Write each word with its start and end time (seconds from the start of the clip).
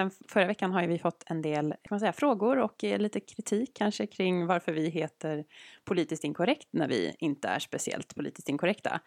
sen 0.00 0.10
förra 0.28 0.46
veckan 0.46 0.72
har 0.72 0.86
vi 0.86 0.98
fått 0.98 1.24
en 1.26 1.42
del 1.42 1.70
kan 1.70 1.78
man 1.90 2.00
säga, 2.00 2.12
frågor 2.12 2.58
och 2.58 2.84
eh, 2.84 2.98
lite 2.98 3.20
kritik 3.20 3.70
kanske 3.74 4.06
kring 4.06 4.46
varför 4.46 4.72
vi 4.72 4.88
heter 4.88 5.44
politiskt 5.84 6.24
inkorrekt 6.24 6.68
när 6.70 6.88
vi 6.88 7.14
inte 7.18 7.48
är 7.48 7.58
speciellt 7.58 8.14
politiskt 8.14 8.48
inkorrekta. 8.48 9.00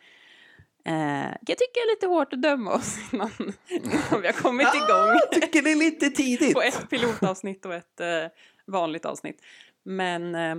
Eh, 0.86 1.32
jag 1.42 1.58
tycker 1.58 1.74
det 1.86 1.92
är 1.92 1.96
lite 1.96 2.08
hårt 2.08 2.34
att 2.34 2.42
döma 2.42 2.74
oss 2.74 2.98
innan, 3.14 3.32
innan 3.70 4.21
vi 4.21 4.28
har 4.28 4.42
kommit 4.42 4.68
Ah, 4.68 4.76
igång. 4.76 5.20
jag 5.32 5.42
tycker 5.42 5.62
det 5.62 5.71
är 5.71 5.76
lite 5.76 6.10
tidigt. 6.10 6.53
på 6.53 6.62
ett 6.62 6.90
pilotavsnitt 6.90 7.65
och 7.65 7.73
ett 7.73 7.99
eh, 7.99 8.25
vanligt 8.65 9.05
avsnitt. 9.05 9.41
Men 9.83 10.35
eh, 10.35 10.55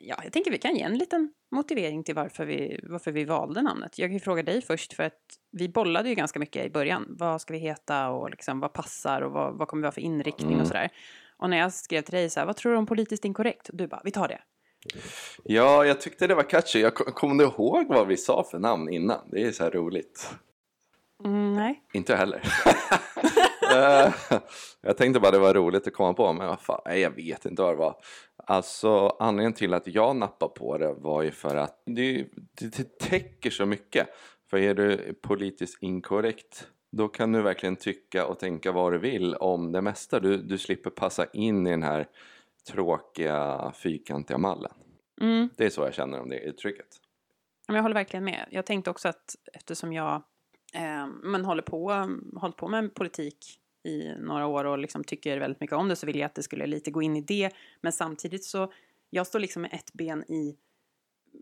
ja, 0.00 0.20
jag 0.24 0.32
tänker 0.32 0.50
vi 0.50 0.58
kan 0.58 0.76
ge 0.76 0.82
en 0.82 0.98
liten 0.98 1.32
motivering 1.50 2.04
till 2.04 2.14
varför 2.14 2.44
vi, 2.44 2.80
varför 2.82 3.12
vi 3.12 3.24
valde 3.24 3.62
namnet. 3.62 3.98
Jag 3.98 4.08
kan 4.08 4.14
ju 4.14 4.20
fråga 4.20 4.42
dig 4.42 4.62
först 4.62 4.92
för 4.92 5.02
att 5.02 5.18
vi 5.52 5.68
bollade 5.68 6.08
ju 6.08 6.14
ganska 6.14 6.38
mycket 6.38 6.66
i 6.66 6.70
början. 6.70 7.06
Vad 7.08 7.40
ska 7.40 7.52
vi 7.52 7.58
heta 7.58 8.08
och 8.08 8.30
liksom, 8.30 8.60
vad 8.60 8.72
passar 8.72 9.20
och 9.22 9.32
vad, 9.32 9.58
vad 9.58 9.68
kommer 9.68 9.80
vi 9.82 9.86
ha 9.86 9.92
för 9.92 10.00
inriktning 10.00 10.48
Mm. 10.50 10.60
och 10.60 10.66
sådär. 10.66 10.88
Och 11.36 11.50
när 11.50 11.56
jag 11.58 11.72
skrev 11.72 12.02
till 12.02 12.14
dig 12.14 12.30
så 12.30 12.40
här, 12.40 12.46
vad 12.46 12.56
tror 12.56 12.72
du 12.72 12.78
om 12.78 12.86
politiskt 12.86 13.24
inkorrekt? 13.24 13.70
Du 13.72 13.86
bara, 13.86 14.00
vi 14.04 14.10
tar 14.10 14.28
det. 14.28 14.40
Ja, 15.44 15.84
jag 15.84 16.00
tyckte 16.00 16.26
det 16.26 16.34
var 16.34 16.42
catchy. 16.42 16.80
Jag 16.80 16.94
kom- 16.94 17.12
kommer 17.12 17.34
du 17.34 17.44
ihåg 17.50 17.86
vad 17.88 18.06
vi 18.06 18.16
sa 18.16 18.44
för 18.50 18.58
namn 18.58 18.88
innan? 18.92 19.28
Det 19.30 19.42
är 19.42 19.52
så 19.52 19.64
här 19.64 19.70
roligt. 19.70 20.30
Mm, 21.24 21.54
nej. 21.54 21.82
Inte 21.92 22.16
heller. 22.16 22.42
Jag 24.80 24.96
tänkte 24.96 25.20
bara 25.20 25.30
det 25.30 25.38
var 25.38 25.54
roligt 25.54 25.86
att 25.86 25.92
komma 25.92 26.14
på, 26.14 26.32
men 26.32 26.46
vad 26.46 26.60
fan, 26.60 26.80
nej, 26.86 27.00
jag 27.00 27.10
vet 27.10 27.46
inte 27.46 27.62
vad 27.62 27.72
det 27.72 27.76
var. 27.76 27.96
Alltså 28.36 29.16
anledningen 29.18 29.52
till 29.52 29.74
att 29.74 29.86
jag 29.86 30.16
nappade 30.16 30.52
på 30.54 30.78
det 30.78 30.92
var 30.92 31.22
ju 31.22 31.30
för 31.30 31.56
att 31.56 31.82
det, 31.86 32.26
det, 32.60 32.76
det 32.76 32.98
täcker 32.98 33.50
så 33.50 33.66
mycket. 33.66 34.08
För 34.50 34.58
är 34.58 34.74
du 34.74 35.14
politiskt 35.22 35.82
inkorrekt 35.82 36.66
då 36.92 37.08
kan 37.08 37.32
du 37.32 37.42
verkligen 37.42 37.76
tycka 37.76 38.26
och 38.26 38.38
tänka 38.38 38.72
vad 38.72 38.92
du 38.92 38.98
vill 38.98 39.34
om 39.34 39.72
det 39.72 39.82
mesta. 39.82 40.20
Du, 40.20 40.36
du 40.36 40.58
slipper 40.58 40.90
passa 40.90 41.26
in 41.32 41.66
i 41.66 41.70
den 41.70 41.82
här 41.82 42.08
tråkiga 42.68 43.72
fyrkantiga 43.76 44.38
mallen. 44.38 44.72
Mm. 45.20 45.48
Det 45.56 45.64
är 45.64 45.70
så 45.70 45.80
jag 45.80 45.94
känner 45.94 46.20
om 46.20 46.28
det 46.28 46.38
uttrycket. 46.38 46.86
Jag 47.66 47.82
håller 47.82 47.94
verkligen 47.94 48.24
med. 48.24 48.48
Jag 48.50 48.66
tänkte 48.66 48.90
också 48.90 49.08
att 49.08 49.36
eftersom 49.52 49.92
jag 49.92 50.22
eh, 50.74 51.06
men 51.22 51.44
håller 51.44 51.62
på, 51.62 52.08
hållit 52.36 52.56
på 52.56 52.68
med 52.68 52.94
politik 52.94 53.60
i 53.82 54.14
några 54.18 54.46
år 54.46 54.64
och 54.64 54.78
liksom 54.78 55.04
tycker 55.04 55.38
väldigt 55.38 55.60
mycket 55.60 55.76
om 55.76 55.88
det 55.88 55.96
så 55.96 56.06
vill 56.06 56.18
jag 56.18 56.26
att 56.26 56.34
det 56.34 56.42
skulle 56.42 56.66
lite 56.66 56.90
gå 56.90 57.02
in 57.02 57.16
i 57.16 57.20
det. 57.20 57.50
Men 57.80 57.92
samtidigt 57.92 58.44
så, 58.44 58.72
jag 59.10 59.26
står 59.26 59.38
liksom 59.38 59.62
med 59.62 59.74
ett 59.74 59.92
ben 59.92 60.24
i, 60.24 60.56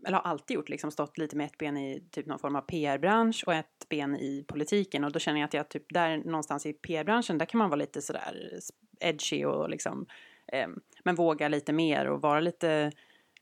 eller 0.05 0.17
har 0.17 0.31
alltid 0.31 0.55
gjort, 0.55 0.69
liksom 0.69 0.91
stått 0.91 1.17
lite 1.17 1.35
med 1.35 1.45
ett 1.45 1.57
ben 1.57 1.77
i 1.77 2.03
typ 2.11 2.25
någon 2.25 2.39
form 2.39 2.55
av 2.55 2.61
PR-bransch 2.61 3.43
och 3.47 3.53
ett 3.53 3.85
ben 3.89 4.15
i 4.15 4.45
politiken. 4.47 5.03
Och 5.03 5.11
då 5.11 5.19
känner 5.19 5.39
jag 5.39 5.47
att 5.47 5.53
jag 5.53 5.69
typ 5.69 5.93
där 5.93 6.17
någonstans 6.17 6.65
i 6.65 6.73
PR-branschen, 6.73 7.37
där 7.37 7.45
kan 7.45 7.57
man 7.57 7.69
vara 7.69 7.79
lite 7.79 8.01
sådär 8.01 8.59
edgy 8.99 9.45
och 9.45 9.69
liksom, 9.69 10.05
eh, 10.47 10.67
men 11.03 11.15
våga 11.15 11.47
lite 11.47 11.73
mer 11.73 12.05
och 12.05 12.21
vara 12.21 12.39
lite 12.39 12.91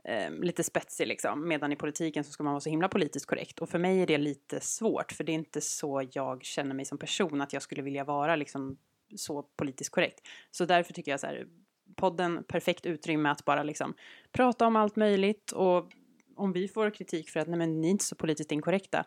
eh, 0.08 0.32
lite 0.32 0.64
spetsig 0.64 1.08
liksom. 1.08 1.48
Medan 1.48 1.72
i 1.72 1.76
politiken 1.76 2.24
så 2.24 2.32
ska 2.32 2.44
man 2.44 2.54
vara 2.54 2.62
så 2.62 2.70
himla 2.70 2.88
politiskt 2.88 3.26
korrekt. 3.26 3.60
Och 3.60 3.70
för 3.70 3.80
mig 3.80 4.02
är 4.02 4.08
det 4.08 4.18
lite 4.18 4.60
svårt, 4.60 5.12
för 5.12 5.24
det 5.24 5.32
är 5.32 5.34
inte 5.34 5.62
så 5.62 6.08
jag 6.12 6.44
känner 6.44 6.76
mig 6.76 6.86
som 6.86 6.98
person, 6.98 7.42
att 7.42 7.54
jag 7.54 7.62
skulle 7.62 7.82
vilja 7.82 8.04
vara 8.04 8.36
liksom 8.36 8.78
så 9.16 9.44
politiskt 9.44 9.92
korrekt. 9.92 10.28
Så 10.52 10.66
därför 10.66 10.94
tycker 10.94 11.12
jag 11.12 11.20
så 11.20 11.28
här, 11.28 11.48
podden, 11.96 12.44
perfekt 12.44 12.86
utrymme 12.86 13.30
att 13.30 13.46
bara 13.46 13.64
liksom 13.64 13.94
prata 14.32 14.68
om 14.68 14.76
allt 14.76 14.96
möjligt 14.96 15.52
och 15.52 15.92
om 16.36 16.54
vi 16.54 16.68
får 16.68 16.90
kritik 16.90 17.30
för 17.30 17.40
att 17.40 17.48
nej 17.48 17.58
men 17.58 17.82
ni 17.82 17.88
är 17.88 17.92
inte 17.92 18.06
så 18.06 18.16
politiskt 18.16 18.52
inkorrekta. 18.52 19.06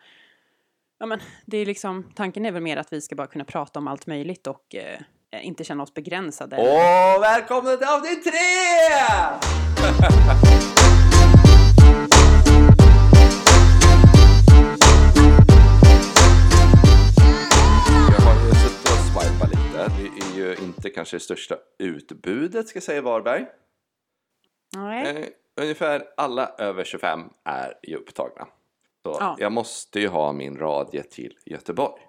Ja 0.98 1.06
men 1.06 1.20
det 1.46 1.56
är 1.56 1.66
liksom, 1.66 2.12
tanken 2.14 2.46
är 2.46 2.52
väl 2.52 2.62
mer 2.62 2.76
att 2.76 2.92
vi 2.92 3.00
ska 3.00 3.14
bara 3.14 3.26
kunna 3.26 3.44
prata 3.44 3.78
om 3.78 3.88
allt 3.88 4.06
möjligt 4.06 4.46
och 4.46 4.74
eh, 4.74 5.00
inte 5.46 5.64
känna 5.64 5.82
oss 5.82 5.94
begränsade. 5.94 6.56
Åh, 6.58 7.20
välkomna 7.20 7.76
till 7.76 7.86
avsnitt 7.86 8.24
tre! 8.24 8.30
inte 20.90 20.94
kanske 20.94 21.16
det 21.16 21.20
största 21.20 21.56
utbudet 21.78 22.68
ska 22.68 22.76
jag 22.76 22.82
säga 22.84 22.98
i 22.98 23.00
Varberg. 23.00 23.46
Eh, 25.06 25.26
ungefär 25.60 26.04
alla 26.16 26.48
över 26.58 26.84
25 26.84 27.20
är 27.44 27.74
ju 27.82 27.96
upptagna. 27.96 28.48
Så 29.02 29.16
Ja. 29.20 29.36
jag 29.38 29.52
måste 29.52 30.00
ju 30.00 30.08
ha 30.08 30.32
min 30.32 30.58
radie 30.58 31.02
till 31.02 31.38
Göteborg. 31.46 32.02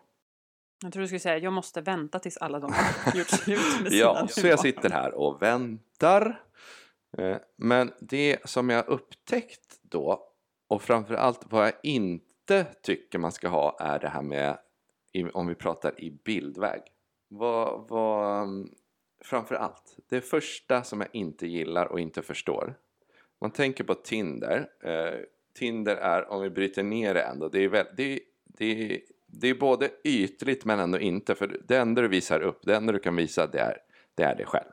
Jag 0.84 0.94
tror 0.94 1.02
du 1.02 1.08
skulle 1.08 1.20
säga 1.20 1.38
jag 1.38 1.54
måste 1.54 1.82
vänta 1.82 2.20
tills 2.20 2.38
alla 2.38 2.60
de 2.60 2.74
har 2.74 3.16
gjort 3.20 3.28
slut 3.30 3.60
med 3.82 3.92
sina 3.92 4.04
Ja, 4.04 4.28
så 4.28 4.48
jag 4.48 4.60
sitter 4.60 4.90
här 4.90 5.14
och 5.14 5.42
väntar. 5.42 6.44
Eh, 7.18 7.38
Men 7.58 7.92
det 8.00 8.50
som 8.50 8.70
jag 8.70 8.88
upptäckt 8.88 9.80
då, 9.82 10.28
och 10.70 10.82
framförallt 10.82 11.42
vad 11.50 11.66
jag 11.66 11.74
inte 11.84 12.66
tycker 12.84 13.20
man 13.20 13.32
ska 13.32 13.48
ha 13.48 13.78
är 13.80 14.00
det 14.00 14.08
här 14.10 14.22
med, 14.22 14.58
om 15.34 15.48
vi 15.48 15.56
pratar 15.56 16.02
i 16.02 16.12
bildväg. 16.12 16.82
Vad, 17.34 17.88
vad, 17.90 18.70
framförallt, 19.24 19.98
det 20.10 20.22
första 20.22 20.84
som 20.84 21.02
jag 21.02 21.10
inte 21.14 21.48
gillar 21.48 21.86
och 21.86 22.00
inte 22.00 22.22
förstår. 22.22 22.76
Man 23.42 23.52
tänker 23.52 23.84
på 23.84 23.94
Tinder. 23.96 24.70
Eh, 24.84 25.20
Tinder 25.54 25.96
är, 25.96 26.32
om 26.32 26.42
vi 26.42 26.50
bryter 26.50 26.84
ner 26.84 27.14
det 27.14 27.22
ändå, 27.22 27.50
det 27.50 27.64
är, 27.64 27.68
väl, 27.68 27.86
det, 27.98 28.20
det, 28.46 29.02
det 29.26 29.48
är 29.48 29.56
både 29.56 29.90
ytligt 30.04 30.66
men 30.66 30.80
ändå 30.80 31.00
inte. 31.00 31.36
För 31.36 31.58
det 31.68 31.78
enda 31.78 32.02
du 32.02 32.08
visar 32.08 32.42
upp, 32.42 32.60
det 32.64 32.76
enda 32.76 32.94
du 32.94 33.00
kan 33.00 33.16
visa 33.16 33.48
det 33.48 33.60
är, 33.60 33.78
det 34.16 34.24
är 34.24 34.36
dig 34.36 34.46
själv. 34.46 34.72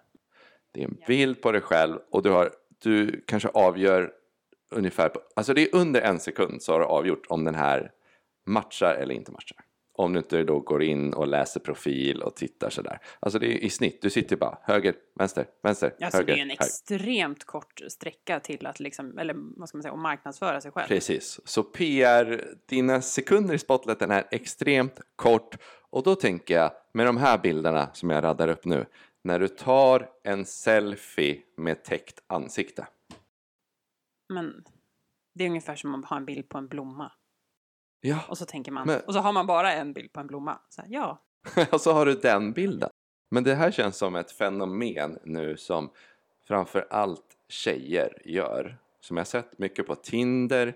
Det 0.72 0.80
är 0.80 0.84
en 0.84 0.98
bild 1.06 1.42
på 1.42 1.52
dig 1.52 1.60
själv 1.60 1.98
och 2.10 2.22
du, 2.22 2.30
har, 2.30 2.52
du 2.78 3.24
kanske 3.26 3.48
avgör 3.48 4.12
ungefär, 4.70 5.08
på, 5.08 5.20
alltså 5.36 5.54
det 5.54 5.62
är 5.62 5.74
under 5.74 6.00
en 6.00 6.20
sekund 6.20 6.62
så 6.62 6.72
har 6.72 6.80
du 6.80 6.86
avgjort 6.86 7.26
om 7.28 7.44
den 7.44 7.54
här 7.54 7.92
matchar 8.44 8.94
eller 8.94 9.14
inte 9.14 9.32
matchar. 9.32 9.64
Om 9.98 10.12
du 10.12 10.18
inte 10.18 10.42
då 10.42 10.60
går 10.60 10.82
in 10.82 11.12
och 11.14 11.28
läser 11.28 11.60
profil 11.60 12.22
och 12.22 12.36
tittar 12.36 12.70
sådär. 12.70 12.98
Alltså 13.20 13.38
det 13.38 13.46
är 13.46 13.58
i 13.58 13.70
snitt, 13.70 14.02
du 14.02 14.10
sitter 14.10 14.36
bara 14.36 14.58
höger, 14.62 14.94
vänster, 15.14 15.46
vänster, 15.62 15.94
Alltså 16.00 16.18
höger, 16.18 16.34
det 16.34 16.40
är 16.40 16.42
en 16.42 16.48
höger. 16.50 16.64
extremt 16.64 17.44
kort 17.44 17.80
sträcka 17.88 18.40
till 18.40 18.66
att 18.66 18.80
liksom, 18.80 19.18
eller 19.18 19.34
vad 19.36 19.68
ska 19.68 19.78
man 19.78 19.82
säga, 19.82 19.92
att 19.92 19.98
marknadsföra 19.98 20.60
sig 20.60 20.72
själv. 20.72 20.88
Precis, 20.88 21.40
så 21.44 21.62
PR, 21.62 22.44
dina 22.66 23.00
sekunder 23.02 23.54
i 23.54 23.58
spotlighten 23.58 24.10
är 24.10 24.24
extremt 24.30 25.00
kort 25.16 25.56
och 25.90 26.02
då 26.02 26.14
tänker 26.14 26.54
jag 26.54 26.70
med 26.94 27.06
de 27.06 27.16
här 27.16 27.38
bilderna 27.38 27.90
som 27.92 28.10
jag 28.10 28.24
raddar 28.24 28.48
upp 28.48 28.64
nu 28.64 28.86
när 29.24 29.38
du 29.40 29.48
tar 29.48 30.08
en 30.24 30.44
selfie 30.44 31.42
med 31.56 31.84
täckt 31.84 32.22
ansikte. 32.26 32.86
Men 34.28 34.64
det 35.34 35.44
är 35.44 35.48
ungefär 35.48 35.76
som 35.76 35.94
att 35.94 36.10
ha 36.10 36.16
en 36.16 36.24
bild 36.24 36.48
på 36.48 36.58
en 36.58 36.68
blomma. 36.68 37.12
Ja, 38.00 38.18
Och 38.28 38.38
så 38.38 38.44
tänker 38.46 38.72
man, 38.72 38.86
Men- 38.86 39.00
och 39.00 39.12
så 39.14 39.20
har 39.20 39.32
man 39.32 39.46
bara 39.46 39.72
en 39.72 39.92
bild 39.92 40.12
på 40.12 40.20
en 40.20 40.26
blomma. 40.26 40.58
Så 40.68 40.82
här, 40.82 40.88
ja, 40.92 41.22
och 41.72 41.80
så 41.80 41.92
har 41.92 42.06
du 42.06 42.14
den 42.14 42.52
bilden. 42.52 42.90
Men 43.30 43.44
det 43.44 43.54
här 43.54 43.70
känns 43.70 43.96
som 43.96 44.16
ett 44.16 44.32
fenomen 44.32 45.18
nu 45.24 45.56
som 45.56 45.90
framför 46.48 46.86
allt 46.90 47.36
tjejer 47.48 48.22
gör. 48.24 48.78
Som 49.00 49.16
jag 49.16 49.26
sett 49.26 49.58
mycket 49.58 49.86
på 49.86 49.94
Tinder, 49.94 50.74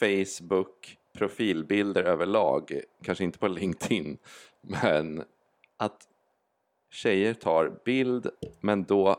Facebook, 0.00 0.98
profilbilder 1.12 2.02
överlag. 2.04 2.80
Kanske 3.02 3.24
inte 3.24 3.38
på 3.38 3.48
LinkedIn. 3.48 4.18
Men 4.60 5.24
att 5.76 6.08
tjejer 6.90 7.34
tar 7.34 7.80
bild 7.84 8.30
men 8.60 8.84
då 8.84 9.16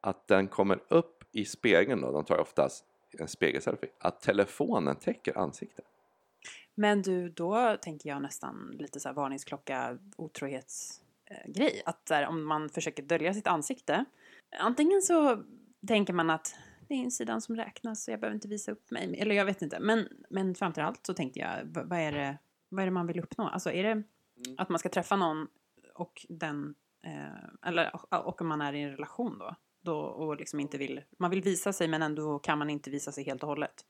att 0.00 0.28
den 0.28 0.48
kommer 0.48 0.78
upp 0.88 1.24
i 1.32 1.44
spegeln 1.44 2.00
då. 2.00 2.12
De 2.12 2.24
tar 2.24 2.38
oftast 2.38 2.84
en 3.18 3.28
spegelselfie. 3.28 3.90
Att 3.98 4.20
telefonen 4.20 4.96
täcker 4.96 5.38
ansiktet. 5.38 5.84
Men 6.78 7.02
du, 7.02 7.28
då 7.28 7.76
tänker 7.82 8.08
jag 8.08 8.22
nästan 8.22 8.76
lite 8.78 9.00
så 9.00 9.08
här 9.08 9.14
varningsklocka, 9.14 9.98
otrohetsgrej. 10.16 11.82
Att 11.86 12.06
där, 12.06 12.26
om 12.26 12.44
man 12.44 12.68
försöker 12.68 13.02
dölja 13.02 13.34
sitt 13.34 13.46
ansikte, 13.46 14.04
antingen 14.58 15.02
så 15.02 15.44
tänker 15.86 16.12
man 16.12 16.30
att 16.30 16.54
det 16.88 16.94
är 16.94 16.98
insidan 16.98 17.40
som 17.40 17.56
räknas 17.56 18.04
så 18.04 18.10
jag 18.10 18.20
behöver 18.20 18.34
inte 18.34 18.48
visa 18.48 18.72
upp 18.72 18.90
mig. 18.90 19.16
Eller 19.18 19.34
jag 19.34 19.44
vet 19.44 19.62
inte. 19.62 19.80
Men, 19.80 20.08
men 20.30 20.54
framför 20.54 20.82
allt 20.82 21.06
så 21.06 21.14
tänkte 21.14 21.38
jag, 21.38 21.58
vad 21.64 21.98
är, 21.98 22.12
det, 22.12 22.38
vad 22.68 22.82
är 22.82 22.86
det 22.86 22.92
man 22.92 23.06
vill 23.06 23.20
uppnå? 23.20 23.48
Alltså 23.48 23.70
är 23.70 23.82
det 23.82 24.02
att 24.56 24.68
man 24.68 24.78
ska 24.78 24.88
träffa 24.88 25.16
någon 25.16 25.48
och 25.94 26.26
den, 26.28 26.74
eh, 27.02 27.68
eller 27.68 27.90
och 28.26 28.40
om 28.40 28.48
man 28.48 28.60
är 28.60 28.72
i 28.72 28.82
en 28.82 28.90
relation 28.90 29.38
då, 29.38 29.56
då 29.80 29.98
och 29.98 30.36
liksom 30.36 30.60
inte 30.60 30.78
vill, 30.78 31.02
man 31.18 31.30
vill 31.30 31.42
visa 31.42 31.72
sig 31.72 31.88
men 31.88 32.02
ändå 32.02 32.38
kan 32.38 32.58
man 32.58 32.70
inte 32.70 32.90
visa 32.90 33.12
sig 33.12 33.24
helt 33.24 33.42
och 33.42 33.48
hållet. 33.48 33.84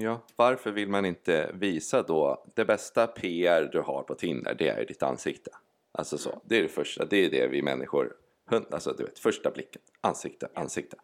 Ja, 0.00 0.22
varför 0.36 0.70
vill 0.72 0.88
man 0.88 1.04
inte 1.04 1.50
visa 1.54 2.02
då 2.02 2.44
det 2.54 2.64
bästa 2.64 3.06
PR 3.06 3.68
du 3.72 3.80
har 3.80 4.02
på 4.02 4.14
Tinder, 4.14 4.54
det 4.54 4.68
är 4.68 4.86
ditt 4.86 5.02
ansikte. 5.02 5.50
Alltså 5.92 6.18
så, 6.18 6.42
det 6.44 6.58
är 6.58 6.62
det 6.62 6.68
första, 6.68 7.04
det 7.04 7.16
är 7.16 7.30
det 7.30 7.46
vi 7.46 7.62
människor, 7.62 8.12
hund- 8.50 8.66
alltså 8.74 8.92
du 8.92 9.04
vet, 9.04 9.18
första 9.18 9.50
blicken, 9.50 9.82
ansikte, 10.00 10.48
ansikte. 10.54 10.96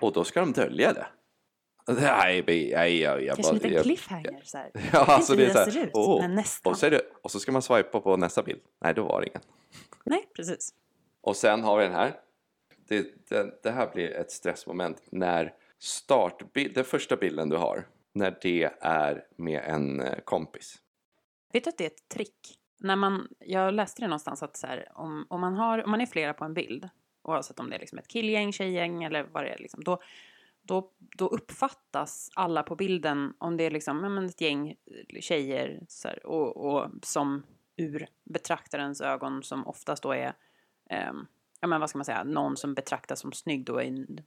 Och 0.00 0.12
då 0.12 0.24
ska 0.24 0.40
de 0.40 0.52
dölja 0.52 0.92
det. 0.92 1.06
Nej, 1.88 2.44
nej, 2.46 3.00
jag, 3.00 3.22
jag 3.24 3.36
Kanske 3.36 3.52
bara- 3.52 3.54
liten 3.54 3.72
jag- 3.72 3.82
cliffhanger 3.82 4.40
så 4.44 4.58
här. 4.58 4.70
Ja, 4.92 5.04
alltså 5.04 5.34
det 5.36 5.44
är 5.46 5.50
så 5.50 5.58
här, 5.58 5.70
ser 5.70 5.82
ut, 5.84 5.90
åh. 5.94 6.20
men 6.20 6.34
nästan. 6.34 6.70
Och 6.72 6.78
så, 6.78 6.88
det, 6.88 7.02
och 7.22 7.30
så 7.30 7.40
ska 7.40 7.52
man 7.52 7.62
swipa 7.62 8.00
på 8.00 8.16
nästa 8.16 8.42
bild. 8.42 8.60
Nej, 8.80 8.94
då 8.94 9.04
var 9.04 9.20
det 9.20 9.26
ingen. 9.26 9.40
Nej, 10.04 10.28
precis. 10.36 10.74
Och 11.20 11.36
sen 11.36 11.62
har 11.62 11.78
vi 11.78 11.84
den 11.84 11.92
här. 11.94 12.20
Det, 12.88 13.28
det, 13.28 13.62
det 13.62 13.70
här 13.70 13.90
blir 13.94 14.10
ett 14.10 14.30
stressmoment 14.30 15.02
när 15.10 15.54
startbild, 15.78 16.74
den 16.74 16.84
första 16.84 17.16
bilden 17.16 17.48
du 17.48 17.56
har, 17.56 17.88
när 18.12 18.38
det 18.42 18.70
är 18.80 19.24
med 19.36 19.62
en 19.64 20.00
eh, 20.00 20.18
kompis. 20.24 20.76
Vet 21.52 21.64
du 21.64 21.70
att 21.70 21.78
det 21.78 21.84
är 21.84 21.90
ett 21.90 22.08
trick? 22.08 22.58
När 22.78 22.96
man, 22.96 23.28
jag 23.38 23.74
läste 23.74 24.02
det 24.02 24.08
någonstans 24.08 24.42
att 24.42 24.56
så 24.56 24.66
här, 24.66 24.88
om, 24.94 25.26
om, 25.30 25.40
man 25.40 25.54
har, 25.54 25.84
om 25.84 25.90
man 25.90 26.00
är 26.00 26.06
flera 26.06 26.34
på 26.34 26.44
en 26.44 26.54
bild, 26.54 26.88
oavsett 27.22 27.60
om 27.60 27.70
det 27.70 27.76
är 27.76 27.80
liksom 27.80 27.98
ett 27.98 28.08
killgäng, 28.08 28.52
tjejgäng 28.52 29.04
eller 29.04 29.22
vad 29.22 29.44
det 29.44 29.48
är, 29.48 29.58
liksom, 29.58 29.84
då, 29.84 30.02
då, 30.62 30.90
då 30.98 31.26
uppfattas 31.26 32.30
alla 32.34 32.62
på 32.62 32.76
bilden, 32.76 33.34
om 33.38 33.56
det 33.56 33.64
är 33.64 33.70
liksom, 33.70 34.02
ja, 34.02 34.08
men 34.08 34.26
ett 34.26 34.40
gäng 34.40 34.68
eh, 34.70 35.20
tjejer 35.20 35.80
så 35.88 36.08
här, 36.08 36.26
och, 36.26 36.56
och 36.56 36.90
som 37.02 37.42
ur 37.76 38.06
betraktarens 38.24 39.00
ögon 39.00 39.42
som 39.42 39.66
oftast 39.66 40.02
då 40.02 40.12
är 40.12 40.34
um, 41.10 41.26
ja 41.62 41.68
men 41.68 41.80
vad 41.80 41.90
ska 41.90 41.98
man 41.98 42.04
säga, 42.04 42.24
någon 42.24 42.56
som 42.56 42.74
betraktas 42.74 43.20
som 43.20 43.32
snygg 43.32 43.64
då, 43.64 43.80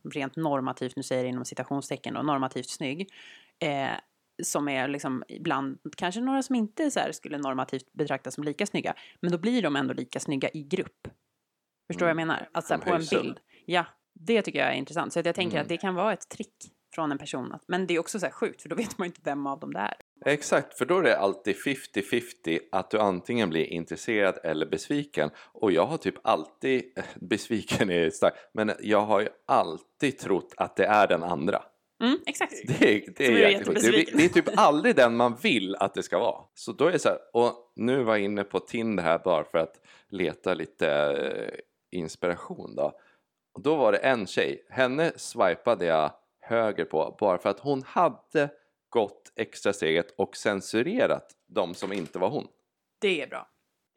rent 0.03 0.35
normativt, 0.35 0.95
nu 0.95 1.03
säger 1.03 1.23
jag 1.23 1.29
inom 1.29 1.45
citationstecken 1.45 2.13
då, 2.13 2.21
normativt 2.21 2.69
snygg. 2.69 3.09
Eh, 3.59 3.99
som 4.43 4.67
är 4.67 4.87
liksom 4.87 5.23
ibland 5.27 5.79
kanske 5.97 6.21
några 6.21 6.43
som 6.43 6.55
inte 6.55 6.91
så 6.91 6.99
skulle 7.11 7.37
normativt 7.37 7.93
betraktas 7.93 8.33
som 8.35 8.43
lika 8.43 8.65
snygga. 8.65 8.93
Men 9.21 9.31
då 9.31 9.37
blir 9.37 9.61
de 9.61 9.75
ändå 9.75 9.93
lika 9.93 10.19
snygga 10.19 10.49
i 10.53 10.63
grupp. 10.63 11.07
Förstår 11.87 12.05
mm. 12.05 12.17
vad 12.17 12.21
jag 12.21 12.27
menar? 12.27 12.49
Alltså 12.51 12.73
här, 12.73 12.81
på 12.81 12.93
en 12.93 13.05
bild. 13.11 13.39
Ja, 13.65 13.85
det 14.13 14.41
tycker 14.41 14.59
jag 14.59 14.69
är 14.69 14.73
intressant. 14.73 15.13
Så 15.13 15.19
jag 15.19 15.35
tänker 15.35 15.57
mm. 15.57 15.61
att 15.61 15.69
det 15.69 15.77
kan 15.77 15.95
vara 15.95 16.13
ett 16.13 16.29
trick 16.29 16.71
från 16.95 17.11
en 17.11 17.17
person. 17.17 17.53
Men 17.67 17.87
det 17.87 17.95
är 17.95 17.99
också 17.99 18.19
så 18.19 18.25
här 18.25 18.33
sjukt 18.33 18.61
för 18.61 18.69
då 18.69 18.75
vet 18.75 18.97
man 18.97 19.05
ju 19.05 19.09
inte 19.09 19.21
vem 19.23 19.47
av 19.47 19.59
dem 19.59 19.73
det 19.73 19.79
är. 19.79 19.95
Exakt, 20.25 20.77
för 20.77 20.85
då 20.85 20.99
är 20.99 21.03
det 21.03 21.17
alltid 21.17 21.55
50-50 21.55 22.59
att 22.71 22.91
du 22.91 22.99
antingen 22.99 23.49
blir 23.49 23.65
intresserad 23.65 24.37
eller 24.43 24.65
besviken. 24.65 25.29
Och 25.37 25.71
jag 25.71 25.85
har 25.85 25.97
typ 25.97 26.15
alltid, 26.23 26.83
besviken 27.15 27.89
är 27.89 28.09
starkt, 28.09 28.37
men 28.53 28.71
jag 28.79 29.01
har 29.01 29.21
ju 29.21 29.27
alltid 29.47 30.17
trott 30.17 30.53
att 30.57 30.75
det 30.75 30.85
är 30.85 31.07
den 31.07 31.23
andra. 31.23 31.61
Mm, 32.03 32.19
exakt. 32.25 32.53
Det 32.67 32.73
är, 32.73 33.13
det 33.15 33.25
är, 33.27 33.31
det, 33.31 33.87
är, 33.87 34.17
det 34.17 34.25
är 34.25 34.29
typ 34.29 34.49
aldrig 34.57 34.95
den 34.95 35.15
man 35.15 35.35
vill 35.35 35.75
att 35.75 35.93
det 35.93 36.03
ska 36.03 36.19
vara. 36.19 36.43
Så 36.53 36.71
då 36.71 36.85
är 36.85 36.91
det 36.91 36.99
så 36.99 37.09
här, 37.09 37.19
och 37.33 37.71
nu 37.75 38.03
var 38.03 38.15
jag 38.15 38.25
inne 38.25 38.43
på 38.43 38.59
Tinder 38.59 39.03
här 39.03 39.19
bara 39.19 39.43
för 39.43 39.57
att 39.57 39.81
leta 40.09 40.53
lite 40.53 40.89
eh, 40.89 41.99
inspiration 41.99 42.75
då. 42.75 42.99
Och 43.53 43.61
då 43.61 43.75
var 43.75 43.91
det 43.91 43.97
en 43.97 44.27
tjej, 44.27 44.65
henne 44.69 45.11
swipade 45.15 45.85
jag 45.85 46.11
höger 46.41 46.85
på 46.85 47.15
bara 47.19 47.37
för 47.37 47.49
att 47.49 47.59
hon 47.59 47.83
hade 47.83 48.49
gått 48.89 49.31
extra 49.35 49.73
steget 49.73 50.13
och 50.17 50.37
censurerat 50.37 51.31
de 51.47 51.73
som 51.73 51.93
inte 51.93 52.19
var 52.19 52.29
hon. 52.29 52.47
Det 53.01 53.21
är 53.21 53.27
bra. 53.27 53.49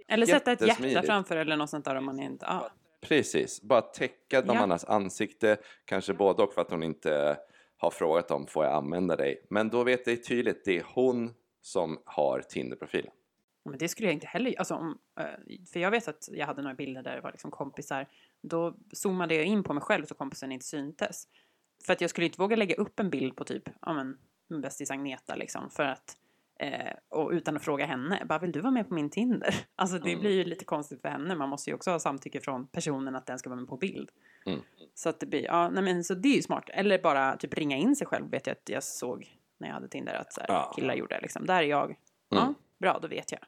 Eller 0.08 0.26
sätta 0.26 0.52
ett 0.52 0.60
hjärta 0.60 1.02
framför 1.02 1.36
eller 1.36 1.56
något 1.56 1.70
sånt 1.70 1.84
där 1.84 1.94
om 1.94 2.04
man 2.04 2.20
inte... 2.20 2.46
Ah. 2.46 2.70
Precis, 3.00 3.62
bara 3.62 3.80
täcka 3.80 4.42
de 4.42 4.56
ja. 4.56 4.62
andras 4.62 4.84
ansikte, 4.84 5.56
kanske 5.84 6.14
både 6.14 6.42
och 6.42 6.52
för 6.54 6.60
att 6.60 6.70
hon 6.70 6.82
inte 6.82 7.38
har 7.78 7.90
frågat 7.90 8.30
om 8.30 8.46
får 8.46 8.64
jag 8.64 8.74
använda 8.74 9.16
dig. 9.16 9.46
Men 9.50 9.68
då 9.68 9.84
vet 9.84 10.04
det 10.04 10.16
tydligt, 10.16 10.64
det 10.64 10.78
är 10.78 10.84
hon 10.94 11.34
som 11.60 11.98
har 12.04 12.42
Tinder-profilen. 12.42 13.12
Men 13.64 13.78
det 13.78 13.88
skulle 13.88 14.08
jag 14.08 14.14
inte 14.14 14.26
heller 14.26 14.54
alltså 14.58 14.74
om, 14.74 14.98
eh, 15.20 15.64
För 15.72 15.80
jag 15.80 15.90
vet 15.90 16.08
att 16.08 16.28
jag 16.32 16.46
hade 16.46 16.62
några 16.62 16.74
bilder 16.74 17.02
där 17.02 17.14
det 17.14 17.20
var 17.20 17.30
liksom 17.30 17.50
kompisar. 17.50 18.08
Då 18.42 18.76
zoomade 18.92 19.34
jag 19.34 19.44
in 19.44 19.62
på 19.62 19.74
mig 19.74 19.82
själv 19.82 20.04
så 20.04 20.14
kompisen 20.14 20.52
inte 20.52 20.66
syntes. 20.66 21.28
För 21.86 21.92
att 21.92 22.00
jag 22.00 22.10
skulle 22.10 22.26
inte 22.26 22.40
våga 22.40 22.56
lägga 22.56 22.74
upp 22.74 23.00
en 23.00 23.10
bild 23.10 23.36
på 23.36 23.44
typ, 23.44 23.68
ja 23.80 23.92
men, 23.92 24.60
bästis 24.60 24.90
Agneta 24.90 25.34
liksom. 25.34 25.70
För 25.70 25.82
att, 25.82 26.16
eh, 26.58 26.92
och 27.08 27.30
utan 27.30 27.56
att 27.56 27.64
fråga 27.64 27.86
henne, 27.86 28.22
bara 28.28 28.38
vill 28.38 28.52
du 28.52 28.60
vara 28.60 28.70
med 28.70 28.88
på 28.88 28.94
min 28.94 29.10
Tinder? 29.10 29.54
Alltså 29.76 29.98
det 29.98 30.10
mm. 30.10 30.20
blir 30.20 30.30
ju 30.30 30.44
lite 30.44 30.64
konstigt 30.64 31.00
för 31.00 31.08
henne. 31.08 31.34
Man 31.34 31.48
måste 31.48 31.70
ju 31.70 31.74
också 31.74 31.90
ha 31.90 31.98
samtycke 31.98 32.40
från 32.40 32.66
personen 32.66 33.16
att 33.16 33.26
den 33.26 33.38
ska 33.38 33.50
vara 33.50 33.60
med 33.60 33.68
på 33.68 33.76
bild. 33.76 34.10
Mm. 34.46 34.60
Så 34.94 35.08
att 35.08 35.20
det 35.20 35.26
blir, 35.26 35.44
ja 35.44 35.68
nej 35.68 35.82
men 35.82 36.04
så 36.04 36.14
det 36.14 36.28
är 36.28 36.36
ju 36.36 36.42
smart. 36.42 36.64
Eller 36.68 36.98
bara 36.98 37.36
typ 37.36 37.54
ringa 37.54 37.76
in 37.76 37.96
sig 37.96 38.06
själv 38.06 38.30
vet 38.30 38.46
jag 38.46 38.54
att 38.54 38.68
jag 38.68 38.82
såg 38.82 39.38
när 39.58 39.68
jag 39.68 39.74
hade 39.74 39.88
Tinder 39.88 40.14
att 40.14 40.32
så 40.32 40.40
här, 40.40 40.48
ja. 40.48 40.72
killar 40.76 40.94
gjorde 40.94 41.20
liksom. 41.20 41.46
Där 41.46 41.62
är 41.62 41.62
jag. 41.62 41.84
Mm. 41.84 41.96
Ja, 42.28 42.54
bra, 42.78 42.98
då 43.02 43.08
vet 43.08 43.32
jag. 43.32 43.40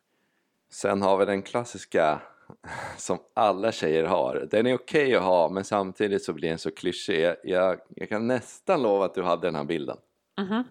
Sen 0.72 1.02
har 1.02 1.18
vi 1.18 1.24
den 1.24 1.42
klassiska 1.42 2.22
som 2.96 3.18
alla 3.34 3.72
tjejer 3.72 4.04
har. 4.04 4.48
Den 4.50 4.66
är 4.66 4.74
okej 4.74 5.04
okay 5.04 5.14
att 5.14 5.22
ha 5.22 5.48
men 5.48 5.64
samtidigt 5.64 6.24
så 6.24 6.32
blir 6.32 6.48
den 6.48 6.58
så 6.58 6.70
klyschig. 6.70 7.34
Jag, 7.44 7.80
jag 7.88 8.08
kan 8.08 8.26
nästan 8.26 8.82
lova 8.82 9.04
att 9.04 9.14
du 9.14 9.22
hade 9.22 9.46
den 9.46 9.54
här 9.54 9.64
bilden. 9.64 9.96
Mm 10.38 10.52
-hmm. 10.52 10.64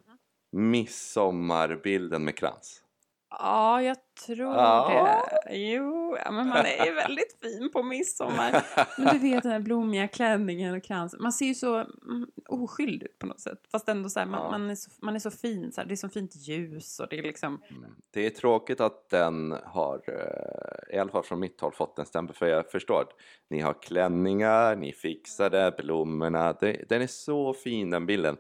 Midsommarbilden 0.52 2.24
med 2.24 2.38
krans. 2.38 2.84
Ja, 3.32 3.82
jag 3.82 3.98
tror 4.26 4.56
ja. 4.56 5.24
det. 5.46 5.58
Jo, 5.58 6.18
ja, 6.26 6.32
men 6.32 6.48
man 6.48 6.66
är 6.66 6.86
ju 6.86 6.94
väldigt 6.94 7.40
fin 7.42 7.72
på 7.72 7.84
midsommar. 7.84 8.66
Men 8.98 9.14
du 9.14 9.20
vet 9.20 9.44
den 9.44 9.52
här 9.52 9.60
blommiga 9.60 10.08
klänningen 10.08 10.76
och 10.76 10.84
kransen. 10.84 11.22
Man 11.22 11.34
ser 11.34 11.46
ju 11.46 11.56
så 11.56 11.76
mm, 11.76 12.28
oskyldig 12.50 13.04
ut 13.04 13.20
på 13.20 13.26
något 13.26 13.40
sätt. 13.40 13.60
Fast 13.72 13.90
ändå 13.90 14.10
så 14.10 14.20
här, 14.20 14.26
man, 14.26 14.40
ja. 14.44 14.52
man, 14.52 14.70
är 14.70 14.76
så, 14.76 14.92
man 15.02 15.16
är 15.16 15.20
så 15.20 15.32
fin. 15.32 15.72
Så 15.72 15.82
här, 15.82 15.88
det 15.88 15.94
är 15.94 15.96
så 15.96 16.10
fint 16.10 16.36
ljus 16.36 17.00
och 17.00 17.08
det 17.10 17.20
är 17.20 17.24
liksom... 17.24 17.62
Mm. 17.70 17.92
Det 18.12 18.26
är 18.26 18.30
tråkigt 18.30 18.82
att 18.82 19.10
den 19.10 19.56
har, 19.66 20.02
eh, 20.08 20.96
i 20.96 21.00
alla 21.00 21.12
fall 21.12 21.24
från 21.24 21.40
mitt 21.40 21.62
håll, 21.62 21.74
fått 21.74 22.00
en 22.00 22.06
stämpel. 22.06 22.36
För 22.36 22.46
jag 22.46 22.72
förstår 22.72 23.02
att 23.02 23.14
ni 23.50 23.60
har 23.60 23.82
klänningar, 23.82 24.76
ni 24.76 24.94
fixar 24.94 25.50
det, 25.50 25.74
blommorna. 25.78 26.54
Det, 26.54 26.86
den 26.90 27.02
är 27.02 27.08
så 27.08 27.54
fin 27.54 27.90
den 27.90 28.06
bilden. 28.06 28.38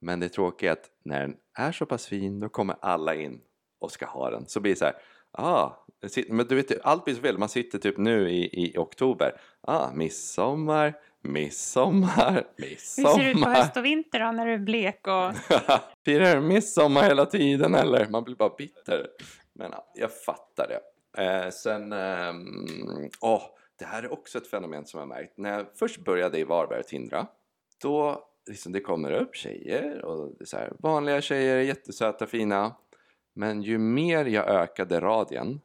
Men 0.00 0.20
det 0.20 0.28
tråkiga 0.28 0.70
är 0.70 0.72
att 0.72 0.90
när 1.04 1.20
den 1.20 1.36
är 1.58 1.72
så 1.72 1.86
pass 1.86 2.06
fin, 2.06 2.40
då 2.40 2.48
kommer 2.48 2.76
alla 2.80 3.14
in 3.14 3.40
och 3.80 3.92
ska 3.92 4.06
ha 4.06 4.30
den. 4.30 4.46
Så 4.46 4.60
blir 4.60 4.72
det 4.72 4.78
så 4.78 4.84
här, 4.84 4.94
ah, 5.32 5.70
men 6.28 6.46
du 6.46 6.54
vet, 6.54 6.80
allt 6.82 7.04
blir 7.04 7.14
så 7.14 7.20
fel. 7.20 7.38
Man 7.38 7.48
sitter 7.48 7.78
typ 7.78 7.98
nu 7.98 8.30
i, 8.30 8.64
i 8.64 8.78
oktober, 8.78 9.40
ah, 9.60 9.90
midsommar, 9.94 10.94
midsommar, 11.22 12.46
midsommar. 12.56 13.08
Hur 13.16 13.16
ser 13.16 13.24
det 13.24 13.30
ut 13.30 13.42
på 13.42 13.50
höst 13.50 13.76
och 13.76 13.84
vinter 13.84 14.20
då 14.20 14.32
när 14.32 14.46
du 14.46 14.54
är 14.54 14.58
blek 14.58 15.06
och... 15.06 15.34
Firar 16.04 16.34
du 16.34 16.40
midsommar 16.40 17.02
hela 17.02 17.26
tiden 17.26 17.74
eller? 17.74 18.08
Man 18.08 18.24
blir 18.24 18.36
bara 18.36 18.54
bitter. 18.58 19.06
Men 19.52 19.70
ja, 19.70 19.92
jag 19.94 20.12
fattar 20.12 20.68
det. 20.68 20.80
Eh, 21.22 21.50
sen, 21.50 21.92
eh, 21.92 22.32
oh, 23.20 23.42
det 23.78 23.84
här 23.84 24.02
är 24.02 24.12
också 24.12 24.38
ett 24.38 24.46
fenomen 24.46 24.86
som 24.86 25.00
jag 25.00 25.08
märkt. 25.08 25.38
När 25.38 25.52
jag 25.52 25.66
först 25.78 26.04
började 26.04 26.38
i 26.38 26.44
Varberg 26.44 26.80
och 26.80 26.86
Tindra, 26.86 27.26
då 27.82 28.29
liksom 28.50 28.72
det 28.72 28.80
kommer 28.80 29.12
upp 29.12 29.36
tjejer 29.36 30.04
och 30.04 30.34
det 30.38 30.44
är 30.44 30.46
så 30.46 30.56
här, 30.56 30.72
vanliga 30.78 31.20
tjejer, 31.20 31.56
jättesöta, 31.56 32.26
fina. 32.26 32.76
Men 33.32 33.62
ju 33.62 33.78
mer 33.78 34.24
jag 34.24 34.48
ökade 34.48 35.00
radien, 35.00 35.60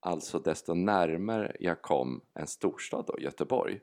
alltså 0.00 0.38
desto 0.38 0.74
närmare 0.74 1.56
jag 1.60 1.82
kom 1.82 2.20
en 2.34 2.46
storstad 2.46 3.04
då, 3.06 3.18
Göteborg, 3.18 3.80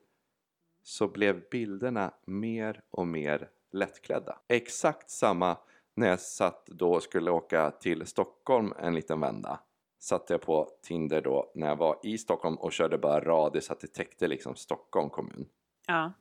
så 0.83 1.07
blev 1.07 1.49
bilderna 1.49 2.13
mer 2.25 2.81
och 2.91 3.07
mer 3.07 3.49
lättklädda. 3.71 4.39
Exakt 4.47 5.09
samma 5.09 5.57
när 5.95 6.07
jag 6.07 6.19
satt 6.19 6.65
då 6.65 6.93
och 6.93 7.03
skulle 7.03 7.31
åka 7.31 7.71
till 7.71 8.05
Stockholm 8.05 8.73
en 8.79 8.95
liten 8.95 9.19
vända 9.19 9.59
satte 9.99 10.33
jag 10.33 10.41
på 10.41 10.69
Tinder 10.81 11.21
då 11.21 11.51
när 11.55 11.67
jag 11.67 11.75
var 11.75 11.99
i 12.03 12.17
Stockholm 12.17 12.55
och 12.55 12.71
körde 12.71 12.97
bara 12.97 13.19
radie 13.19 13.61
så 13.61 13.73
att 13.73 13.79
det 13.79 13.93
täckte 13.93 14.27
liksom 14.27 14.55
Stockholm 14.55 15.09
kommun. 15.09 15.45
Ja. 15.87 16.11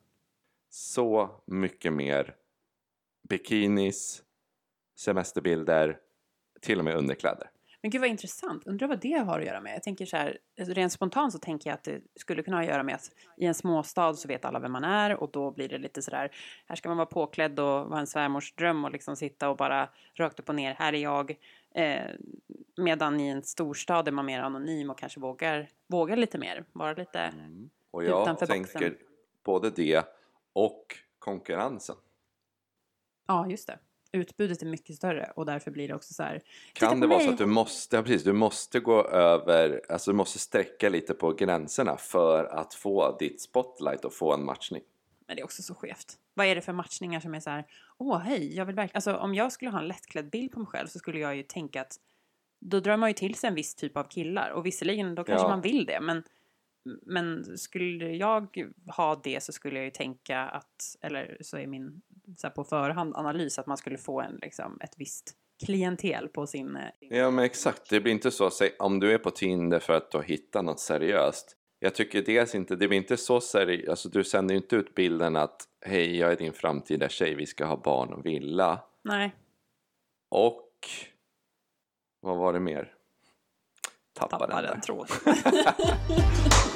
Så 0.70 1.30
mycket 1.46 1.92
mer 1.92 2.34
bikinis, 3.28 4.22
semesterbilder, 4.96 5.98
till 6.60 6.78
och 6.78 6.84
med 6.84 6.96
underkläder. 6.96 7.50
Men 7.82 7.90
gud 7.90 8.00
vad 8.00 8.10
intressant. 8.10 8.66
Undrar 8.66 8.88
vad 8.88 9.00
det 9.00 9.12
har 9.12 9.40
att 9.40 9.46
göra 9.46 9.60
med. 9.60 9.74
Jag 9.74 9.82
tänker 9.82 10.06
så 10.06 10.16
här, 10.16 10.38
alltså 10.58 10.74
rent 10.74 10.92
spontant 10.92 11.32
så 11.32 11.38
tänker 11.38 11.70
jag 11.70 11.74
att 11.74 11.84
det 11.84 12.00
skulle 12.16 12.42
kunna 12.42 12.56
ha 12.56 12.62
att 12.62 12.68
göra 12.68 12.82
med 12.82 12.94
att 12.94 13.10
i 13.36 13.46
en 13.46 13.54
småstad 13.54 14.14
så 14.14 14.28
vet 14.28 14.44
alla 14.44 14.58
vem 14.58 14.72
man 14.72 14.84
är 14.84 15.16
och 15.16 15.30
då 15.30 15.50
blir 15.50 15.68
det 15.68 15.78
lite 15.78 16.02
så 16.02 16.10
där, 16.10 16.30
här 16.66 16.76
ska 16.76 16.88
man 16.88 16.96
vara 16.96 17.06
påklädd 17.06 17.60
och 17.60 17.66
vara 17.66 18.00
en 18.00 18.06
svärmors 18.06 18.54
dröm 18.54 18.84
och 18.84 18.90
liksom 18.90 19.16
sitta 19.16 19.48
och 19.48 19.56
bara 19.56 19.88
rakt 20.14 20.40
upp 20.40 20.48
och 20.48 20.54
ner, 20.54 20.74
här 20.74 20.92
är 20.92 20.98
jag. 20.98 21.36
Eh, 21.74 22.10
medan 22.76 23.20
i 23.20 23.28
en 23.28 23.42
storstad 23.42 24.08
är 24.08 24.12
man 24.12 24.26
mer 24.26 24.40
anonym 24.40 24.90
och 24.90 24.98
kanske 24.98 25.20
vågar, 25.20 25.68
vågar 25.86 26.16
lite 26.16 26.38
mer, 26.38 26.64
vara 26.72 26.92
lite 26.92 27.18
mm. 27.18 27.70
Och 27.90 28.04
jag 28.04 28.38
tänker 28.38 28.58
boxen. 28.58 28.94
både 29.44 29.70
det 29.70 30.04
och 30.52 30.96
konkurrensen. 31.18 31.96
Ja, 33.26 33.46
just 33.46 33.66
det 33.66 33.78
utbudet 34.12 34.62
är 34.62 34.66
mycket 34.66 34.96
större 34.96 35.32
och 35.36 35.46
därför 35.46 35.70
blir 35.70 35.88
det 35.88 35.94
också 35.94 36.14
så 36.14 36.22
här. 36.22 36.42
Kan 36.72 37.00
det 37.00 37.06
vara 37.06 37.20
så 37.20 37.30
att 37.30 37.38
du 37.38 37.46
måste, 37.46 37.96
ja, 37.96 38.02
precis, 38.02 38.24
du 38.24 38.32
måste 38.32 38.80
gå 38.80 39.04
över, 39.04 39.80
alltså 39.88 40.10
du 40.10 40.16
måste 40.16 40.38
sträcka 40.38 40.88
lite 40.88 41.14
på 41.14 41.32
gränserna 41.32 41.96
för 41.96 42.44
att 42.44 42.74
få 42.74 43.16
ditt 43.18 43.40
spotlight 43.40 44.04
och 44.04 44.14
få 44.14 44.34
en 44.34 44.44
matchning? 44.44 44.82
Men 45.26 45.36
det 45.36 45.42
är 45.42 45.44
också 45.44 45.62
så 45.62 45.74
skevt. 45.74 46.18
Vad 46.34 46.46
är 46.46 46.54
det 46.54 46.60
för 46.60 46.72
matchningar 46.72 47.20
som 47.20 47.34
är 47.34 47.40
så 47.40 47.50
här, 47.50 47.66
åh 47.98 48.18
hej, 48.18 48.56
jag 48.56 48.66
vill 48.66 48.74
verkligen, 48.74 48.96
alltså 48.96 49.16
om 49.16 49.34
jag 49.34 49.52
skulle 49.52 49.70
ha 49.70 49.78
en 49.78 49.88
lättklädd 49.88 50.30
bild 50.30 50.52
på 50.52 50.58
mig 50.58 50.66
själv 50.66 50.86
så 50.86 50.98
skulle 50.98 51.18
jag 51.18 51.36
ju 51.36 51.42
tänka 51.42 51.80
att 51.80 51.96
då 52.58 52.80
drar 52.80 52.96
man 52.96 53.10
ju 53.10 53.14
till 53.14 53.34
sig 53.34 53.48
en 53.48 53.54
viss 53.54 53.74
typ 53.74 53.96
av 53.96 54.04
killar 54.04 54.50
och 54.50 54.66
visserligen 54.66 55.14
då 55.14 55.24
kanske 55.24 55.44
ja. 55.44 55.48
man 55.48 55.60
vill 55.60 55.86
det 55.86 56.00
men 56.00 56.22
men 57.02 57.58
skulle 57.58 58.16
jag 58.16 58.72
ha 58.96 59.20
det 59.24 59.42
så 59.42 59.52
skulle 59.52 59.76
jag 59.76 59.84
ju 59.84 59.90
tänka 59.90 60.40
att, 60.40 60.96
eller 61.00 61.36
så 61.40 61.56
är 61.56 61.66
min 61.66 62.02
så 62.36 62.46
här, 62.46 62.54
på 62.54 62.64
förhand 62.64 63.16
analys 63.16 63.58
att 63.58 63.66
man 63.66 63.76
skulle 63.76 63.98
få 63.98 64.20
en, 64.20 64.38
liksom, 64.42 64.80
ett 64.80 64.94
visst 64.96 65.32
klientel 65.66 66.28
på 66.28 66.46
sin... 66.46 66.76
Eh, 66.76 66.88
ja 67.00 67.30
men 67.30 67.44
exakt, 67.44 67.90
det 67.90 68.00
blir 68.00 68.12
inte 68.12 68.30
så, 68.30 68.50
säg, 68.50 68.72
om 68.78 69.00
du 69.00 69.12
är 69.12 69.18
på 69.18 69.30
Tinder 69.30 69.78
för 69.78 69.92
att 69.92 70.10
du 70.10 70.18
har 70.18 70.24
hittat 70.24 70.64
något 70.64 70.80
seriöst 70.80 71.56
jag 71.82 71.94
tycker 71.94 72.22
dels 72.22 72.54
inte, 72.54 72.76
det 72.76 72.88
blir 72.88 72.98
inte 72.98 73.16
så 73.16 73.40
seriöst, 73.40 73.88
alltså 73.88 74.08
du 74.08 74.24
sänder 74.24 74.54
ju 74.54 74.60
inte 74.60 74.76
ut 74.76 74.94
bilden 74.94 75.36
att 75.36 75.68
hej 75.86 76.16
jag 76.16 76.32
är 76.32 76.36
din 76.36 76.52
framtida 76.52 77.08
tjej, 77.08 77.34
vi 77.34 77.46
ska 77.46 77.64
ha 77.64 77.76
barn 77.76 78.12
och 78.12 78.26
villa. 78.26 78.80
Nej, 79.02 79.34
Och 80.30 80.70
vad 82.20 82.36
var 82.36 82.52
det 82.52 82.60
mer? 82.60 82.94
Tappade, 84.12 84.46
tappade 84.46 84.66
den 84.66 84.74
en 84.74 84.96
där. 84.96 86.60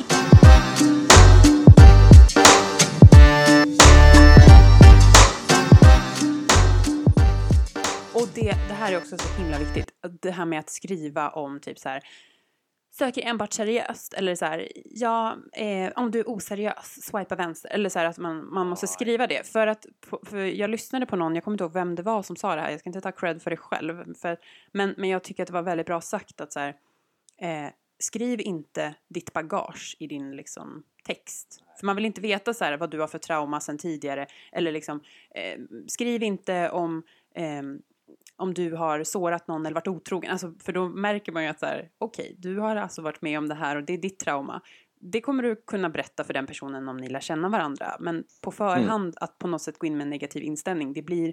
här 8.85 8.93
är 8.93 8.99
också 8.99 9.19
så 9.19 9.43
himla 9.43 9.59
viktigt. 9.59 9.91
Det 10.21 10.31
här 10.31 10.45
med 10.45 10.59
att 10.59 10.71
skriva 10.71 11.29
om 11.29 11.61
typ 11.61 11.79
så 11.79 11.89
här 11.89 12.03
söker 12.91 13.23
enbart 13.23 13.53
seriöst 13.53 14.15
eller 14.15 14.35
så 14.35 14.45
här 14.45 14.69
ja, 14.85 15.37
eh, 15.53 15.93
om 15.97 16.11
du 16.11 16.19
är 16.19 16.29
oseriös, 16.29 17.03
swipa 17.03 17.35
vänster 17.35 17.71
eller 17.71 17.89
så 17.89 17.99
här 17.99 18.07
att 18.07 18.19
man, 18.19 18.55
man 18.55 18.67
måste 18.67 18.87
skriva 18.87 19.27
det 19.27 19.47
för 19.47 19.67
att 19.67 19.87
för 20.23 20.37
jag 20.39 20.71
lyssnade 20.71 21.07
på 21.07 21.17
någon, 21.17 21.35
jag 21.35 21.45
kommer 21.45 21.55
inte 21.55 21.65
ihåg 21.65 21.73
vem 21.73 21.95
det 21.95 22.03
var 22.03 22.23
som 22.23 22.37
sa 22.37 22.55
det 22.55 22.61
här, 22.61 22.71
jag 22.71 22.81
ska 22.81 22.89
inte 22.89 23.01
ta 23.01 23.13
cred 23.13 23.43
för 23.43 23.51
det 23.51 23.57
själv 23.57 24.15
för, 24.15 24.39
men, 24.73 24.95
men 24.97 25.11
jag 25.11 25.23
tycker 25.23 25.43
att 25.43 25.47
det 25.47 25.53
var 25.53 25.63
väldigt 25.63 25.87
bra 25.87 26.01
sagt 26.01 26.41
att 26.41 26.53
så 26.53 26.61
här 26.61 26.75
eh, 27.41 27.71
skriv 27.99 28.41
inte 28.41 28.95
ditt 29.09 29.33
bagage 29.33 29.97
i 29.99 30.07
din 30.07 30.37
liksom 30.37 30.83
text. 31.05 31.63
För 31.79 31.87
man 31.87 31.97
vill 31.97 32.05
inte 32.05 32.21
veta 32.21 32.55
så 32.55 32.65
här 32.65 32.77
vad 32.77 32.91
du 32.91 33.01
har 33.01 33.09
för 33.09 33.19
trauma 33.19 33.61
sedan 33.61 33.79
tidigare 33.79 34.27
eller 34.53 34.73
liksom 34.73 35.01
eh, 35.35 35.61
skriv 35.87 36.23
inte 36.23 36.71
om 36.71 37.03
ehm, 37.35 37.83
om 38.37 38.55
du 38.55 38.73
har 38.73 39.05
sårat 39.05 39.49
någon 39.49 39.67
eller 39.67 39.75
varit 39.75 39.89
otrogen. 39.89 40.31
Alltså, 40.31 40.53
för 40.59 40.73
då 40.73 40.89
märker 40.89 41.33
man 41.33 41.43
ju 41.43 41.49
att 41.49 41.61
så 41.61 41.67
här, 41.67 41.89
okej, 41.99 42.37
du 42.39 42.59
har 42.59 42.77
alltså 42.77 43.03
varit 43.03 43.23
med 43.23 43.39
om 43.39 43.49
det 43.49 43.55
här 43.55 43.77
och 43.77 43.85
det 43.85 43.93
är 43.93 43.99
ditt 43.99 44.19
trauma. 44.19 44.61
Det 45.01 45.21
kommer 45.21 45.43
du 45.43 45.57
kunna 45.67 45.91
berätta 45.91 46.25
för 46.25 46.35
den 46.35 46.47
personen 46.47 46.89
om 46.89 46.97
ni 46.97 47.09
lär 47.09 47.21
känna 47.21 47.49
varandra. 47.49 47.97
Men 48.01 48.25
på 48.41 48.51
förhand 48.51 49.15
att 49.17 49.39
på 49.39 49.47
något 49.47 49.63
sätt 49.63 49.79
gå 49.79 49.87
in 49.87 49.97
med 49.97 50.05
en 50.05 50.11
negativ 50.11 50.43
inställning, 50.43 50.93
det 50.93 51.03
blir, 51.03 51.33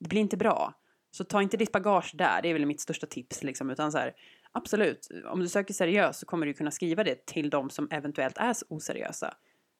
det 0.00 0.08
blir 0.08 0.20
inte 0.20 0.36
bra. 0.36 0.74
Så 1.10 1.24
ta 1.24 1.42
inte 1.42 1.56
ditt 1.56 1.72
bagage 1.72 2.12
där, 2.14 2.42
det 2.42 2.48
är 2.48 2.52
väl 2.52 2.66
mitt 2.66 2.80
största 2.80 3.06
tips. 3.06 3.42
Liksom, 3.42 3.70
utan 3.70 3.92
så 3.92 3.98
här, 3.98 4.14
absolut, 4.52 5.08
om 5.32 5.40
du 5.40 5.48
söker 5.48 5.74
seriöst 5.74 6.20
så 6.20 6.26
kommer 6.26 6.46
du 6.46 6.54
kunna 6.54 6.70
skriva 6.70 7.04
det 7.04 7.26
till 7.26 7.50
de 7.50 7.70
som 7.70 7.88
eventuellt 7.90 8.38
är 8.38 8.54
oseriösa. 8.68 9.34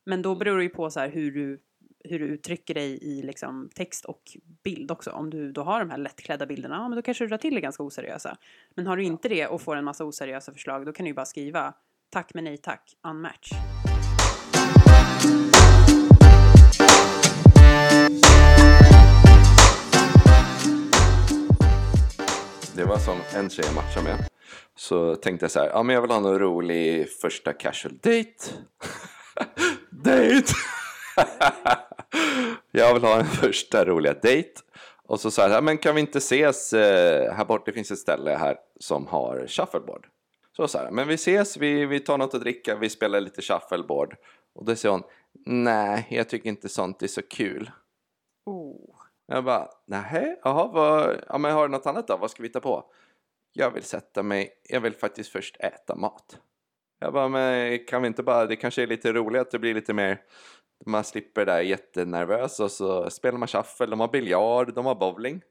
Men 0.07 0.23
då 0.23 0.35
beror 0.35 0.57
det 0.57 0.63
ju 0.63 0.69
på 0.69 0.91
så 0.91 1.01
här 1.01 1.09
hur 1.09 1.33
du, 1.33 1.61
hur 2.05 2.19
du 2.19 2.25
uttrycker 2.25 2.75
dig 2.75 2.99
i 3.03 3.23
liksom 3.23 3.71
text 3.75 4.05
och 4.05 4.23
bild 4.65 4.91
också. 4.91 5.11
Om 5.11 5.31
du 5.31 5.53
då 5.53 5.63
har 5.63 5.81
de 5.81 5.91
här 5.91 5.99
lättklädda 5.99 6.47
bilderna, 6.47 6.75
ja 6.75 6.89
men 6.89 6.97
då 6.97 7.03
kanske 7.03 7.25
du 7.25 7.29
drar 7.29 7.39
till 7.39 7.55
det 7.55 7.61
ganska 7.61 7.83
oseriösa. 7.83 8.37
Men 8.75 8.87
har 8.87 8.97
du 8.97 9.05
inte 9.05 9.29
det 9.29 9.47
och 9.47 9.63
får 9.63 9.77
en 9.77 9.85
massa 9.85 10.05
oseriösa 10.05 10.53
förslag, 10.53 10.87
då 10.87 10.93
kan 10.93 11.05
du 11.05 11.11
ju 11.11 11.15
bara 11.15 11.27
skriva 11.27 11.75
tack 12.11 12.35
men 12.35 12.45
nej 12.45 12.59
tack, 12.59 12.95
unmatch. 13.09 13.51
Det 22.77 22.85
var 22.85 22.99
som 22.99 23.19
en 23.35 23.51
tjej 23.51 23.65
jag 23.65 23.75
matchade 23.75 24.05
med. 24.05 24.29
Så 24.77 25.15
tänkte 25.15 25.45
jag 25.45 25.51
så 25.51 25.59
här, 25.59 25.69
ja 25.69 25.83
men 25.83 25.95
jag 25.95 26.03
vill 26.03 26.11
ha 26.11 26.21
någon 26.21 26.39
rolig 26.39 27.11
första 27.11 27.53
casual 27.53 27.95
date. 27.97 28.53
date! 29.91 30.55
jag 32.71 32.95
vill 32.95 33.03
ha 33.03 33.19
en 33.19 33.27
första 33.27 33.85
roliga 33.85 34.15
date. 34.15 34.53
Och 35.09 35.21
så 35.21 35.31
sa 35.31 35.43
jag, 35.43 35.51
ja, 35.51 35.61
men 35.61 35.79
kan 35.79 35.95
vi 35.95 36.01
inte 36.01 36.19
ses 36.19 36.73
eh, 36.73 37.33
här 37.35 37.45
borta? 37.45 37.63
Det 37.67 37.73
finns 37.73 37.91
ett 37.91 37.99
ställe 37.99 38.31
här 38.31 38.57
som 38.81 39.07
har 39.07 39.47
shuffleboard. 39.47 40.07
Så 40.57 40.69
sa 40.69 40.83
jag, 40.83 40.93
men 40.93 41.09
vi 41.09 41.15
ses, 41.15 41.57
vi, 41.57 41.87
vi 41.87 42.01
tar 42.01 42.19
något 42.19 42.35
att 42.35 42.41
dricka, 42.41 42.77
vi 42.77 42.91
spelar 42.91 43.21
lite 43.21 43.43
shuffleboard. 43.43 44.17
Och 44.55 44.65
då 44.65 44.77
säger 44.77 44.93
hon, 44.93 45.03
nej, 45.47 46.07
jag 46.11 46.29
tycker 46.29 46.49
inte 46.49 46.69
sånt 46.69 47.03
är 47.03 47.07
så 47.07 47.23
kul. 47.23 47.71
Oh. 48.47 48.95
Jag 49.27 49.45
bara, 49.45 49.69
nej, 49.87 50.41
jaha, 50.45 50.71
vad, 50.73 51.17
ja 51.29 51.39
men 51.39 51.53
har 51.53 51.69
du 51.69 51.73
något 51.73 51.87
annat 51.87 52.09
då? 52.09 52.17
Vad 52.17 52.31
ska 52.31 52.43
vi 52.43 52.49
ta 52.49 52.61
på? 52.61 52.85
Jag 53.53 53.71
vill 53.71 53.83
sätta 53.83 54.23
mig, 54.23 54.51
jag 54.69 54.81
vill 54.81 54.95
faktiskt 54.95 55.33
först 55.33 55.57
äta 55.61 55.95
mat. 55.95 56.39
Jag 57.01 57.13
bara, 57.13 57.29
men 57.29 57.79
kan 57.85 58.03
vi 58.03 58.09
inte 58.09 58.23
bara, 58.23 58.47
det 58.47 58.57
kanske 58.57 58.83
är 58.83 58.87
lite 58.87 59.13
roligt 59.13 59.41
att 59.41 59.51
det 59.51 59.59
blir 59.59 59.75
lite 59.75 59.95
mer, 59.95 60.21
man 60.87 61.05
slipper 61.05 61.47
det 61.47 61.53
där 61.53 61.61
jättenervös 61.61 62.61
och 62.61 62.71
så 62.71 63.11
spelar 63.11 63.39
man 63.39 63.49
shuffle, 63.49 63.87
de 63.87 64.01
har 64.01 64.09
biljard, 64.09 64.75
de 64.75 64.87
har 64.87 64.95
bowling. 64.95 65.43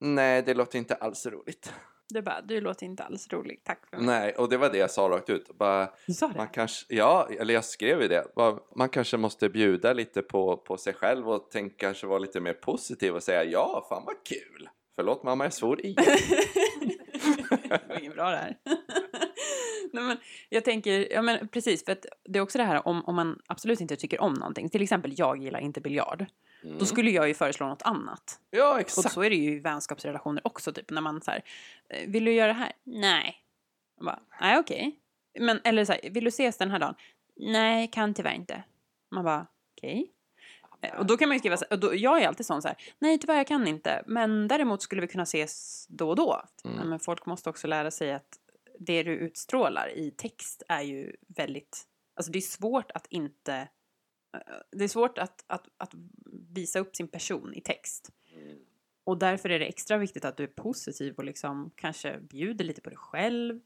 Nej, 0.00 0.42
det 0.42 0.54
låter 0.54 0.78
inte 0.78 0.94
alls 0.94 1.26
roligt. 1.26 1.72
Du 2.08 2.22
bara, 2.22 2.40
du 2.40 2.60
låter 2.60 2.86
inte 2.86 3.02
alls 3.02 3.32
rolig, 3.32 3.60
tack 3.64 3.86
för 3.90 3.96
mig. 3.96 4.06
Nej, 4.06 4.32
och 4.34 4.48
det 4.48 4.56
var 4.56 4.70
det 4.70 4.78
jag 4.78 4.90
sa 4.90 5.08
rakt 5.08 5.30
ut. 5.30 5.58
Bara, 5.58 5.90
Du 6.06 6.12
sa 6.14 6.28
det? 6.28 6.36
man 6.36 6.48
kanske, 6.48 6.94
ja, 6.94 7.28
eller 7.38 7.54
jag 7.54 7.64
skrev 7.64 8.02
ju 8.02 8.08
det. 8.08 8.24
Bara, 8.36 8.58
Man 8.76 8.88
kanske 8.88 9.16
måste 9.16 9.48
bjuda 9.48 9.92
lite 9.92 10.22
på, 10.22 10.56
på 10.56 10.76
sig 10.76 10.92
själv 10.94 11.28
och 11.30 11.50
tänka 11.50 11.74
kanske 11.78 12.06
vara 12.06 12.18
lite 12.18 12.40
mer 12.40 12.52
positiv 12.52 13.14
och 13.14 13.22
säga 13.22 13.44
ja, 13.44 13.86
fan 13.88 14.02
vad 14.06 14.24
kul. 14.24 14.68
Förlåt 14.96 15.22
mamma, 15.22 15.44
jag 15.44 15.52
svor 15.52 15.80
igen. 15.86 15.96
det 17.62 17.80
var 17.88 17.98
inget 18.00 18.14
bra 18.14 18.30
det 18.30 18.36
här. 18.36 18.56
Nej, 19.94 20.04
men 20.04 20.16
jag 20.48 20.64
tänker, 20.64 21.12
ja 21.12 21.22
men 21.22 21.48
precis, 21.48 21.84
för 21.84 21.92
att 21.92 22.06
det 22.24 22.38
är 22.38 22.42
också 22.42 22.58
det 22.58 22.64
här 22.64 22.88
om, 22.88 23.04
om 23.04 23.14
man 23.14 23.38
absolut 23.46 23.80
inte 23.80 23.96
tycker 23.96 24.20
om 24.20 24.32
någonting. 24.32 24.68
Till 24.70 24.82
exempel, 24.82 25.12
jag 25.16 25.42
gillar 25.42 25.60
inte 25.60 25.80
biljard. 25.80 26.26
Då 26.78 26.86
skulle 26.86 27.10
jag 27.10 27.28
ju 27.28 27.34
föreslå 27.34 27.66
något 27.68 27.82
annat. 27.82 28.40
Ja, 28.50 28.72
Och 28.72 28.80
exakt. 28.80 29.12
så 29.12 29.22
är 29.22 29.30
det 29.30 29.36
ju 29.36 29.52
i 29.52 29.58
vänskapsrelationer 29.58 30.46
också, 30.46 30.72
typ 30.72 30.90
när 30.90 31.00
man 31.00 31.20
så 31.22 31.30
här, 31.30 31.42
eh, 31.88 32.08
vill 32.08 32.24
du 32.24 32.32
göra 32.32 32.46
det 32.46 32.52
här? 32.58 32.72
Nej. 32.84 33.36
Bara, 34.00 34.18
nej 34.40 34.58
okej. 34.58 34.96
Men, 35.38 35.60
eller 35.64 35.84
så 35.84 35.92
här, 35.92 36.10
vill 36.10 36.24
du 36.24 36.28
ses 36.28 36.56
den 36.56 36.70
här 36.70 36.78
dagen? 36.78 36.94
Nej, 37.36 37.88
kan 37.92 38.14
tyvärr 38.14 38.34
inte. 38.34 38.62
Man 39.10 39.24
bara, 39.24 39.46
okej. 39.78 40.10
Eh, 40.82 40.98
Och 40.98 41.06
då 41.06 41.16
kan 41.16 41.28
man 41.28 41.36
ju 41.36 41.38
skriva 41.38 41.56
och 41.70 41.78
då, 41.78 41.94
jag 41.94 42.22
är 42.22 42.28
alltid 42.28 42.46
sån 42.46 42.62
så 42.62 42.68
här, 42.68 42.76
nej 42.98 43.18
tyvärr 43.18 43.36
jag 43.36 43.46
kan 43.46 43.66
inte, 43.66 44.02
men 44.06 44.48
däremot 44.48 44.82
skulle 44.82 45.00
vi 45.00 45.06
kunna 45.08 45.22
ses 45.22 45.86
då 45.88 46.08
och 46.08 46.16
då. 46.16 46.42
Ja, 46.62 46.84
men 46.84 47.00
folk 47.00 47.26
måste 47.26 47.50
också 47.50 47.66
lära 47.66 47.90
sig 47.90 48.12
att 48.12 48.38
det 48.86 49.02
du 49.02 49.12
utstrålar 49.12 49.88
i 49.98 50.10
text 50.10 50.62
är 50.68 50.82
ju 50.82 51.16
väldigt, 51.28 51.82
alltså 52.16 52.32
det 52.32 52.38
är 52.38 52.40
svårt 52.40 52.90
att 52.90 53.06
inte, 53.10 53.54
eh, 54.34 54.40
det 54.72 54.84
är 54.84 54.88
svårt 54.88 55.18
att, 55.18 55.44
att, 55.46 55.68
att 55.76 55.94
visa 56.54 56.78
upp 56.78 56.96
sin 56.96 57.08
person 57.08 57.54
i 57.54 57.60
text. 57.60 58.10
Och 59.04 59.18
därför 59.18 59.48
är 59.48 59.58
det 59.58 59.66
extra 59.66 59.96
viktigt 59.96 60.24
att 60.24 60.36
du 60.36 60.42
är 60.42 60.46
positiv 60.48 61.14
och 61.16 61.24
liksom 61.24 61.70
kanske 61.74 62.20
bjuder 62.20 62.64
lite 62.64 62.80
på 62.80 62.90
dig 62.90 62.98
själv, 62.98 63.60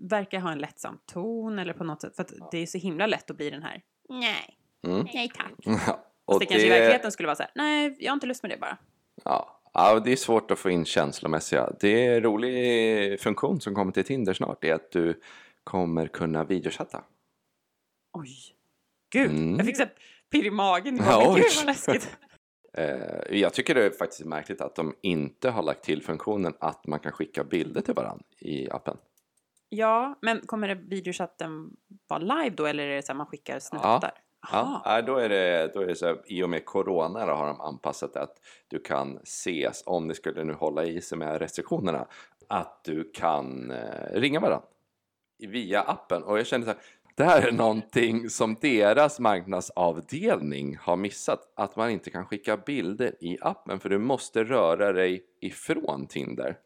verkar 0.00 0.40
ha 0.40 0.52
en 0.52 0.58
lättsam 0.58 0.98
ton 1.06 1.58
eller 1.58 1.72
på 1.72 1.84
något 1.84 2.00
sätt, 2.00 2.16
för 2.16 2.22
att 2.22 2.50
det 2.50 2.58
är 2.58 2.66
så 2.66 2.78
himla 2.78 3.06
lätt 3.06 3.30
att 3.30 3.36
bli 3.36 3.50
den 3.50 3.62
här, 3.62 3.82
nej, 4.08 4.58
Mm. 4.86 5.06
nej 5.14 5.28
tack. 5.34 5.52
Ja, 5.86 6.06
Och 6.24 6.34
och 6.34 6.40
det 6.40 6.46
kanske 6.46 6.66
i 6.66 6.70
verkligheten 6.70 7.12
skulle 7.12 7.26
vara 7.26 7.36
så 7.36 7.42
här, 7.42 7.52
nej, 7.54 7.96
jag 8.00 8.10
har 8.10 8.14
inte 8.14 8.26
lust 8.26 8.42
med 8.42 8.50
det 8.50 8.56
bara. 8.56 8.78
Ja, 9.24 9.61
ja, 9.74 10.00
det 10.00 10.12
är 10.12 10.16
svårt 10.16 10.50
att 10.50 10.58
få 10.58 10.70
in 10.70 10.84
känslomässiga. 10.84 11.72
Det 11.80 12.06
är 12.06 12.16
en 12.16 12.22
rolig 12.22 13.20
funktion 13.20 13.60
som 13.60 13.74
kommer 13.74 13.92
till 13.92 14.04
Tinder 14.04 14.34
snart. 14.34 14.58
Det 14.60 14.70
är 14.70 14.74
att 14.74 14.92
du 14.92 15.20
kommer 15.64 16.06
kunna 16.06 16.44
videochatta. 16.44 17.04
Oj, 18.12 18.28
gud, 19.12 19.30
Mm. 19.30 19.56
jag 19.56 19.66
fick 19.66 19.76
så 19.76 19.84
pirr 20.30 20.46
i 20.46 20.50
magen. 20.50 20.96
Ja, 20.96 21.34
gud 21.36 21.44
vad 21.56 21.66
läskigt. 21.66 22.16
Eh, 22.74 23.38
jag 23.38 23.54
tycker 23.54 23.74
det 23.74 23.84
är 23.86 23.90
faktiskt 23.90 24.24
märkligt 24.24 24.60
att 24.60 24.74
de 24.74 24.94
inte 25.02 25.50
har 25.50 25.62
lagt 25.62 25.84
till 25.84 26.02
funktionen 26.02 26.54
att 26.60 26.86
man 26.86 27.00
kan 27.00 27.12
skicka 27.12 27.44
bilder 27.44 27.80
till 27.80 27.94
varandra 27.94 28.24
i 28.38 28.70
appen. 28.70 28.96
Ja, 29.68 30.18
men 30.22 30.40
kommer 30.46 30.74
videochatten 30.74 31.70
vara 32.08 32.18
live 32.20 32.56
då 32.56 32.66
eller 32.66 32.86
är 32.86 32.96
det 32.96 33.02
så 33.02 33.12
här 33.12 33.16
man 33.16 33.26
skickar 33.26 33.58
snuttar? 33.58 34.00
Ja, 34.02 34.12
Ja, 34.50 35.02
då 35.06 35.16
är 35.16 35.28
det, 35.28 35.70
då 35.74 35.80
är 35.80 35.86
det 35.86 35.96
så 35.96 36.06
här, 36.06 36.18
i 36.26 36.42
och 36.42 36.50
med 36.50 36.64
corona 36.64 37.26
då 37.26 37.32
har 37.32 37.46
de 37.46 37.60
anpassat 37.60 38.16
att 38.16 38.36
du 38.68 38.78
kan 38.78 39.18
ses, 39.22 39.82
om 39.86 40.08
det 40.08 40.14
skulle 40.14 40.44
nu 40.44 40.52
hålla 40.52 40.84
i 40.84 41.00
sig 41.00 41.18
med 41.18 41.38
restriktionerna, 41.38 42.06
att 42.48 42.84
du 42.84 43.10
kan 43.14 43.70
eh, 43.70 44.12
ringa 44.12 44.40
varandra 44.40 44.66
via 45.38 45.82
appen. 45.82 46.22
Och 46.22 46.38
jag 46.38 46.46
kände 46.46 46.66
så 46.66 46.72
här, 46.72 46.80
det 47.14 47.24
här 47.24 47.48
är 47.48 47.52
någonting 47.52 48.30
som 48.30 48.56
deras 48.60 49.20
marknadsavdelning 49.20 50.76
har 50.76 50.96
missat, 50.96 51.52
att 51.56 51.76
man 51.76 51.90
inte 51.90 52.10
kan 52.10 52.26
skicka 52.26 52.56
bilder 52.56 53.14
i 53.20 53.38
appen 53.40 53.80
för 53.80 53.88
du 53.88 53.98
måste 53.98 54.44
röra 54.44 54.92
dig 54.92 55.24
ifrån 55.40 56.06
Tinder. 56.06 56.58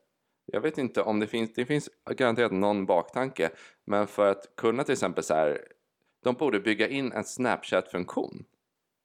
Jag 0.52 0.60
vet 0.60 0.78
inte 0.78 1.02
om 1.02 1.20
det 1.20 1.26
finns, 1.26 1.54
det 1.54 1.66
finns 1.66 1.90
garanterat 2.16 2.52
någon 2.52 2.86
baktanke, 2.86 3.50
men 3.84 4.06
för 4.06 4.30
att 4.30 4.56
kunna 4.56 4.84
till 4.84 4.92
exempel 4.92 5.24
så 5.24 5.34
här, 5.34 5.60
de 6.26 6.34
borde 6.34 6.60
bygga 6.60 6.88
in 6.88 7.12
en 7.12 7.24
Snapchat-funktion. 7.24 8.44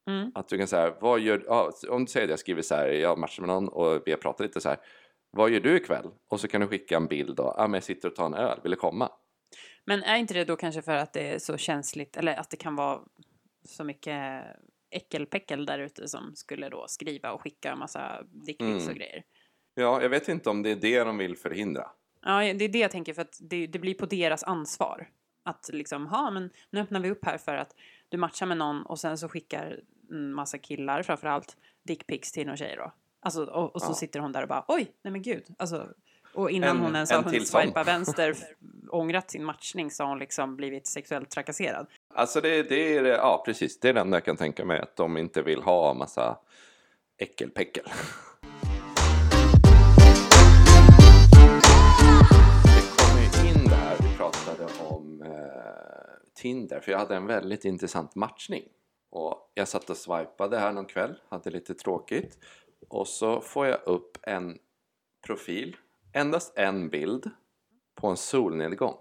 Mm. 0.07 0.31
Att 0.35 0.47
du 0.47 0.57
kan 0.57 0.67
säga, 0.67 0.95
vad 1.01 1.19
gör, 1.19 1.43
ja, 1.47 1.71
om 1.89 2.05
du 2.05 2.11
säger 2.11 2.25
att 2.25 2.29
jag 2.29 2.39
skriver 2.39 2.61
så 2.61 2.75
här, 2.75 2.87
jag 2.87 3.17
matchar 3.17 3.41
med 3.43 3.47
någon 3.47 3.67
och 3.67 4.01
vi 4.05 4.11
har 4.11 4.17
pratat 4.17 4.45
lite 4.45 4.61
så 4.61 4.69
här, 4.69 4.77
vad 5.31 5.49
gör 5.49 5.59
du 5.59 5.77
ikväll? 5.77 6.07
Och 6.27 6.39
så 6.39 6.47
kan 6.47 6.61
du 6.61 6.67
skicka 6.67 6.95
en 6.97 7.07
bild 7.07 7.35
då, 7.35 7.53
ja 7.57 7.67
men 7.67 7.73
jag 7.73 7.83
sitter 7.83 8.07
och 8.07 8.15
tar 8.15 8.25
en 8.25 8.33
öl, 8.33 8.59
vill 8.63 8.71
du 8.71 8.77
komma? 8.77 9.09
Men 9.85 10.03
är 10.03 10.15
inte 10.15 10.33
det 10.33 10.45
då 10.45 10.55
kanske 10.55 10.81
för 10.81 10.95
att 10.95 11.13
det 11.13 11.33
är 11.33 11.39
så 11.39 11.57
känsligt 11.57 12.17
eller 12.17 12.35
att 12.35 12.49
det 12.49 12.57
kan 12.57 12.75
vara 12.75 12.99
så 13.65 13.83
mycket 13.83 14.43
äckelpäckel 14.89 15.65
där 15.65 15.79
ute 15.79 16.07
som 16.07 16.35
skulle 16.35 16.69
då 16.69 16.85
skriva 16.87 17.31
och 17.31 17.41
skicka 17.41 17.71
en 17.71 17.79
massa 17.79 18.23
dickpics 18.23 18.83
Mm. 18.83 18.89
och 18.89 18.95
grejer? 18.95 19.23
Ja, 19.75 20.01
jag 20.01 20.09
vet 20.09 20.27
inte 20.27 20.49
om 20.49 20.63
det 20.63 20.69
är 20.69 20.75
det 20.75 21.03
de 21.03 21.17
vill 21.17 21.37
förhindra. 21.37 21.87
Ja, 22.21 22.39
det 22.53 22.65
är 22.65 22.69
det 22.69 22.79
jag 22.79 22.91
tänker 22.91 23.13
för 23.13 23.21
att 23.21 23.37
det, 23.41 23.67
det 23.67 23.79
blir 23.79 23.93
på 23.93 24.05
deras 24.05 24.43
ansvar. 24.43 25.09
Att 25.43 25.69
liksom, 25.73 26.07
ha 26.07 26.31
men 26.31 26.49
nu 26.69 26.79
öppnar 26.81 26.99
vi 26.99 27.11
upp 27.11 27.25
här 27.25 27.37
för 27.37 27.55
att 27.55 27.75
du 28.09 28.17
matchar 28.17 28.45
med 28.45 28.57
någon 28.57 28.85
och 28.85 28.99
sen 28.99 29.17
så 29.17 29.29
skickar 29.29 29.79
en 30.11 30.33
massa 30.33 30.57
killar 30.57 31.03
framförallt 31.03 31.57
dickpics 31.83 32.31
till 32.31 32.47
någon 32.47 32.57
tjej 32.57 32.75
då. 32.77 32.91
Alltså, 33.19 33.43
och, 33.45 33.75
och 33.75 33.81
så 33.81 33.89
Ja. 33.91 33.93
sitter 33.95 34.19
hon 34.19 34.31
där 34.31 34.41
och 34.41 34.47
bara 34.47 34.65
oj, 34.67 34.91
nej 35.01 35.11
men 35.11 35.21
gud. 35.21 35.43
Alltså, 35.57 35.87
och 36.33 36.51
innan 36.51 36.69
En- 36.69 36.77
hon 36.83 36.95
ens 36.95 37.11
en 37.11 37.17
har 37.17 37.23
hunnit 37.23 37.47
swipa 37.47 37.83
vänster, 37.85 38.35
ångrat 38.89 39.31
sin 39.31 39.43
matchning 39.43 39.91
så 39.91 40.03
har 40.03 40.09
hon 40.09 40.19
liksom 40.19 40.55
blivit 40.55 40.87
sexuellt 40.87 41.29
trakasserad. 41.29 41.87
Alltså 42.13 42.41
det, 42.41 42.63
det 42.63 42.97
är, 42.97 43.03
ja 43.03 43.43
precis, 43.45 43.79
det 43.79 43.89
är 43.89 43.93
det 43.93 43.99
enda 44.01 44.17
jag 44.17 44.25
kan 44.25 44.37
tänka 44.37 44.65
mig 44.65 44.79
att 44.79 44.95
de 44.95 45.17
inte 45.17 45.41
vill 45.41 45.61
ha 45.61 45.93
massa 45.93 46.37
äckelpäckel. 47.17 47.85
Tinder, 56.41 56.79
för 56.79 56.91
jag 56.91 56.99
hade 56.99 57.15
en 57.15 57.27
väldigt 57.27 57.65
intressant 57.65 58.15
matchning. 58.15 58.63
Och 59.09 59.51
jag 59.53 59.67
satt 59.67 59.89
och 59.89 59.97
swipade 59.97 60.59
här 60.59 60.71
någon 60.71 60.85
kväll, 60.85 61.15
hade 61.29 61.49
lite 61.49 61.73
tråkigt. 61.73 62.37
Och 62.89 63.07
så 63.07 63.41
får 63.41 63.67
jag 63.67 63.79
upp 63.85 64.17
en 64.21 64.57
profil, 65.25 65.75
endast 66.13 66.57
en 66.57 66.89
bild 66.89 67.29
på 67.95 68.07
en 68.07 68.17
solnedgång. 68.17 68.95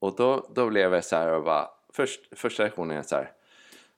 Och 0.00 0.16
då, 0.16 0.50
då 0.54 0.68
blev 0.68 0.94
jag 0.94 1.04
så 1.04 1.16
här 1.16 1.32
och 1.32 1.44
bara, 1.44 1.70
först, 1.92 2.38
första 2.38 2.62
reaktionen 2.62 2.96
är 2.96 3.02
så 3.02 3.16
här, 3.16 3.32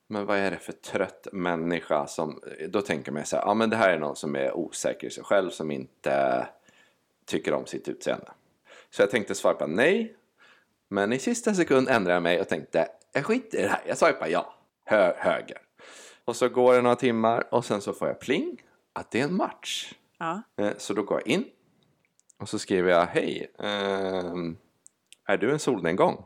men 0.07 0.25
vad 0.25 0.37
är 0.37 0.51
det 0.51 0.57
för 0.57 0.73
trött 0.73 1.27
människa 1.31 2.07
som, 2.07 2.41
då 2.69 2.81
tänker 2.81 3.11
man 3.11 3.25
så 3.25 3.35
här, 3.35 3.43
ja 3.43 3.53
men 3.53 3.69
det 3.69 3.75
här 3.75 3.89
är 3.89 3.99
någon 3.99 4.15
som 4.15 4.35
är 4.35 4.53
osäker 4.53 5.07
i 5.07 5.09
sig 5.09 5.23
själv 5.23 5.49
som 5.49 5.71
inte 5.71 6.47
tycker 7.25 7.53
om 7.53 7.65
sitt 7.65 7.87
utseende. 7.87 8.31
Så 8.89 9.01
jag 9.01 9.09
tänkte 9.09 9.35
swipa 9.35 9.67
nej, 9.67 10.15
men 10.91 11.13
i 11.13 11.19
sista 11.19 11.53
sekund 11.53 11.89
ändrade 11.89 12.13
jag 12.13 12.23
mig 12.23 12.41
och 12.41 12.47
tänkte, 12.47 12.87
jag 13.13 13.25
skiter 13.25 13.57
i 13.57 13.61
det 13.61 13.67
här, 13.67 13.81
jag 13.87 13.97
swipar 13.97 14.27
ja, 14.27 14.53
Hö, 14.85 15.13
höger. 15.17 15.57
Och 16.25 16.35
så 16.35 16.49
går 16.49 16.73
det 16.73 16.81
några 16.81 16.95
timmar 16.95 17.53
och 17.53 17.65
sen 17.65 17.81
så 17.81 17.93
får 17.93 18.07
jag 18.07 18.19
pling, 18.19 18.61
att 18.93 19.11
det 19.11 19.19
är 19.19 19.23
en 19.23 19.35
match. 19.35 19.93
Ja. 20.17 20.41
Eh, 20.57 20.71
Så 20.77 20.93
då 20.93 21.03
går 21.03 21.21
jag 21.25 21.27
in 21.27 21.45
och 22.39 22.49
så 22.49 22.59
skriver 22.59 22.91
jag 22.91 23.05
Hej, 23.05 23.51
ehm, 23.59 24.57
är 25.27 25.37
du 25.37 25.51
en 25.51 25.59
solnedgång? 25.59 26.23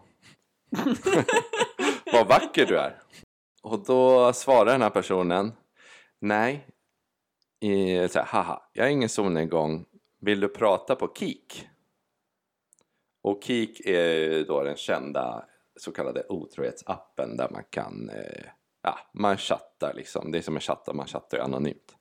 Vad 2.14 2.28
vacker 2.28 2.66
du 2.66 2.78
är. 2.78 3.02
Och 3.64 3.80
då 3.80 4.34
svarar 4.34 4.72
den 4.72 4.82
här 4.82 4.90
personen 4.90 5.54
Nej, 6.20 6.68
i, 7.60 8.08
så 8.08 8.20
här, 8.20 8.26
haha, 8.26 8.70
jag 8.74 8.88
är 8.88 8.92
ingen 8.92 9.10
solnedgång. 9.10 9.86
Vill 10.22 10.40
du 10.40 10.48
prata 10.48 10.96
på 10.96 11.14
Kik? 11.16 11.68
Och 13.26 13.44
Kik 13.44 13.80
är 13.86 14.46
då 14.46 14.64
den 14.64 14.76
kända 14.76 15.46
så 15.76 15.92
kallade 15.92 16.24
otrohetsappen 16.30 17.38
där 17.38 17.50
man 17.50 17.64
kan, 17.70 18.10
eh, 18.10 18.46
ja, 18.82 19.00
man 19.14 19.38
chattar 19.38 19.94
liksom. 19.94 20.32
Det 20.32 20.38
är 20.38 20.42
som 20.42 20.56
en 20.56 20.62
chatt, 20.62 20.90
man 20.94 21.08
chattar 21.08 21.38
ju 21.38 21.44
anonymt. 21.44 21.96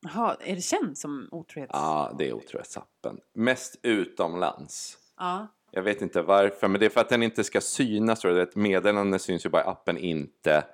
Jaha, 0.00 0.36
är 0.40 0.54
det 0.54 0.62
känt 0.62 0.98
som 0.98 1.28
otrohets... 1.30 1.70
Ja, 1.72 2.14
det 2.18 2.28
är 2.28 2.32
otrohetsappen. 2.32 3.18
Mest 3.34 3.80
utomlands. 3.82 4.98
Ja. 5.16 5.46
Jag 5.70 5.82
vet 5.82 6.02
inte 6.02 6.22
varför, 6.22 6.68
men 6.68 6.80
det 6.80 6.86
är 6.86 6.90
för 6.90 7.00
att 7.00 7.08
den 7.08 7.22
inte 7.22 7.44
ska 7.44 7.60
synas. 7.60 8.20
tror 8.20 8.38
jag. 8.38 8.48
Ett 8.48 8.56
meddelande 8.56 9.18
syns 9.18 9.46
ju 9.46 9.50
bara 9.50 9.62
i 9.62 9.66
appen, 9.66 9.98
inte 9.98 10.64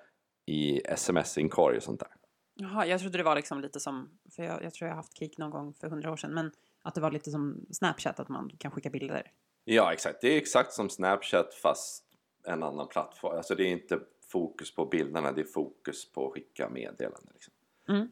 i 0.47 0.81
sms-inkorg 0.85 1.77
och 1.77 1.83
sånt 1.83 2.01
där. 2.01 2.11
Jaha, 2.55 2.87
jag 2.87 3.01
trodde 3.01 3.19
det 3.19 3.25
var 3.25 3.37
liksom 3.37 3.61
lite 3.61 3.81
som, 3.81 4.19
för 4.37 4.43
jag, 4.43 4.65
jag 4.65 4.75
tror 4.75 4.89
jag 4.89 4.95
har 4.95 5.03
haft 5.03 5.19
Kik 5.19 5.39
någon 5.39 5.51
gång 5.51 5.75
för 5.75 5.89
hundra 5.89 6.13
år 6.13 6.17
sedan, 6.17 6.35
men 6.35 6.53
att 6.83 6.95
det 6.95 7.01
var 7.01 7.11
lite 7.11 7.31
som 7.31 7.67
Snapchat, 7.71 8.21
att 8.21 8.29
man 8.29 8.51
kan 8.59 8.71
skicka 8.71 8.91
bilder. 8.91 9.33
Ja, 9.71 9.93
exakt. 9.93 10.21
Det 10.21 10.29
är 10.29 10.37
exakt 10.37 10.73
som 10.73 10.91
Snapchat 10.91 11.55
fast 11.55 12.05
en 12.45 12.63
annan 12.63 12.89
plattform. 12.89 13.37
Alltså 13.37 13.55
det 13.55 13.63
är 13.63 13.73
inte 13.73 14.01
fokus 14.29 14.75
på 14.75 14.87
bilderna, 14.87 15.33
det 15.33 15.41
är 15.41 15.45
fokus 15.45 16.13
på 16.13 16.27
att 16.27 16.33
skicka 16.33 16.69
meddelanden. 16.69 17.31
Liksom. 17.33 17.55
Mm. 17.89 18.09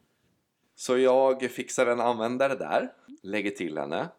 Så 0.75 0.97
jag 0.97 1.51
fixar 1.51 1.87
en 1.87 1.99
användare 1.99 2.55
där, 2.55 2.93
lägger 3.23 3.51
till 3.51 3.77
henne 3.77 4.09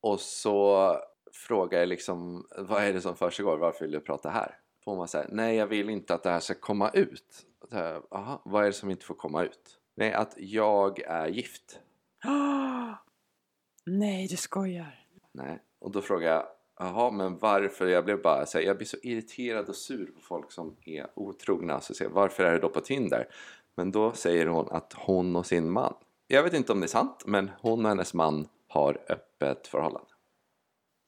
och 0.00 0.20
så 0.20 0.96
frågar 1.32 1.78
jag 1.78 1.88
liksom 1.88 2.48
vad 2.58 2.82
är 2.82 2.92
det 2.92 3.00
som 3.00 3.16
försiggår, 3.16 3.58
varför 3.58 3.84
vill 3.84 3.92
du 3.92 4.00
prata 4.00 4.30
här? 4.30 4.58
Får 4.84 4.96
man 4.96 5.08
säga 5.08 5.26
nej 5.28 5.56
jag 5.56 5.66
vill 5.66 5.90
inte 5.90 6.14
att 6.14 6.22
det 6.22 6.30
här 6.30 6.40
ska 6.40 6.54
komma 6.54 6.90
ut. 6.90 7.46
Här, 7.70 8.02
Aha, 8.10 8.42
vad 8.44 8.62
är 8.62 8.66
det 8.66 8.72
som 8.72 8.90
inte 8.90 9.04
får 9.04 9.14
komma 9.14 9.42
ut? 9.42 9.78
Nej, 9.94 10.12
att 10.12 10.34
jag 10.36 11.00
är 11.00 11.26
gift. 11.26 11.80
Nej, 13.84 14.28
du 14.28 14.36
skojar. 14.36 15.06
Nej. 15.32 15.62
Och 15.78 15.90
då 15.90 16.00
frågar 16.00 16.32
jag, 16.32 16.46
jaha 16.78 17.10
men 17.10 17.38
varför? 17.38 17.86
Jag 17.86 18.04
blev 18.04 18.22
bara 18.22 18.46
så 18.46 18.58
här, 18.58 18.64
jag 18.64 18.76
blir 18.76 18.86
så 18.86 18.96
irriterad 19.02 19.68
och 19.68 19.76
sur 19.76 20.06
på 20.06 20.20
folk 20.20 20.52
som 20.52 20.76
är 20.84 21.06
otrogna. 21.14 21.80
Så 21.80 21.94
säger 21.94 22.10
varför 22.10 22.44
är 22.44 22.52
det 22.52 22.58
då 22.58 22.68
på 22.68 22.80
Tinder? 22.80 23.28
Men 23.74 23.92
då 23.92 24.12
säger 24.12 24.46
hon 24.46 24.68
att 24.70 24.92
hon 24.92 25.36
och 25.36 25.46
sin 25.46 25.70
man, 25.70 25.94
jag 26.26 26.42
vet 26.42 26.54
inte 26.54 26.72
om 26.72 26.80
det 26.80 26.86
är 26.86 26.88
sant, 26.88 27.22
men 27.26 27.50
hon 27.60 27.84
och 27.84 27.88
hennes 27.88 28.14
man 28.14 28.48
har 28.68 28.98
öppet 29.08 29.66
förhållande. 29.66 30.08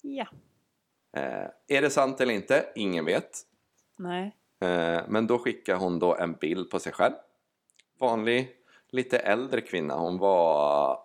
Ja. 0.03 0.27
Eh, 1.17 1.49
är 1.69 1.83
det 1.83 1.91
sant 1.91 2.21
eller 2.21 2.35
inte? 2.35 2.73
Ingen 2.75 3.05
vet. 3.05 3.41
Nej. 3.99 4.37
Eh, 4.61 5.01
men 5.09 5.27
då 5.27 5.39
skickar 5.39 5.77
hon 5.77 5.99
då 5.99 6.17
en 6.17 6.33
bild 6.33 6.71
på 6.71 6.79
sig 6.79 6.93
själv. 6.93 7.15
Vanlig, 8.01 8.57
lite 8.89 9.19
äldre 9.19 9.61
kvinna. 9.61 9.95
Hon 9.95 10.19
var, 10.19 10.99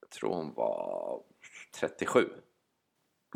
jag 0.00 0.10
tror 0.10 0.34
hon 0.34 0.54
var 0.54 1.20
37. 1.80 2.28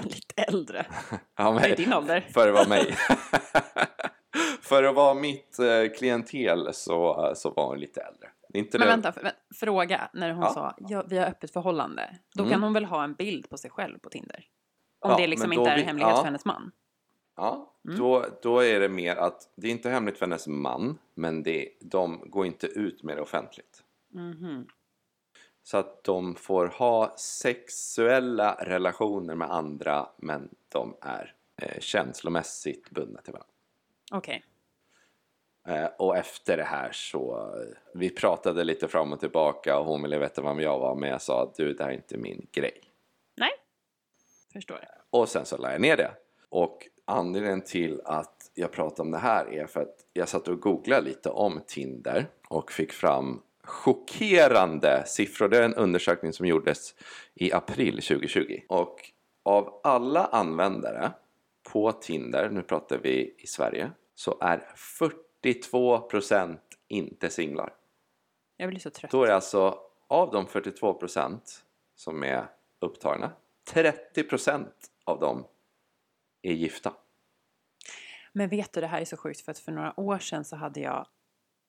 Lite 0.05 0.43
äldre. 0.43 0.87
Ja, 1.37 1.51
Vad 1.51 1.65
är 1.65 1.77
din 1.77 1.93
ålder? 1.93 2.21
För 2.21 2.49
att 2.49 2.55
vara 2.55 2.69
mig. 2.69 2.97
för 4.61 4.83
att 4.85 4.95
vara 4.95 5.15
mitt 5.15 5.59
eh, 5.59 5.97
klientel 5.99 6.75
så, 6.75 7.33
så 7.37 7.51
var 7.51 7.67
hon 7.67 7.79
lite 7.81 8.01
äldre. 8.01 8.29
Det 8.49 8.59
Inte 8.59 8.79
Men 8.79 8.87
det- 8.87 8.93
vänta, 8.93 9.13
för, 9.13 9.31
fråga 9.55 10.11
när 10.13 10.31
hon 10.33 10.43
Ja. 10.43 10.51
sa 10.51 10.75
ja, 10.79 11.05
vi 11.09 11.19
har 11.19 11.27
öppet 11.27 11.53
förhållande. 11.53 12.19
Då 12.35 12.43
Mm. 12.43 12.51
kan 12.53 12.63
hon 12.63 12.73
väl 12.73 12.85
ha 12.85 13.05
en 13.05 13.15
bild 13.15 13.51
på 13.51 13.57
sig 13.59 13.71
själv 13.71 13.99
på 13.99 14.09
Tinder? 14.11 14.45
Om 15.01 15.11
Ja, 15.11 15.17
det 15.17 15.27
liksom 15.27 15.49
men 15.49 15.59
inte 15.59 15.71
är 15.71 15.75
en 15.75 15.81
vi- 15.81 15.87
hemlighet 15.87 16.11
ja. 16.13 16.17
för 16.17 16.25
hennes 16.25 16.45
man. 16.45 16.71
Ja, 17.37 17.75
Mm. 17.85 17.99
då, 17.99 18.25
då 18.43 18.61
är 18.65 18.81
det 18.81 18.89
mer 18.89 19.17
att 19.17 19.43
det 19.57 19.67
är 19.67 19.71
inte 19.71 19.91
hemligt 19.91 20.19
för 20.19 20.27
hennes 20.27 20.47
man, 20.47 20.99
men 21.15 21.43
det, 21.43 21.69
de 21.81 22.31
går 22.31 22.47
inte 22.47 22.67
ut 22.67 23.03
med 23.03 23.17
det 23.17 23.23
offentligt. 23.23 23.83
Mhm. 24.15 24.67
Så 25.69 25.77
att 25.77 26.05
de 26.05 26.35
får 26.35 26.67
ha 26.67 27.15
sexuella 27.17 28.57
relationer 28.61 29.35
med 29.35 29.51
andra, 29.51 30.09
men 30.17 30.49
de 30.69 30.97
är 31.01 31.35
eh, 31.63 31.81
känslomässigt 31.81 32.91
bundna 32.91 33.21
till 33.21 33.33
varandra. 33.33 33.53
Okej. 34.13 34.45
Eh, 35.67 35.87
och 35.99 36.17
efter 36.17 36.57
det 36.57 36.65
här 36.65 36.93
så, 36.93 37.39
eh, 37.39 37.77
vi 37.95 38.11
pratade 38.11 38.65
lite 38.65 38.89
fram 38.89 39.13
och 39.13 39.21
tillbaka 39.21 39.79
och 39.79 39.85
hon 39.85 40.03
ville 40.03 40.19
veta 40.19 40.43
vem 40.43 40.61
jag 40.61 40.79
var, 40.79 40.95
men 40.95 41.11
jag 41.11 41.23
sa 41.23 41.43
att 41.43 41.55
du, 41.55 41.75
det 41.75 41.85
här 41.85 41.91
är 41.91 41.95
inte 41.95 42.19
min 42.19 42.47
grej. 42.53 42.81
Nej. 43.37 43.53
Förstår. 44.53 44.81
Och 45.11 45.29
sen 45.29 45.45
så 45.45 45.57
la 45.57 45.73
jag 45.73 45.81
ner 45.81 45.97
det. 45.97 46.11
Och 46.49 46.89
anledningen 47.05 47.63
till 47.63 48.01
att 48.05 48.51
jag 48.55 48.73
pratar 48.73 49.05
om 49.05 49.11
det 49.11 49.19
här 49.19 49.53
är 49.53 49.67
för 49.67 49.81
att 49.81 50.07
jag 50.13 50.29
satt 50.29 50.49
och 50.49 50.61
googlade 50.61 51.03
lite 51.03 51.31
om 51.31 51.61
Tinder 51.67 52.27
och 52.49 52.73
fick 52.73 52.93
fram 52.93 53.43
chockerande 53.69 55.05
siffror. 55.07 55.49
Det 55.49 55.59
är 55.59 55.63
en 55.63 55.75
undersökning 55.75 56.33
som 56.33 56.47
gjordes 56.47 56.95
i 57.35 57.53
april 57.53 57.93
2020. 57.93 58.61
Och 58.69 59.13
av 59.45 59.81
alla 59.85 60.27
användare 60.27 61.13
på 61.73 61.93
Tinder, 61.93 62.51
nu 62.51 62.63
pratar 62.63 62.99
vi 62.99 63.35
i 63.39 63.47
Sverige, 63.47 63.91
så 64.15 64.39
är 64.41 64.71
42% 65.43 66.59
inte 66.89 67.31
singlar. 67.31 67.75
Jag 68.57 68.69
blir 68.69 68.81
så 68.81 68.91
trött. 68.91 69.11
Då 69.11 69.23
är 69.23 69.27
det 69.27 69.35
alltså 69.35 69.79
av 70.09 70.31
de 70.33 70.47
42% 70.47 71.41
som 71.95 72.25
är 72.25 72.47
upptagna, 72.81 73.33
30% 73.73 74.67
av 75.05 75.21
dem 75.21 75.47
är 76.43 76.53
gifta. 76.53 76.93
Men 78.33 78.49
vet 78.49 78.73
du, 78.73 78.81
det 78.81 78.87
här 78.87 79.01
är 79.01 79.05
så 79.05 79.17
sjukt 79.17 79.41
för 79.41 79.51
att 79.51 79.59
för 79.59 79.73
några 79.73 80.01
år 80.01 80.19
sedan 80.19 80.45
så 80.45 80.57
hade 80.57 80.81
jag 80.81 81.07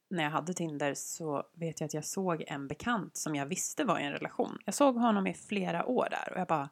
när 0.10 0.24
jag 0.24 0.32
hade 0.32 0.54
Tinder 0.54 0.94
så 0.94 1.44
vet 1.54 1.80
jag 1.80 1.86
att 1.86 1.94
jag 1.94 2.06
såg 2.06 2.44
en 2.48 2.68
bekant 2.68 3.18
som 3.18 3.36
jag 3.36 3.46
visste 3.46 3.84
var 3.84 4.00
i 4.00 4.04
en 4.04 4.12
relation. 4.12 4.58
Jag 4.66 4.74
såg 4.74 4.96
honom 4.96 5.28
i 5.28 5.34
flera 5.34 5.86
år 5.86 6.08
där 6.12 6.34
och 6.34 6.40
jag 6.40 6.48
bara 6.48 6.70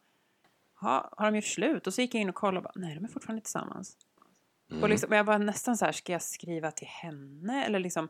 ha, 0.82 1.14
har 1.18 1.26
de 1.26 1.36
gjort 1.36 1.46
slut? 1.46 1.88
Och 1.88 1.94
så 1.94 2.02
gick 2.02 2.16
jag 2.16 2.22
in 2.22 2.30
och 2.30 2.36
kollade 2.36 2.58
och 2.58 2.64
bara, 2.64 2.82
nej 2.86 2.96
de 2.96 3.04
är 3.04 3.08
fortfarande 3.08 3.42
tillsammans. 3.42 3.98
Mm. 4.72 4.84
Och 4.84 4.90
liksom, 4.90 5.12
jag 5.12 5.24
var 5.24 5.40
nästan 5.40 5.78
så 5.78 5.86
här, 5.86 5.92
ska 5.92 6.12
jag 6.12 6.22
skriva 6.22 6.72
till 6.72 6.88
henne? 6.88 7.66
Eller 7.66 7.80
liksom, 7.80 8.10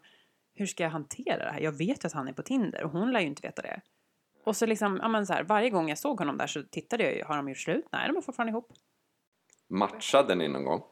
hur 0.53 0.65
ska 0.65 0.83
jag 0.83 0.89
hantera 0.89 1.45
det 1.45 1.51
här? 1.51 1.59
Jag 1.59 1.71
vet 1.71 2.03
ju 2.03 2.07
att 2.07 2.13
han 2.13 2.27
är 2.27 2.33
på 2.33 2.43
Tinder 2.43 2.83
och 2.83 2.91
hon 2.91 3.11
lär 3.11 3.19
ju 3.19 3.27
inte 3.27 3.47
veta 3.47 3.61
det. 3.61 3.81
Och 4.43 4.55
så 4.55 4.65
liksom, 4.65 4.99
ja 5.01 5.07
men 5.07 5.27
så 5.27 5.33
här, 5.33 5.43
varje 5.43 5.69
gång 5.69 5.89
jag 5.89 5.97
såg 5.97 6.19
honom 6.19 6.37
där 6.37 6.47
så 6.47 6.63
tittade 6.63 7.03
jag 7.03 7.15
ju, 7.15 7.23
har 7.23 7.37
de 7.37 7.49
gjort 7.49 7.57
slut? 7.57 7.85
Nej, 7.91 8.07
de 8.07 8.17
är 8.17 8.21
fortfarande 8.21 8.51
ihop. 8.51 8.73
Matchade 9.67 10.35
ni 10.35 10.47
någon 10.47 10.65
gång? 10.65 10.83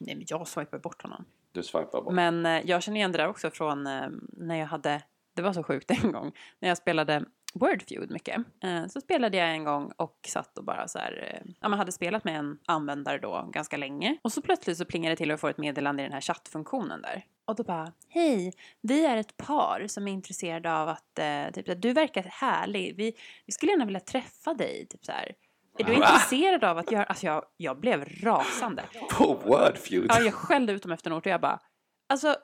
Nej, 0.00 0.14
men 0.14 0.24
jag 0.28 0.48
swipade 0.48 0.80
bort 0.80 1.02
honom. 1.02 1.24
Du 1.58 1.62
swipar 1.62 2.02
bort. 2.02 2.14
Men 2.14 2.46
eh, 2.46 2.60
jag 2.64 2.82
känner 2.82 2.96
igen 2.96 3.12
det 3.12 3.18
där 3.18 3.28
också 3.28 3.50
från 3.50 3.86
eh, 3.86 4.08
när 4.32 4.56
jag 4.56 4.66
hade, 4.66 5.02
det 5.36 5.42
var 5.42 5.52
så 5.52 5.62
sjukt 5.62 5.90
en 6.04 6.12
gång, 6.12 6.32
när 6.58 6.68
jag 6.68 6.78
spelade 6.78 7.24
Wordfeud 7.54 8.10
mycket. 8.10 8.36
Eh, 8.64 8.86
så 8.86 9.00
spelade 9.00 9.36
jag 9.36 9.50
en 9.50 9.64
gång 9.64 9.92
och 9.96 10.18
satt 10.28 10.58
och 10.58 10.64
bara 10.64 10.88
så 10.88 10.98
här, 10.98 11.42
eh, 11.42 11.52
ja 11.60 11.68
man 11.68 11.78
hade 11.78 11.92
spelat 11.92 12.24
med 12.24 12.38
en 12.38 12.58
användare 12.66 13.18
då 13.18 13.48
ganska 13.52 13.76
länge. 13.76 14.16
Och 14.22 14.32
så 14.32 14.42
plötsligt 14.42 14.78
så 14.78 14.84
plingade 14.84 15.12
det 15.12 15.16
till 15.16 15.30
och 15.30 15.32
jag 15.32 15.40
får 15.40 15.50
ett 15.50 15.58
meddelande 15.58 16.02
i 16.02 16.04
den 16.04 16.12
här 16.12 16.20
chattfunktionen 16.20 17.02
där. 17.02 17.24
Och 17.46 17.56
då 17.56 17.62
bara, 17.62 17.92
hej, 18.08 18.52
vi 18.82 19.06
är 19.06 19.16
ett 19.16 19.36
par 19.36 19.84
som 19.86 20.08
är 20.08 20.12
intresserade 20.12 20.72
av 20.72 20.88
att, 20.88 21.18
eh, 21.18 21.50
typ, 21.52 21.82
du 21.82 21.92
verkar 21.92 22.22
härlig, 22.22 22.96
vi, 22.96 23.12
vi 23.46 23.52
skulle 23.52 23.72
gärna 23.72 23.84
vilja 23.84 24.00
träffa 24.00 24.54
dig, 24.54 24.86
typ 24.90 25.04
så 25.04 25.12
här. 25.12 25.32
Är 25.78 25.84
du 25.84 25.94
intresserad 25.94 26.64
av 26.64 26.78
att 26.78 26.92
göra, 26.92 27.04
alltså 27.04 27.26
jag, 27.26 27.44
jag 27.56 27.80
blev 27.80 28.04
rasande. 28.22 28.84
På 29.10 29.34
Wordfeud? 29.34 30.06
Ja, 30.08 30.20
jag 30.20 30.34
skällde 30.34 30.72
ut 30.72 30.82
dem 30.82 30.92
efter 30.92 31.10
något 31.10 31.26
och 31.26 31.32
jag 31.32 31.40
bara, 31.40 31.60
alltså 32.08 32.36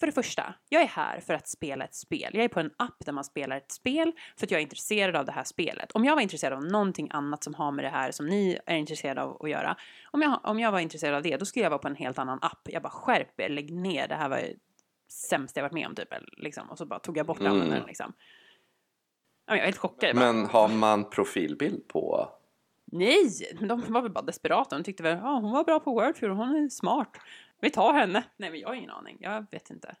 för 0.00 0.06
det 0.06 0.12
första, 0.12 0.54
jag 0.68 0.82
är 0.82 0.86
här 0.86 1.20
för 1.20 1.34
att 1.34 1.48
spela 1.48 1.84
ett 1.84 1.94
spel. 1.94 2.30
Jag 2.32 2.44
är 2.44 2.48
på 2.48 2.60
en 2.60 2.70
app 2.76 2.96
där 3.04 3.12
man 3.12 3.24
spelar 3.24 3.56
ett 3.56 3.72
spel 3.72 4.12
för 4.36 4.46
att 4.46 4.50
jag 4.50 4.58
är 4.58 4.62
intresserad 4.62 5.16
av 5.16 5.24
det 5.24 5.32
här 5.32 5.44
spelet. 5.44 5.92
Om 5.92 6.04
jag 6.04 6.14
var 6.14 6.22
intresserad 6.22 6.52
av 6.52 6.64
någonting 6.64 7.08
annat 7.12 7.44
som 7.44 7.54
har 7.54 7.72
med 7.72 7.84
det 7.84 7.88
här 7.88 8.10
som 8.10 8.26
ni 8.26 8.58
är 8.66 8.76
intresserade 8.76 9.22
av 9.22 9.42
att 9.42 9.50
göra. 9.50 9.76
Om 10.10 10.22
jag, 10.22 10.40
om 10.44 10.60
jag 10.60 10.72
var 10.72 10.78
intresserad 10.80 11.14
av 11.14 11.22
det, 11.22 11.36
då 11.36 11.44
skulle 11.44 11.62
jag 11.62 11.70
vara 11.70 11.78
på 11.78 11.88
en 11.88 11.96
helt 11.96 12.18
annan 12.18 12.38
app. 12.42 12.60
Jag 12.64 12.82
bara 12.82 12.90
skärp 12.90 13.40
er, 13.40 13.48
lägg 13.48 13.72
ner, 13.72 14.08
det 14.08 14.14
här 14.14 14.28
var 14.28 14.38
ju 14.38 14.56
sämst 15.08 15.56
jag 15.56 15.62
varit 15.62 15.72
med 15.72 15.86
om 15.86 15.94
typ. 15.94 16.08
Liksom. 16.32 16.70
Och 16.70 16.78
så 16.78 16.86
bara 16.86 16.98
tog 16.98 17.16
jag 17.16 17.26
bort 17.26 17.40
Mm. 17.40 17.52
användaren 17.52 17.84
liksom. 17.86 18.12
Jag 19.46 19.58
är 19.58 19.64
helt 19.64 19.78
chockad. 19.78 20.16
Men 20.16 20.46
har 20.46 20.68
man 20.68 21.10
profilbild 21.10 21.88
på? 21.88 22.28
Nej, 22.92 23.30
men 23.58 23.68
de 23.68 23.92
var 23.92 24.02
väl 24.02 24.10
bara 24.10 24.24
desperata. 24.24 24.76
De 24.76 24.84
tyckte 24.84 25.02
väl, 25.02 25.18
ja 25.18 25.38
hon 25.42 25.52
var 25.52 25.64
bra 25.64 25.80
på 25.80 25.90
Wordfeud, 25.90 26.32
hon 26.32 26.56
är 26.56 26.68
smart. 26.68 27.16
Vi 27.60 27.70
tar 27.70 27.92
henne. 27.92 28.24
Nej 28.36 28.50
men 28.50 28.60
jag 28.60 28.68
har 28.68 28.74
ingen 28.74 28.90
aning, 28.90 29.16
jag 29.20 29.46
vet 29.50 29.70
inte. 29.70 29.96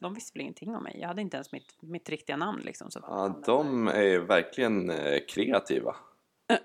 De 0.00 0.14
visste 0.14 0.38
väl 0.38 0.42
ingenting 0.42 0.74
om 0.74 0.82
mig. 0.82 0.98
Jag 1.00 1.08
hade 1.08 1.22
inte 1.22 1.36
ens 1.36 1.52
mitt, 1.52 1.76
mitt 1.80 2.08
riktiga 2.08 2.36
namn 2.36 2.60
liksom. 2.64 2.90
Så. 2.90 3.00
Ja, 3.02 3.40
de 3.46 3.88
är 3.88 4.18
verkligen 4.18 4.90
eh, 4.90 5.18
kreativa. 5.28 5.96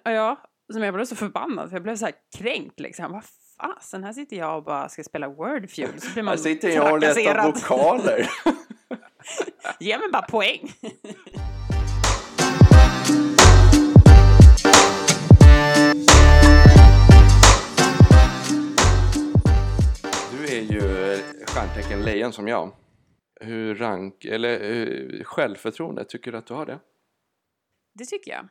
Äh, 0.06 0.14
ja, 0.14 0.38
som 0.74 0.84
jag 0.84 0.94
blev 0.94 1.06
så 1.06 1.16
förbannad 1.16 1.70
för 1.70 1.76
jag 1.76 1.84
blev 1.84 1.96
så 1.96 2.06
här 2.06 2.16
kränkt 2.38 2.80
liksom. 2.80 3.12
Vad 3.12 3.24
fasen, 3.58 4.04
här 4.04 4.14
sitter 4.14 4.38
jag 4.38 4.58
och 4.58 4.64
bara 4.64 4.90
ska 4.90 5.04
spela 5.04 5.30
Wordfeud. 5.30 6.04
Så 6.04 6.14
blir 6.14 6.24
man 6.24 6.32
Här 6.32 6.38
sitter 6.38 6.70
jag 6.70 6.94
och 6.94 7.00
letar 7.00 7.44
vokaler. 7.44 8.30
Ge 9.80 9.98
mig 9.98 10.10
bara 10.12 10.28
poäng. 10.28 10.72
stjärntecken 21.58 22.06
lejon 22.06 22.34
som 22.34 22.48
jag. 22.48 22.72
Hur 23.42 23.76
rank, 23.76 24.26
eller 24.26 24.72
eh, 24.72 25.24
självförtroende, 25.24 26.06
tycker 26.06 26.32
du 26.32 26.38
att 26.38 26.46
du 26.46 26.54
har 26.54 26.66
det? 26.66 26.80
Det 27.94 28.06
tycker 28.06 28.32
jag. 28.32 28.48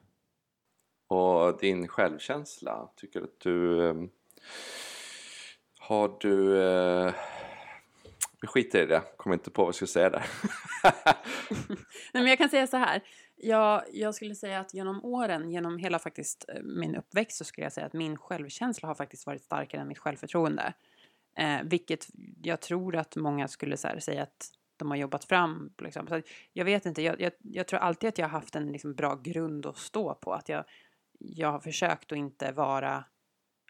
Och 1.08 1.58
din 1.60 1.88
självkänsla, 1.88 2.90
tycker 2.96 3.20
du 3.20 3.26
att 3.26 3.40
du... 3.40 3.88
eh, 3.88 3.94
har 5.78 6.16
du... 6.20 6.62
Eh, 6.62 7.14
vi 8.40 8.48
skiter 8.48 8.82
i 8.82 8.86
det, 8.86 9.02
kommer 9.16 9.34
inte 9.34 9.50
på 9.50 9.62
vad 9.62 9.68
jag 9.68 9.74
ska 9.74 9.86
säga 9.86 10.10
där. 10.10 10.26
Nej, 12.12 12.22
men 12.22 12.26
jag 12.26 12.38
kan 12.38 12.48
säga 12.48 12.66
så 12.66 12.76
här. 12.76 13.02
Jag, 13.36 13.82
jag 13.92 14.14
skulle 14.14 14.34
säga 14.34 14.60
att 14.60 14.74
genom 14.74 15.04
åren, 15.04 15.50
genom 15.50 15.78
hela 15.78 15.98
faktiskt 15.98 16.44
eh, 16.48 16.62
min 16.62 16.96
uppväxt 16.96 17.38
så 17.38 17.44
skulle 17.44 17.64
jag 17.64 17.72
säga 17.72 17.86
att 17.86 17.92
min 17.92 18.16
självkänsla 18.16 18.88
har 18.88 18.94
faktiskt 18.94 19.26
varit 19.26 19.42
starkare 19.42 19.80
än 19.80 19.88
mitt 19.88 19.98
självförtroende. 19.98 20.74
Eh, 21.36 21.58
vilket 21.64 22.06
jag 22.42 22.60
tror 22.60 22.96
att 22.96 23.16
många 23.16 23.48
skulle 23.48 23.76
här, 23.84 23.98
säga 23.98 24.22
att 24.22 24.50
de 24.76 24.90
har 24.90 24.96
jobbat 24.96 25.24
fram. 25.24 25.70
Liksom. 25.78 26.06
Så 26.06 26.22
jag 26.52 26.64
vet 26.64 26.86
inte, 26.86 27.02
jag, 27.02 27.20
jag, 27.20 27.32
jag 27.42 27.66
tror 27.66 27.80
alltid 27.80 28.08
att 28.08 28.18
jag 28.18 28.26
har 28.26 28.40
haft 28.40 28.56
en 28.56 28.72
liksom, 28.72 28.94
bra 28.94 29.14
grund 29.14 29.66
att 29.66 29.78
stå 29.78 30.14
på. 30.14 30.32
Att 30.32 30.48
jag, 30.48 30.64
jag 31.18 31.52
har 31.52 31.60
försökt 31.60 32.12
att 32.12 32.18
inte 32.18 32.52
vara 32.52 33.04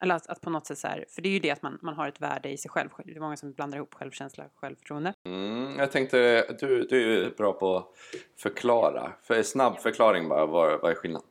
eller 0.03 0.15
att, 0.15 0.27
att 0.27 0.41
på 0.41 0.51
något 0.51 0.67
sätt 0.67 0.79
så 0.79 0.89
här, 0.89 1.05
för 1.09 1.23
det 1.23 1.29
är 1.29 1.33
ju 1.33 1.39
det 1.39 1.51
att 1.51 1.63
man, 1.63 1.79
man 1.83 1.95
har 1.95 2.09
ett 2.09 2.21
värde 2.21 2.49
i 2.49 2.59
sig 2.59 2.71
själv. 2.71 2.91
Det 3.05 3.17
är 3.17 3.21
många 3.21 3.37
som 3.37 3.53
blandar 3.53 3.79
ihop 3.79 3.95
självkänsla 3.95 4.45
och 4.45 4.53
självförtroende. 4.55 5.15
Mm, 5.25 5.79
jag 5.79 5.93
tänkte, 5.93 6.43
du, 6.61 6.87
du 6.87 7.27
är 7.27 7.31
bra 7.31 7.53
på 7.53 7.77
att 7.77 7.89
förklara. 8.37 9.13
För 9.23 9.43
snabb 9.43 9.79
förklaring 9.79 10.29
bara, 10.29 10.47
vad, 10.47 10.81
vad 10.81 10.91
är 10.91 10.95
skillnaden? 10.95 11.29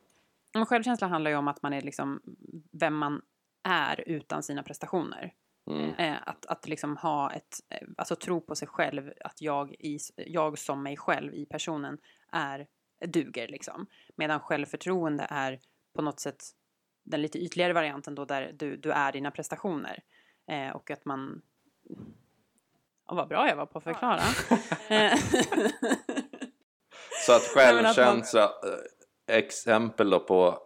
Självkänsla 0.68 1.08
handlar 1.08 1.32
ju 1.32 1.38
om 1.38 1.48
att 1.48 1.62
man 1.62 1.74
är 1.74 1.82
liksom 1.82 2.22
vem 2.72 2.96
man 2.96 3.22
är 3.64 4.04
utan 4.08 4.44
sina 4.44 4.64
prestationer. 4.64 5.34
Mm. 5.68 5.96
Eh, 5.96 6.18
att, 6.26 6.46
att 6.46 6.68
liksom 6.68 6.98
ha 6.98 7.32
ett, 7.32 7.56
eh, 7.70 7.88
alltså 7.98 8.16
tro 8.16 8.42
på 8.42 8.56
sig 8.56 8.68
själv, 8.68 9.12
att 9.20 9.42
jag, 9.42 9.72
i, 9.80 10.00
jag 10.16 10.58
som 10.58 10.84
mig 10.84 10.98
själv 10.98 11.34
i 11.34 11.46
personen 11.46 11.98
är, 12.32 12.68
duger 13.06 13.48
liksom. 13.48 13.88
Medan 14.16 14.40
självförtroende 14.40 15.28
är 15.30 15.60
på 15.96 16.02
något 16.02 16.20
sätt 16.20 16.44
den 17.04 17.22
lite 17.22 17.40
ytligare 17.40 17.74
varianten 17.74 18.16
då 18.16 18.26
där 18.26 18.52
du, 18.54 18.78
du 18.78 18.92
är 18.92 19.12
dina 19.12 19.32
prestationer. 19.32 20.04
Eh, 20.48 20.70
och 20.76 20.92
att 20.92 21.06
man... 21.06 21.42
Oh, 23.08 23.16
vad 23.16 23.28
bra 23.28 23.48
jag 23.48 23.56
var 23.56 23.66
på 23.66 23.78
att 23.78 23.84
förklara. 23.84 24.22
Eh, 24.90 25.20
Så 27.26 27.34
att 27.34 27.42
självkänsla, 27.54 28.44
eh, 28.44 29.36
exempel 29.36 30.10
då 30.10 30.20
på 30.20 30.60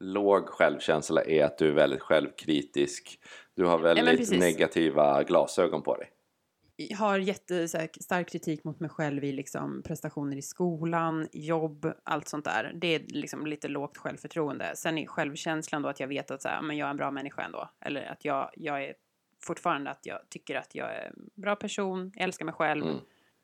låg 0.00 0.48
självkänsla 0.48 1.24
är 1.24 1.44
att 1.44 1.58
du 1.58 1.68
är 1.68 1.72
väldigt 1.72 2.02
självkritisk. 2.02 3.18
Du 3.56 3.64
har 3.64 3.78
väldigt 3.78 4.18
precis. 4.18 4.40
negativa 4.40 5.22
glasögon 5.22 5.82
på 5.82 5.96
dig. 5.96 6.10
Jag 6.76 6.96
har 6.96 7.18
jättestark 7.18 8.28
kritik 8.28 8.64
mot 8.64 8.80
mig 8.80 8.90
själv 8.90 9.24
i 9.24 9.32
liksom 9.32 9.82
prestationer 9.82 10.36
i 10.36 10.42
skolan, 10.42 11.28
jobb, 11.32 11.92
allt 12.04 12.28
sånt 12.28 12.44
där. 12.44 12.72
Det 12.74 12.94
är 12.94 13.00
liksom 13.08 13.46
lite 13.46 13.68
lågt 13.68 13.96
självförtroende. 13.96 14.72
Sen 14.76 14.98
är 14.98 15.06
självkänslan 15.06 15.82
då 15.82 15.88
att 15.88 16.00
jag 16.00 16.08
vet 16.08 16.30
att 16.30 16.42
så 16.42 16.48
här, 16.48 16.62
men 16.62 16.76
jag 16.76 16.86
är 16.86 16.90
en 16.90 16.96
bra 16.96 17.10
människa 17.10 17.42
ändå. 17.42 17.70
Eller 17.80 18.06
att 18.06 18.24
jag, 18.24 18.50
jag 18.54 18.84
är 18.84 18.94
fortfarande 19.42 19.90
att 19.90 20.06
jag 20.06 20.18
tycker 20.28 20.54
att 20.54 20.74
jag 20.74 20.94
är 20.94 21.06
en 21.06 21.30
bra 21.34 21.56
person, 21.56 22.12
jag 22.14 22.24
älskar 22.24 22.44
mig 22.44 22.54
själv. 22.54 22.84
Mm. 22.84 22.98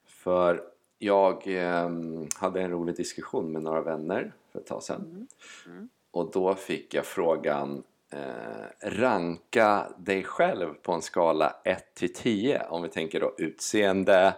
För 0.06 0.62
jag 0.98 1.46
eh, 1.46 1.90
hade 2.36 2.60
en 2.62 2.70
rolig 2.70 2.96
diskussion 2.96 3.52
med 3.52 3.62
några 3.62 3.80
vänner 3.80 4.32
för 4.52 4.58
ett 4.58 4.66
tag 4.66 4.82
sedan. 4.82 5.26
Mm. 5.66 5.88
Och 6.10 6.30
då 6.30 6.54
fick 6.54 6.94
jag 6.94 7.06
frågan 7.06 7.82
eh, 8.12 8.88
ranka 8.90 9.86
dig 9.98 10.24
själv 10.24 10.74
på 10.74 10.92
en 10.92 11.02
skala 11.02 11.56
1 11.64 11.94
till 11.94 12.14
10 12.14 12.66
om 12.68 12.82
vi 12.82 12.88
tänker 12.88 13.20
då 13.20 13.34
utseende, 13.38 14.34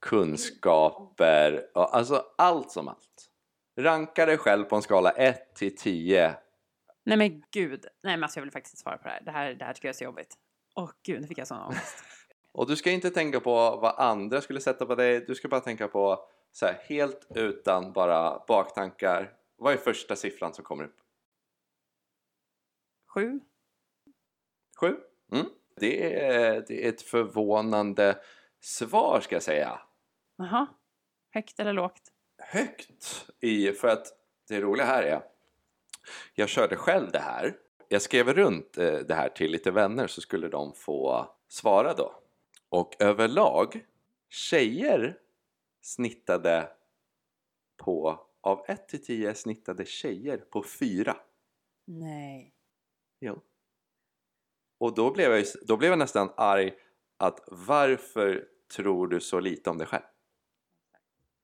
kunskaper, 0.00 1.66
och, 1.74 1.96
alltså 1.96 2.24
allt 2.38 2.70
som 2.70 2.88
allt. 2.88 3.30
Ranka 3.78 4.26
dig 4.26 4.38
själv 4.38 4.64
på 4.64 4.76
en 4.76 4.82
skala 4.82 5.10
1 5.10 5.54
till 5.54 5.76
10. 5.76 6.34
Nej 7.04 7.18
men 7.18 7.42
gud, 7.50 7.86
nej 8.02 8.16
men 8.16 8.22
alltså 8.22 8.38
jag 8.38 8.42
vill 8.42 8.52
faktiskt 8.52 8.74
inte 8.74 8.82
svara 8.82 8.96
på 8.98 9.04
det 9.04 9.10
här. 9.10 9.20
Det 9.24 9.30
här, 9.30 9.54
det 9.54 9.64
här 9.64 9.72
tycker 9.72 9.88
jag 9.88 9.94
är 9.94 9.98
så 9.98 10.04
jobbigt. 10.04 10.34
Åh 10.76 10.90
gud, 11.02 11.20
nu 11.20 11.26
fick 11.26 11.38
jag 11.38 11.46
sån 11.46 11.60
ångest. 11.60 12.04
Och 12.52 12.66
du 12.66 12.76
ska 12.76 12.90
inte 12.90 13.10
tänka 13.10 13.40
på 13.40 13.54
vad 13.54 13.94
andra 13.98 14.40
skulle 14.40 14.60
sätta 14.60 14.86
på 14.86 14.94
dig, 14.94 15.24
du 15.26 15.34
ska 15.34 15.48
bara 15.48 15.60
tänka 15.60 15.88
på 15.88 16.28
så 16.52 16.66
här, 16.66 16.78
helt 16.88 17.26
utan 17.34 17.92
bara 17.92 18.42
baktankar. 18.48 19.32
Vad 19.56 19.72
är 19.72 19.76
första 19.76 20.16
siffran 20.16 20.54
som 20.54 20.64
kommer 20.64 20.84
upp? 20.84 20.96
Sju? 23.08 23.40
Sju? 24.80 24.96
Mm. 25.32 25.46
Det, 25.76 26.24
är, 26.24 26.64
det 26.68 26.84
är 26.84 26.88
ett 26.88 27.02
förvånande 27.02 28.18
svar 28.60 29.20
ska 29.20 29.34
jag 29.34 29.42
säga. 29.42 29.80
Jaha. 30.36 30.66
Högt 31.30 31.60
eller 31.60 31.72
lågt? 31.72 32.12
Högt 32.38 33.26
i, 33.40 33.72
för 33.72 33.88
att 33.88 34.06
det 34.48 34.60
roliga 34.60 34.86
här 34.86 35.02
är 35.02 35.22
jag 36.34 36.48
körde 36.48 36.76
själv 36.76 37.10
det 37.10 37.18
här. 37.18 37.56
Jag 37.88 38.02
skrev 38.02 38.32
runt 38.32 38.78
eh, 38.78 38.98
det 38.98 39.14
här 39.14 39.28
till 39.28 39.50
lite 39.50 39.70
vänner 39.70 40.06
så 40.06 40.20
skulle 40.20 40.48
de 40.48 40.74
få 40.74 41.28
svara 41.48 41.94
då. 41.94 42.14
Och 42.68 42.96
överlag, 42.98 43.84
tjejer 44.28 45.18
snittade 45.80 46.70
på, 47.76 48.26
av 48.40 48.64
1 48.68 48.88
till 48.88 49.04
10 49.04 49.34
snittade 49.34 49.84
tjejer 49.84 50.38
på 50.38 50.62
4. 50.62 51.16
Nej. 51.84 52.54
Jo. 53.20 53.42
Och 54.80 54.94
då 54.94 55.10
blev, 55.10 55.32
jag, 55.32 55.44
då 55.66 55.76
blev 55.76 55.90
jag 55.90 55.98
nästan 55.98 56.30
arg 56.36 56.74
att 57.18 57.44
varför 57.46 58.44
tror 58.76 59.08
du 59.08 59.20
så 59.20 59.40
lite 59.40 59.70
om 59.70 59.78
dig 59.78 59.86
själv? 59.86 60.02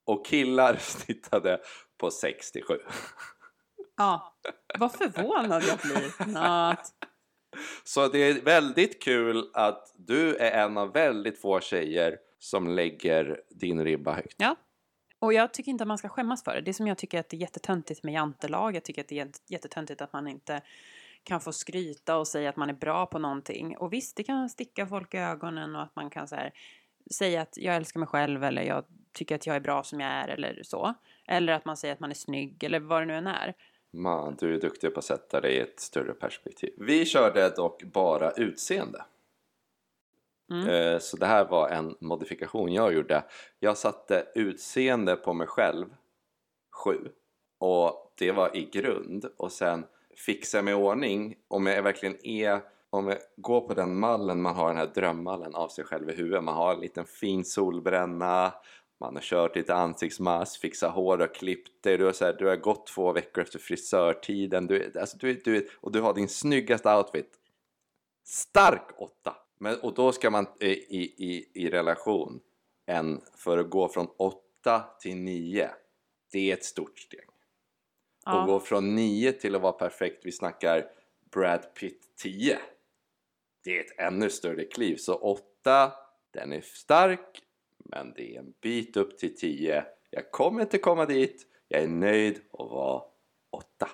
Och 0.04 0.26
killar 0.26 0.76
snittade 0.80 1.60
på 1.98 2.10
67. 2.10 2.78
Ja, 3.96 4.34
vad 4.78 4.92
förvånad 4.92 5.62
jag 5.62 5.78
blir. 5.78 6.26
Något. 6.32 6.94
Så 7.84 8.08
det 8.08 8.18
är 8.18 8.40
väldigt 8.40 9.02
kul 9.02 9.50
att 9.54 9.92
du 9.96 10.37
är 10.37 10.64
en 10.64 10.78
av 10.78 10.92
väldigt 10.92 11.40
få 11.40 11.60
tjejer 11.60 12.18
som 12.38 12.68
lägger 12.68 13.40
din 13.50 13.84
ribba 13.84 14.12
högt. 14.12 14.34
Ja. 14.38 14.56
Och 15.18 15.32
jag 15.32 15.54
tycker 15.54 15.70
inte 15.70 15.84
att 15.84 15.88
man 15.88 15.98
ska 15.98 16.08
skämmas 16.08 16.44
för 16.44 16.54
det. 16.54 16.60
Det 16.60 16.74
som 16.74 16.87
jag 16.87 16.98
tycker 16.98 17.20
att 17.20 17.28
det 17.28 17.37
är 17.37 17.40
jättetöntigt 17.40 18.02
med 18.02 18.14
jantelag. 18.14 18.76
Jag 18.76 18.84
tycker 18.84 19.00
att 19.00 19.08
det 19.08 19.20
är 19.20 19.30
jättetöntigt 19.46 20.00
att 20.00 20.12
man 20.12 20.28
inte 20.28 20.62
kan 21.24 21.40
få 21.40 21.52
skryta 21.52 22.16
och 22.16 22.28
säga 22.28 22.48
att 22.48 22.56
man 22.56 22.70
är 22.70 22.74
bra 22.74 23.06
på 23.06 23.18
någonting. 23.18 23.76
Och 23.76 23.92
visst, 23.92 24.16
det 24.16 24.24
kan 24.24 24.48
sticka 24.48 24.87
folk 24.87 25.14
i 25.14 25.18
ögonen 25.18 25.76
och 25.76 25.82
att 25.82 25.96
man 25.96 26.10
kan 26.10 26.28
så 26.28 26.37
här 26.37 26.52
säga 27.10 27.42
att 27.42 27.56
jag 27.56 27.76
älskar 27.76 28.00
mig 28.00 28.06
själv 28.06 28.44
eller 28.44 28.62
jag 28.62 28.84
tycker 29.12 29.34
att 29.34 29.46
jag 29.46 29.56
är 29.56 29.60
bra 29.60 29.82
som 29.82 30.00
jag 30.00 30.10
är 30.10 30.28
eller 30.28 30.60
så. 30.62 30.94
Eller 31.26 31.52
att 31.52 31.64
man 31.64 31.76
säger 31.76 31.94
att 31.94 32.00
man 32.00 32.10
är 32.10 32.14
snygg 32.14 32.64
eller 32.64 32.80
vad 32.80 33.02
det 33.02 33.06
nu 33.06 33.14
än 33.14 33.26
är. 33.26 33.54
Man, 33.92 34.37
du 34.40 34.54
är 34.54 34.60
duktig 34.60 34.94
på 34.94 34.98
att 34.98 35.04
sätta 35.04 35.40
det 35.40 35.52
i 35.52 35.60
ett 35.60 35.80
större 35.80 36.12
perspektiv. 36.12 36.74
Vi 36.78 37.06
körde 37.06 37.50
dock 37.50 37.82
bara 37.82 38.30
utseende. 38.30 39.04
Mm. 40.50 40.68
Eh, 40.68 40.98
Så 40.98 41.16
det 41.16 41.26
här 41.26 41.44
var 41.44 41.68
en 41.68 41.96
modifikation 42.00 42.72
jag 42.72 42.94
gjorde. 42.94 43.24
Jag 43.60 43.78
satte 43.78 44.26
utseende 44.34 45.16
på 45.16 45.32
mig 45.32 45.46
själv 45.46 45.87
7 46.84 47.08
och 47.58 48.14
det 48.18 48.32
var 48.32 48.56
i 48.56 48.64
grund 48.64 49.24
och 49.37 49.52
sen 49.52 49.84
fixa 50.16 50.62
mig 50.62 50.72
i 50.72 50.77
ordning 50.77 51.35
om 51.48 51.66
jag 51.66 51.83
verkligen 51.83 52.27
är 52.27 52.61
om 52.90 53.09
jag 53.09 53.18
går 53.37 53.61
på 53.61 53.74
den 53.74 53.98
mallen 53.98 54.42
man 54.42 54.55
har 54.55 54.68
den 54.68 54.77
här 54.77 54.90
drömmallen 54.94 55.55
av 55.55 55.68
sig 55.68 55.85
själv 55.85 56.11
i 56.11 56.14
huvudet. 56.14 56.44
Man 56.44 56.55
har 56.55 56.74
en 56.74 56.81
liten 56.81 57.05
fin 57.05 57.44
solbränna 57.44 58.53
man 59.00 59.14
har 59.14 59.22
kört 59.22 59.57
lite 59.57 59.74
ansiktsmask, 59.74 60.61
fixat 60.61 60.94
hår 60.94 61.20
och 61.20 61.35
klippt 61.35 61.83
dig. 61.83 61.98
Du 61.98 62.05
har, 62.05 62.12
så 62.12 62.24
här, 62.24 62.33
du 62.33 62.46
har 62.46 62.57
gått 62.57 62.87
två 62.87 63.12
veckor 63.12 63.42
efter 63.42 63.59
frisörtiden. 63.59 64.66
Du, 64.66 64.92
alltså, 65.00 65.16
du, 65.20 65.35
du, 65.35 65.68
och 65.81 65.92
du 65.92 66.00
har 66.00 66.14
din 66.14 66.29
snyggaste 66.29 66.96
outfit. 66.96 67.31
Stark 68.24 68.88
åtta. 68.96 69.37
Men, 69.59 69.81
och 69.81 69.94
då 69.94 70.12
ska 70.12 70.31
man 70.31 70.46
i, 70.61 70.66
i, 70.66 71.03
i, 71.03 71.50
i 71.55 71.70
relation 71.70 72.40
en 72.87 73.20
för 73.37 73.59
att 73.59 73.70
gå 73.70 73.88
från 73.88 74.09
åtta 74.16 74.85
till 75.00 75.16
nio, 75.16 75.70
det 76.33 76.50
är 76.50 76.55
ett 76.55 76.64
stort 76.64 76.98
steg 76.98 77.27
och 78.26 78.32
Ja. 78.32 78.44
gå 78.46 78.60
från 78.60 78.94
9 78.94 79.32
till 79.32 79.54
att 79.54 79.62
vara 79.62 79.72
perfekt 79.72 80.26
vi 80.26 80.32
snackar 80.32 80.87
Brad 81.30 81.74
Pitt 81.74 82.16
10 82.22 82.58
det 83.64 83.76
är 83.78 83.80
ett 83.80 83.98
ännu 83.98 84.30
större 84.30 84.64
kliv 84.64 84.96
så 84.96 85.14
8 85.14 85.92
den 86.30 86.52
är 86.52 86.60
stark 86.60 87.42
men 87.84 88.12
det 88.16 88.34
är 88.34 88.38
en 88.38 88.54
bit 88.60 88.96
upp 88.96 89.18
till 89.18 89.37
10 89.37 89.84
jag 90.10 90.30
kommer 90.30 90.60
inte 90.62 90.78
komma 90.78 91.06
dit 91.06 91.46
jag 91.68 91.82
är 91.82 91.88
nöjd 91.88 92.37
att 92.37 92.70
vara 92.70 93.02
8 93.50 93.88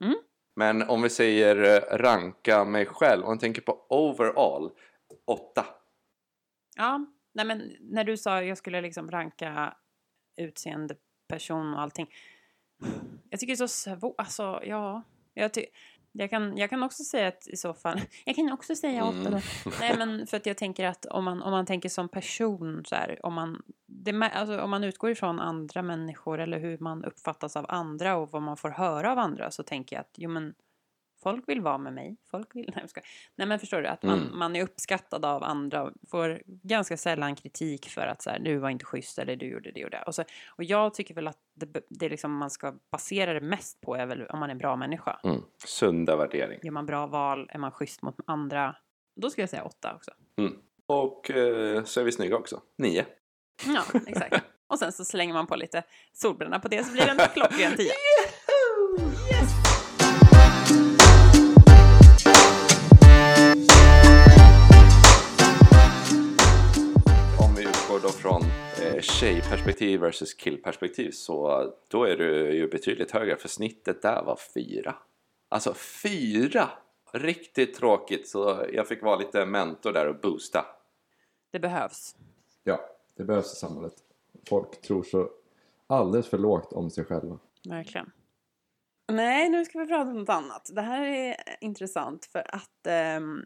Mm. 0.00 0.16
men 0.56 0.82
om 0.82 1.02
vi 1.02 1.10
säger 1.10 1.56
eh, 1.56 1.96
ranka 1.98 2.64
mig 2.64 2.86
själv 2.86 3.24
om 3.24 3.30
jag 3.30 3.40
tänker 3.40 3.62
på 3.62 3.86
overall 3.88 4.70
8 5.26 5.66
Ja, 6.76 7.06
nej 7.32 7.44
men 7.46 7.76
när 7.80 8.04
du 8.04 8.16
sa 8.16 8.42
jag 8.42 8.58
skulle 8.58 8.80
liksom 8.80 9.10
ranka 9.10 9.76
utseende, 10.36 10.96
person 11.28 11.74
och 11.74 11.80
allting. 11.80 12.14
Jag 13.30 13.40
tycker 13.40 13.52
det 13.56 13.62
är 13.64 13.66
så 13.66 13.68
svårt, 13.98 14.14
alltså 14.18 14.60
ja. 14.64 15.02
Jag, 15.34 15.54
ty- 15.54 15.66
jag, 16.12 16.30
kan, 16.30 16.56
jag 16.56 16.70
kan 16.70 16.82
också 16.82 17.04
säga 17.04 17.28
att 17.28 17.48
i 17.48 17.56
så 17.56 17.74
fall, 17.74 18.00
jag 18.24 18.36
kan 18.36 18.52
också 18.52 18.74
säga 18.76 19.04
åtta 19.04 19.18
Mm. 19.18 19.32
då. 19.32 19.40
Nej 19.80 19.96
men 19.98 20.26
för 20.26 20.36
att 20.36 20.46
jag 20.46 20.56
tänker 20.56 20.84
att 20.86 21.06
om 21.06 21.24
man, 21.24 21.42
om 21.42 21.50
man 21.50 21.66
tänker 21.66 21.88
som 21.88 22.08
person 22.08 22.84
så 22.84 22.94
här, 22.94 23.26
om 23.26 23.34
man, 23.34 23.62
det, 23.86 24.12
alltså, 24.34 24.60
om 24.60 24.70
man 24.70 24.84
utgår 24.84 25.10
ifrån 25.10 25.40
andra 25.40 25.82
människor 25.82 26.40
eller 26.40 26.58
hur 26.58 26.78
man 26.78 27.04
uppfattas 27.04 27.56
av 27.56 27.66
andra 27.68 28.16
och 28.16 28.30
vad 28.30 28.42
man 28.42 28.56
får 28.56 28.70
höra 28.70 29.12
av 29.12 29.18
andra 29.18 29.50
så 29.50 29.62
tänker 29.62 29.96
jag 29.96 30.00
att 30.00 30.14
jo 30.16 30.30
men 30.30 30.54
folk 31.24 31.48
vill 31.48 31.60
vara 31.60 31.78
med 31.78 31.92
mig, 31.92 32.16
folk 32.30 32.56
vill, 32.56 32.72
nej. 32.76 32.86
Nej 33.36 33.46
men 33.46 33.58
förstår 33.58 33.82
du, 33.82 33.88
att 33.88 34.02
man, 34.02 34.18
Mm. 34.22 34.38
man 34.38 34.56
är 34.56 34.62
uppskattad 34.62 35.24
av 35.24 35.42
andra, 35.44 35.90
får 36.10 36.42
ganska 36.46 36.96
sällan 36.96 37.36
kritik 37.36 37.88
för 37.88 38.06
att 38.06 38.22
så 38.22 38.30
här, 38.30 38.38
du 38.38 38.58
var 38.58 38.70
inte 38.70 38.84
schysst 38.84 39.18
eller 39.18 39.36
du 39.36 39.46
gjorde 39.46 39.70
det 39.72 39.84
och 39.84 39.90
det. 39.90 40.02
Och, 40.02 40.14
så, 40.14 40.24
och 40.48 40.64
jag 40.64 40.94
tycker 40.94 41.14
väl 41.14 41.28
att 41.28 41.38
det, 41.54 41.80
det 41.88 42.08
liksom 42.08 42.36
man 42.36 42.50
ska 42.50 42.74
basera 42.92 43.32
det 43.32 43.40
mest 43.40 43.80
på 43.80 43.94
är 43.94 44.06
väl 44.06 44.26
om 44.26 44.38
man 44.38 44.50
är 44.50 44.54
en 44.54 44.58
bra 44.58 44.76
människa. 44.76 45.20
mm. 45.24 45.40
sunda 45.64 46.16
värderingar 46.16 46.60
Gör 46.64 46.72
man 46.72 46.86
bra 46.86 47.06
val, 47.06 47.50
är 47.52 47.58
man 47.58 47.70
schysst 47.72 48.02
mot 48.02 48.16
andra. 48.26 48.76
Då 49.16 49.30
skulle 49.30 49.42
jag 49.42 49.50
säga 49.50 49.64
åtta 49.64 49.94
också. 49.94 50.10
och 50.86 51.30
eh, 51.30 51.84
så 51.84 52.00
är 52.00 52.04
vi 52.04 52.12
snygga 52.12 52.36
också 52.36 52.60
9 52.78 53.04
Ja, 53.66 53.82
exakt. 54.06 54.44
Och 54.66 54.78
sen 54.78 54.92
så 54.92 55.04
slänger 55.04 55.34
man 55.34 55.46
på 55.46 55.56
lite 55.56 55.82
solbränna 56.12 56.58
på 56.60 56.68
det 56.68 56.84
så 56.84 56.92
blir 56.92 57.04
det 57.04 57.10
en 57.10 57.28
klockren 57.34 57.76
tia. 57.76 57.92
om 58.88 59.73
då 68.04 68.10
från 68.10 68.42
eh, 68.82 69.00
tjejperspektiv 69.00 70.00
versus 70.00 70.34
killperspektiv 70.34 71.10
så 71.10 71.64
då 71.88 72.04
är 72.04 72.16
du 72.16 72.54
ju 72.54 72.68
betydligt 72.68 73.10
högre 73.10 73.36
för 73.36 73.48
snittet 73.48 74.02
där 74.02 74.22
var 74.22 74.38
fyra. 74.54 74.94
Alltså 75.48 75.74
fyra! 75.74 76.70
Riktigt 77.12 77.74
tråkigt 77.74 78.28
så 78.28 78.66
jag 78.72 78.88
fick 78.88 79.02
vara 79.02 79.16
lite 79.16 79.46
mentor 79.46 79.92
där 79.92 80.08
och 80.08 80.20
boosta. 80.20 80.66
Det 81.52 81.58
behövs. 81.58 82.16
Ja, 82.64 82.80
det 83.16 83.24
behövs 83.24 83.52
i 83.52 83.56
samhället. 83.56 83.94
Folk 84.48 84.80
tror 84.80 85.02
så 85.02 85.30
alldeles 85.86 86.28
för 86.28 86.38
lågt 86.38 86.72
om 86.72 86.90
sig 86.90 87.04
själva. 87.04 87.38
Verkligen. 87.68 88.10
Nej, 89.12 89.48
nu 89.48 89.64
ska 89.64 89.78
vi 89.78 89.86
prata 89.86 90.10
om 90.10 90.18
något 90.18 90.28
annat. 90.28 90.70
Det 90.72 90.82
här 90.82 91.02
är 91.02 91.36
intressant 91.60 92.24
för 92.24 92.54
att 92.54 92.86
ehm, 92.86 93.44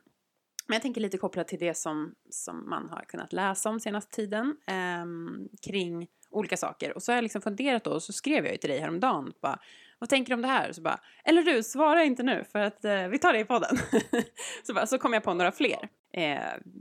men 0.68 0.74
jag 0.74 0.82
tänker 0.82 1.00
lite 1.00 1.18
kopplat 1.18 1.48
till 1.48 1.58
det 1.58 1.74
som, 1.74 2.14
som 2.30 2.70
man 2.70 2.88
har 2.88 3.04
kunnat 3.04 3.32
läsa 3.32 3.70
om 3.70 3.80
senaste 3.80 4.16
tiden 4.16 4.56
ehm, 4.66 5.48
kring 5.62 6.08
olika 6.30 6.56
saker. 6.56 6.94
Och 6.94 7.02
så 7.02 7.12
har 7.12 7.16
jag 7.16 7.22
liksom 7.22 7.42
funderat 7.42 7.84
då 7.84 7.90
och 7.90 8.02
så 8.02 8.12
skrev 8.12 8.44
jag 8.44 8.52
ju 8.52 8.58
till 8.58 8.70
dig 8.70 8.78
häromdagen. 8.78 9.32
Bara, 9.42 9.58
vad 9.98 10.08
tänker 10.08 10.28
du 10.28 10.34
om 10.34 10.42
det 10.42 10.48
här? 10.48 10.72
Så 10.72 10.82
bara, 10.82 11.00
eller 11.24 11.42
du, 11.42 11.62
svara 11.62 12.04
inte 12.04 12.22
nu 12.22 12.44
för 12.44 12.58
att 12.58 12.84
eh, 12.84 13.08
vi 13.08 13.18
tar 13.18 13.32
det 13.32 13.38
i 13.38 13.44
podden. 13.44 13.76
så, 14.62 14.74
bara, 14.74 14.86
så 14.86 14.98
kom 14.98 15.12
jag 15.12 15.22
på 15.22 15.34
några 15.34 15.52
fler. 15.52 15.88
Eh, 16.12 16.40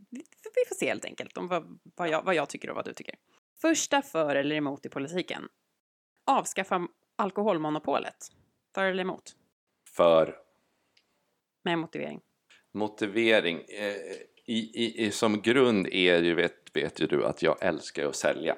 vi, 0.10 0.24
vi 0.56 0.66
får 0.68 0.76
se 0.76 0.88
helt 0.88 1.06
enkelt 1.06 1.38
om 1.38 1.48
vad, 1.48 1.80
vad, 1.96 2.10
jag, 2.10 2.24
vad 2.24 2.36
jag 2.36 2.50
tycker 2.50 2.70
och 2.70 2.76
vad 2.76 2.86
du 2.86 2.94
tycker. 2.94 3.16
Första 3.62 4.02
för 4.02 4.36
eller 4.36 4.56
emot 4.56 4.86
i 4.86 4.90
politiken. 4.90 5.48
Avskaffa 6.26 6.88
alkoholmonopolet. 7.16 8.32
För 8.76 8.84
eller 8.84 9.02
emot? 9.02 9.36
För 9.96 10.36
Med 11.64 11.80
motivering. 11.80 12.22
Motivering. 12.78 13.62
Eh, 13.68 13.96
i, 14.46 14.58
i, 14.58 15.06
i, 15.06 15.12
som 15.12 15.42
grund 15.42 15.88
är 15.88 16.24
ju, 16.24 16.36
vet, 16.36 16.56
vet 16.74 17.02
ju 17.02 17.08
du 17.08 17.26
att 17.26 17.42
jag 17.42 17.58
älskar 17.62 18.06
att 18.06 18.16
sälja. 18.16 18.56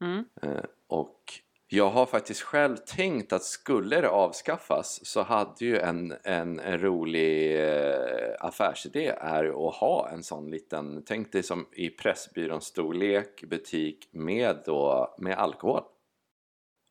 Mm. 0.00 0.24
Eh, 0.42 0.64
och 0.86 1.42
jag 1.68 1.90
har 1.90 2.06
faktiskt 2.06 2.40
själv 2.40 2.76
tänkt 2.76 3.32
att 3.32 3.42
skulle 3.42 4.00
det 4.00 4.08
avskaffas 4.08 5.06
så 5.06 5.22
hade 5.22 5.64
ju 5.64 5.78
en, 5.78 6.14
en, 6.24 6.60
en 6.60 6.78
rolig 6.78 7.60
eh, 7.60 8.34
affärsidé 8.40 9.06
är 9.06 9.68
att 9.68 9.74
ha 9.74 10.10
en 10.12 10.22
sån 10.22 10.50
liten, 10.50 11.02
tänk 11.06 11.32
dig 11.32 11.42
som 11.42 11.66
i 11.72 11.90
Pressbyråns 11.90 12.64
storlek 12.64 13.44
butik 13.44 14.08
med, 14.10 14.62
då, 14.66 15.14
med 15.18 15.38
alkohol 15.38 15.82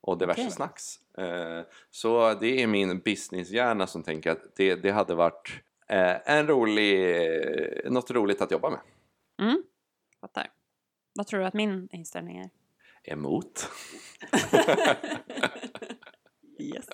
och 0.01 0.17
diverse 0.17 0.41
Okej. 0.41 0.51
snacks. 0.51 0.99
Eh, 1.17 1.61
så 1.91 2.33
det 2.33 2.61
är 2.63 2.67
min 2.67 2.99
businesshjärna 2.99 3.87
som 3.87 4.03
tänker 4.03 4.31
att 4.31 4.55
det, 4.55 4.75
det 4.75 4.91
hade 4.91 5.15
varit 5.15 5.61
en 6.25 6.47
rolig, 6.47 7.15
eh, 7.85 7.91
något 7.91 8.11
roligt 8.11 8.41
att 8.41 8.51
jobba 8.51 8.69
med. 8.69 8.79
Mm. 9.41 9.63
Fattar. 10.21 10.47
Vad 11.13 11.27
tror 11.27 11.39
du 11.39 11.45
att 11.45 11.53
min 11.53 11.89
inställning 11.91 12.37
är? 12.37 12.49
Emot. 13.03 13.69
yes. 16.59 16.87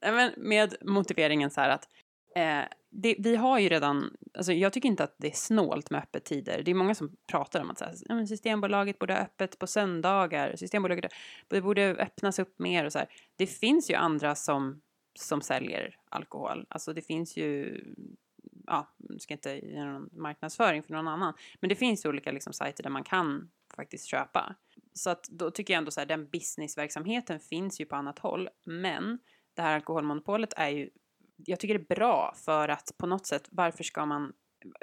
Men 0.00 0.32
med 0.36 0.74
motiveringen 0.80 1.50
så 1.50 1.60
här 1.60 1.68
att 1.68 1.88
eh, 2.36 2.62
det, 2.90 3.16
vi 3.18 3.36
har 3.36 3.58
ju 3.58 3.68
redan, 3.68 4.16
alltså 4.34 4.52
jag 4.52 4.72
tycker 4.72 4.88
inte 4.88 5.04
att 5.04 5.14
det 5.18 5.26
är 5.26 5.32
snålt 5.32 5.90
med 5.90 6.02
öppettider. 6.02 6.62
Det 6.62 6.70
är 6.70 6.74
många 6.74 6.94
som 6.94 7.16
pratar 7.26 7.60
om 7.60 7.70
att 7.70 7.78
så 7.78 7.84
här, 7.84 7.94
"Ja, 8.08 8.14
men 8.14 8.28
Systembolaget 8.28 8.98
borde 8.98 9.12
ha 9.12 9.20
öppet 9.20 9.58
på 9.58 9.66
söndagar, 9.66 10.56
Systembolaget 10.56 11.12
det 11.48 11.60
borde 11.60 11.90
öppnas 11.90 12.38
upp 12.38 12.58
mer 12.58 12.84
och 12.84 12.92
så 12.92 12.98
här. 12.98 13.08
Det 13.36 13.46
finns 13.46 13.90
ju 13.90 13.94
andra 13.94 14.34
som, 14.34 14.80
som 15.14 15.40
säljer 15.40 15.96
alkohol. 16.08 16.66
Alltså 16.68 16.92
det 16.92 17.02
finns 17.02 17.36
ju, 17.36 17.80
ja, 18.66 18.94
jag 18.98 19.20
ska 19.20 19.34
inte 19.34 19.50
göra 19.50 19.92
någon 19.92 20.10
marknadsföring 20.12 20.82
för 20.82 20.92
någon 20.92 21.08
annan, 21.08 21.34
men 21.60 21.68
det 21.68 21.76
finns 21.76 22.04
ju 22.04 22.08
olika 22.08 22.32
liksom, 22.32 22.52
sajter 22.52 22.82
där 22.82 22.90
man 22.90 23.04
kan 23.04 23.50
faktiskt 23.76 24.06
köpa. 24.06 24.54
Så 24.92 25.10
att 25.10 25.28
då 25.30 25.50
tycker 25.50 25.74
jag 25.74 25.78
ändå 25.78 25.90
så 25.90 26.00
här, 26.00 26.06
den 26.06 26.28
businessverksamheten 26.28 27.40
finns 27.40 27.80
ju 27.80 27.84
på 27.84 27.96
annat 27.96 28.18
håll, 28.18 28.48
men 28.64 29.18
det 29.54 29.62
här 29.62 29.74
alkoholmonopolet 29.74 30.52
är 30.56 30.68
ju, 30.68 30.90
jag 31.36 31.60
tycker 31.60 31.78
det 31.78 31.84
är 31.84 31.96
bra 31.96 32.34
för 32.36 32.68
att 32.68 32.92
på 32.96 33.06
något 33.06 33.26
sätt, 33.26 33.48
varför 33.50 33.84
ska 33.84 34.06
man, 34.06 34.32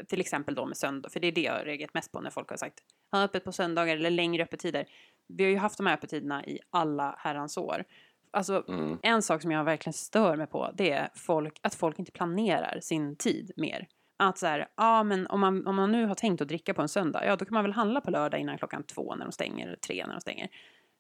till 0.07 0.21
exempel 0.21 0.55
då 0.55 0.65
med 0.65 0.77
söndag, 0.77 1.09
för 1.09 1.19
det 1.19 1.27
är 1.27 1.31
det 1.31 1.41
jag 1.41 1.53
har 1.53 1.65
reagerat 1.65 1.93
mest 1.93 2.11
på 2.11 2.21
när 2.21 2.29
folk 2.29 2.49
har 2.49 2.57
sagt, 2.57 2.79
ha 3.11 3.23
öppet 3.23 3.43
på 3.43 3.51
söndagar 3.51 3.95
eller 3.95 4.09
längre 4.09 4.43
öppettider. 4.43 4.85
Vi 5.27 5.43
har 5.43 5.51
ju 5.51 5.57
haft 5.57 5.77
de 5.77 5.85
här 5.85 5.93
öppettiderna 5.93 6.45
i 6.45 6.59
alla 6.69 7.15
herrans 7.19 7.57
år. 7.57 7.85
Alltså, 8.33 8.63
Mm. 8.67 8.99
en 9.03 9.21
sak 9.21 9.41
som 9.41 9.51
jag 9.51 9.63
verkligen 9.63 9.93
stör 9.93 10.35
mig 10.35 10.47
på, 10.47 10.69
det 10.73 10.91
är 10.91 11.09
folk, 11.15 11.59
att 11.63 11.75
folk 11.75 11.99
inte 11.99 12.11
planerar 12.11 12.79
sin 12.81 13.15
tid 13.15 13.51
mer. 13.57 13.87
Att 14.19 14.37
så 14.37 14.47
här, 14.47 14.67
ja 14.77 15.03
men 15.03 15.27
om 15.27 15.39
man, 15.39 15.67
om 15.67 15.75
man 15.75 15.91
nu 15.91 16.05
har 16.05 16.15
tänkt 16.15 16.41
att 16.41 16.47
dricka 16.47 16.73
på 16.73 16.81
en 16.81 16.89
söndag, 16.89 17.25
ja 17.25 17.35
då 17.35 17.45
kan 17.45 17.53
man 17.53 17.63
väl 17.63 17.73
handla 17.73 18.01
på 18.01 18.11
lördag 18.11 18.39
innan 18.39 18.57
klockan 18.57 18.83
två 18.83 19.15
när 19.15 19.25
de 19.25 19.31
stänger, 19.31 19.67
eller 19.67 19.77
tre 19.77 20.03
när 20.07 20.13
de 20.13 20.21
stänger. 20.21 20.49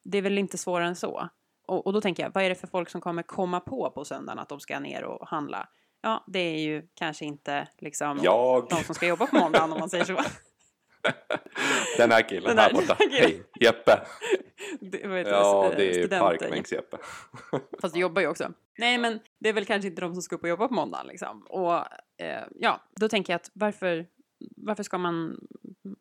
Det 0.03 0.17
är 0.17 0.21
väl 0.21 0.37
inte 0.37 0.57
svårare 0.57 0.87
än 0.87 0.95
så. 0.95 1.29
Och, 1.67 1.85
och 1.87 1.93
då 1.93 2.01
tänker 2.01 2.23
jag, 2.23 2.31
vad 2.33 2.43
är 2.43 2.49
det 2.49 2.55
för 2.55 2.67
folk 2.67 2.89
som 2.89 3.01
kommer 3.01 3.23
komma 3.23 3.59
på 3.59 3.91
på 3.91 4.05
söndagen 4.05 4.39
att 4.39 4.49
de 4.49 4.59
ska 4.59 4.79
ner 4.79 5.03
och 5.03 5.27
handla? 5.27 5.67
Ja, 6.01 6.23
det 6.27 6.39
är 6.39 6.59
ju 6.59 6.87
kanske 6.93 7.25
inte 7.25 7.67
liksom 7.77 8.19
Jag. 8.23 8.67
de 8.69 8.75
som 8.75 8.95
ska 8.95 9.07
jobba 9.07 9.25
på 9.25 9.35
måndagen 9.35 9.73
om 9.73 9.79
man 9.79 9.89
säger 9.89 10.03
så. 10.03 10.17
Den 11.97 12.11
här 12.11 12.29
killen 12.29 12.43
Den 12.49 12.57
här 12.57 12.65
här 12.65 12.73
borta. 12.73 12.95
killen. 12.95 13.13
Hej, 13.21 13.43
Jeppe. 13.59 14.01
Det, 14.79 15.07
vad 15.07 15.17
heter 15.17 15.31
Ja, 15.31 15.71
det? 15.77 16.07
det 16.07 16.15
är. 16.15 16.19
Parkbänks-Jeppe. 16.21 16.97
Fast 17.81 17.93
du 17.93 17.99
jobbar 17.99 18.21
ju 18.21 18.27
också. 18.27 18.51
Nej, 18.77 18.97
men 18.97 19.19
det 19.39 19.49
är 19.49 19.53
väl 19.53 19.65
kanske 19.65 19.87
inte 19.87 20.01
de 20.01 20.13
som 20.13 20.21
ska 20.21 20.35
upp 20.35 20.43
och 20.43 20.49
jobba 20.49 20.67
på 20.67 20.73
måndagen 20.73 21.07
liksom. 21.07 21.41
Och 21.49 21.75
eh, 22.17 22.43
ja, 22.59 22.81
då 22.99 23.09
tänker 23.09 23.33
jag 23.33 23.35
att 23.35 23.51
varför, 23.53 24.05
varför 24.57 24.83
ska 24.83 24.97
man, 24.97 25.39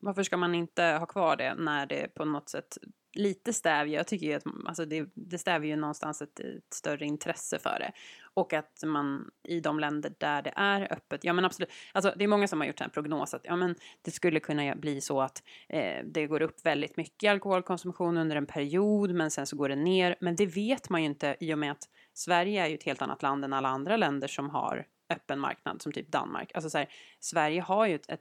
varför 0.00 0.22
ska 0.22 0.36
man 0.36 0.54
inte 0.54 0.82
ha 0.82 1.06
kvar 1.06 1.36
det 1.36 1.54
när 1.54 1.86
det 1.86 2.14
på 2.14 2.24
något 2.24 2.48
sätt 2.48 2.78
lite 3.12 3.52
stävjer, 3.52 3.96
jag 3.96 4.06
tycker 4.06 4.26
ju 4.26 4.34
att 4.34 4.42
alltså 4.66 4.84
det, 4.84 5.06
det 5.14 5.38
stävjer 5.38 5.70
ju 5.70 5.76
någonstans 5.80 6.22
ett, 6.22 6.40
ett 6.40 6.74
större 6.74 7.06
intresse 7.06 7.58
för 7.58 7.78
det. 7.78 7.92
Och 8.34 8.52
att 8.52 8.82
man 8.84 9.30
i 9.42 9.60
de 9.60 9.80
länder 9.80 10.12
där 10.18 10.42
det 10.42 10.52
är 10.56 10.92
öppet, 10.92 11.24
ja 11.24 11.32
men 11.32 11.44
absolut, 11.44 11.70
alltså 11.92 12.14
det 12.16 12.24
är 12.24 12.28
många 12.28 12.48
som 12.48 12.60
har 12.60 12.66
gjort 12.66 12.80
en 12.80 12.90
prognos 12.90 13.34
att 13.34 13.40
ja 13.44 13.56
men 13.56 13.74
det 14.02 14.10
skulle 14.10 14.40
kunna 14.40 14.74
bli 14.74 15.00
så 15.00 15.20
att 15.20 15.42
eh, 15.68 16.04
det 16.04 16.26
går 16.26 16.42
upp 16.42 16.66
väldigt 16.66 16.96
mycket 16.96 17.30
alkoholkonsumtion 17.30 18.16
under 18.16 18.36
en 18.36 18.46
period 18.46 19.14
men 19.14 19.30
sen 19.30 19.46
så 19.46 19.56
går 19.56 19.68
det 19.68 19.76
ner. 19.76 20.16
Men 20.20 20.36
det 20.36 20.46
vet 20.46 20.90
man 20.90 21.02
ju 21.02 21.06
inte 21.06 21.36
i 21.40 21.54
och 21.54 21.58
med 21.58 21.72
att 21.72 21.88
Sverige 22.14 22.62
är 22.64 22.68
ju 22.68 22.74
ett 22.74 22.84
helt 22.84 23.02
annat 23.02 23.22
land 23.22 23.44
än 23.44 23.52
alla 23.52 23.68
andra 23.68 23.96
länder 23.96 24.28
som 24.28 24.50
har 24.50 24.86
öppen 25.10 25.40
marknad 25.40 25.82
som 25.82 25.92
typ 25.92 26.12
Danmark. 26.12 26.50
Alltså 26.54 26.70
så 26.70 26.78
här, 26.78 26.88
Sverige 27.20 27.60
har 27.60 27.86
ju 27.86 27.94
ett, 27.94 28.10
ett, 28.10 28.20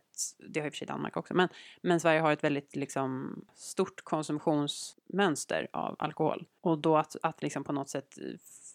det 0.49 0.59
har 0.59 0.67
i 0.67 0.69
och 0.69 0.73
för 0.73 0.77
sig 0.77 0.87
Danmark 0.87 1.17
också, 1.17 1.33
men, 1.33 1.49
men 1.81 1.99
Sverige 1.99 2.19
har 2.19 2.31
ett 2.31 2.43
väldigt 2.43 2.75
liksom 2.75 3.41
stort 3.55 4.01
konsumtionsmönster 4.03 5.67
av 5.73 5.95
alkohol. 5.99 6.45
Och 6.61 6.77
då 6.77 6.97
att, 6.97 7.15
att 7.23 7.43
liksom 7.43 7.63
på 7.63 7.73
något 7.73 7.89
sätt 7.89 8.17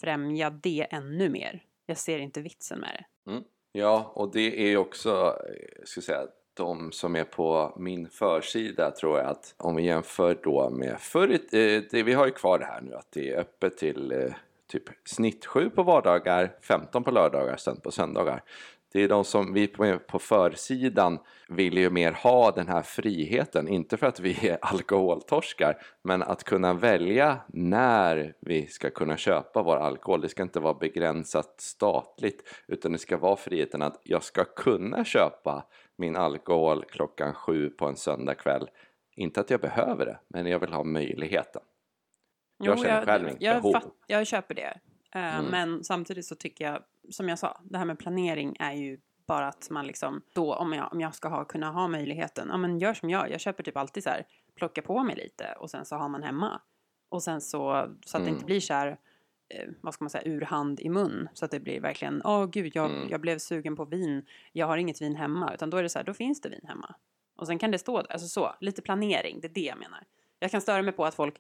främja 0.05 0.51
det 0.51 0.87
ännu 0.91 1.29
mer. 1.29 1.63
Jag 1.87 1.99
ser 1.99 2.19
inte 2.19 2.41
vitsen 2.41 2.81
med 2.81 2.91
det. 2.99 3.31
Mm. 3.31 3.45
Ja, 3.73 4.13
och 4.15 4.33
det 4.33 4.63
är 4.63 4.69
ju 4.69 4.77
också, 4.77 5.39
eh, 5.49 5.85
ska 5.85 5.99
jag 5.99 6.05
säga, 6.05 6.27
de 6.55 6.93
som 6.93 7.17
är 7.17 7.25
på 7.25 7.75
min 7.79 8.09
försida 8.09 8.91
tror 8.91 9.19
jag 9.19 9.27
att 9.27 9.55
om 9.57 9.77
vi 9.77 9.83
jämför 9.83 10.39
då 10.43 10.71
med 10.71 11.01
förr, 11.01 11.33
eh, 11.33 11.83
det, 11.91 12.03
vi 12.03 12.13
har 12.13 12.27
ju 12.27 12.33
kvar 12.33 12.59
det 12.59 12.65
här 12.65 12.81
nu 12.81 12.95
att 12.95 13.13
det 13.13 13.31
är 13.31 13.41
öppet 13.41 13.77
till 13.77 14.13
eh, 14.13 14.33
typ 14.67 14.83
snitt 15.05 15.47
7 15.47 15.71
på 15.71 15.83
vardagar, 15.83 16.53
15 16.61 17.05
på 17.05 17.11
lördagar, 17.11 17.57
sen 17.57 17.81
på 17.81 17.91
söndagar. 17.91 18.43
Det 18.95 19.03
är 19.03 19.09
de 19.09 19.25
som 19.25 19.53
vi 19.53 19.69
på, 19.69 20.19
försidan 20.19 21.19
vill 21.49 21.79
ju 21.79 21.91
mer 21.91 22.13
ha 22.13 22.51
den 22.51 22.69
här 22.69 22.83
friheten, 22.83 23.69
inte 23.69 23.97
för 23.97 24.07
att 24.07 24.21
vi 24.21 24.49
är 24.49 24.59
alkoholtorskar, 24.61 25.83
men 26.03 26.23
att 26.23 26.45
kunna 26.45 26.75
välja 26.75 27.41
när 27.49 28.35
vi 28.41 28.67
ska 28.67 28.91
kunna 28.91 29.17
köpa 29.17 29.63
vår 29.63 29.77
alkohol. 29.77 30.21
Det 30.21 30.29
ska 30.29 30.43
inte 30.43 30.61
vara 30.61 30.75
begränsat 30.75 31.61
statligt, 31.61 32.65
utan 32.67 32.93
det 32.93 32.99
ska 32.99 33.17
vara 33.17 33.37
friheten 33.37 33.83
att 33.83 34.01
jag 34.03 34.23
ska 34.23 34.45
kunna 34.45 35.05
köpa 35.05 35.67
min 35.97 36.17
alkohol 36.17 36.85
klockan 36.85 37.35
sju 37.35 37.71
på 37.71 37.87
en 37.87 37.97
söndagkväll. 37.97 38.71
Inte 39.17 39.41
att 39.41 39.51
jag 39.51 39.61
behöver 39.61 40.07
det, 40.07 40.19
men 40.29 40.47
jag 40.47 40.59
vill 40.59 40.73
ha 40.73 40.85
möjligheten. 40.85 41.63
Jag 42.59 42.79
känner 42.79 43.05
själv 43.05 43.29
inget 43.29 43.43
jag, 43.43 43.63
behov. 43.63 43.77
jag 44.07 44.27
köper 44.27 44.55
det. 44.55 44.79
Eh, 45.15 45.39
Mm. 45.39 45.51
Men 45.51 45.85
samtidigt 45.85 46.27
så 46.27 46.35
tycker 46.35 46.65
jag, 46.65 46.83
som 47.11 47.29
jag 47.29 47.39
sa, 47.39 47.61
det 47.65 47.79
här 47.79 47.85
med 47.85 47.99
planering 47.99 48.57
är 48.61 48.73
ju 48.73 48.99
bara 49.27 49.49
att 49.49 49.71
man 49.71 49.87
liksom 49.87 50.23
då, 50.33 50.55
om 50.55 50.73
jag, 50.73 50.93
om 50.93 51.01
jag 51.01 51.15
ska 51.15 51.29
ha, 51.29 51.45
kunna 51.45 51.71
ha 51.71 51.89
möjligheten, 51.89 52.49
ja 52.51 52.57
men 52.57 52.79
gör 52.79 52.95
som 52.95 53.11
jag, 53.11 53.31
jag 53.31 53.41
köper 53.41 53.63
typ 53.63 53.77
alltid 53.77 54.03
så 54.03 54.11
här, 54.11 54.27
plocka 54.55 54.83
på 54.83 55.03
mig 55.03 55.17
lite 55.17 55.55
och 55.59 55.71
sen 55.71 55.85
så 55.85 55.97
har 55.97 56.09
man 56.09 56.23
hemma. 56.23 56.61
Och 57.09 57.23
sen 57.23 57.41
så, 57.41 57.89
så 58.05 58.17
att 58.17 58.23
det 58.25 58.29
Mm. 58.29 58.35
inte 58.35 58.45
blir 58.45 58.61
så 58.61 58.75
här, 58.75 58.87
eh, 59.49 59.69
vad 59.81 59.95
ska 59.95 60.05
man 60.05 60.11
säga, 60.11 60.25
ur 60.33 60.41
hand 60.41 60.81
i 60.81 60.89
mun. 60.89 61.29
Så 61.35 61.45
att 61.45 61.51
det 61.51 61.61
blir 61.61 61.81
verkligen, 61.81 62.23
åh 62.25 62.47
gud, 62.47 62.73
jag, 62.77 62.91
Mm. 62.91 63.09
jag 63.11 63.21
blev 63.21 63.39
sugen 63.39 63.77
på 63.77 63.85
vin, 63.85 64.27
jag 64.53 64.67
har 64.67 64.77
inget 64.77 65.03
vin 65.03 65.17
hemma. 65.17 65.55
Utan 65.55 65.71
då 65.71 65.77
är 65.77 65.83
det 65.83 65.89
så 65.89 65.99
här, 65.99 66.07
då 66.07 66.15
finns 66.15 66.41
det 66.41 66.49
vin 66.49 66.65
hemma. 66.69 66.95
Och 67.37 67.47
sen 67.47 67.59
kan 67.59 67.71
det 67.71 67.79
stå 67.79 67.97
alltså 67.99 68.29
så, 68.29 68.55
lite 68.61 68.83
planering, 68.83 69.41
det 69.41 69.47
är 69.47 69.55
det 69.55 69.61
jag 69.61 69.79
menar. 69.79 70.05
Jag 70.45 70.51
kan 70.51 70.61
störa 70.61 70.83
mig 70.83 70.93
på 70.93 71.05
att 71.05 71.15
folk, 71.15 71.35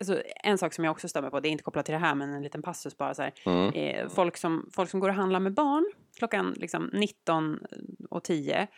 alltså, 0.00 0.22
en 0.44 0.58
sak 0.58 0.74
som 0.74 0.84
jag 0.84 0.92
också 0.92 1.08
stör 1.08 1.22
mig 1.22 1.30
på, 1.30 1.40
det 1.40 1.48
är 1.48 1.50
inte 1.50 1.64
kopplat 1.64 1.84
till 1.84 1.92
det 1.92 1.98
här 1.98 2.14
men 2.14 2.34
en 2.34 2.42
liten 2.42 2.62
passus 2.62 2.96
bara 2.96 3.14
så 3.14 3.22
här. 3.22 3.32
Mm. 3.46 3.72
Eh, 3.74 4.08
folk, 4.08 4.36
som, 4.36 4.68
folk 4.72 4.90
som 4.90 5.00
går 5.00 5.08
och 5.08 5.14
handlar 5.14 5.40
med 5.40 5.54
barn 5.54 5.92
klockan 6.18 6.54
liksom 6.56 6.90
19 6.92 7.58
och 8.10 8.24
10. 8.24 8.68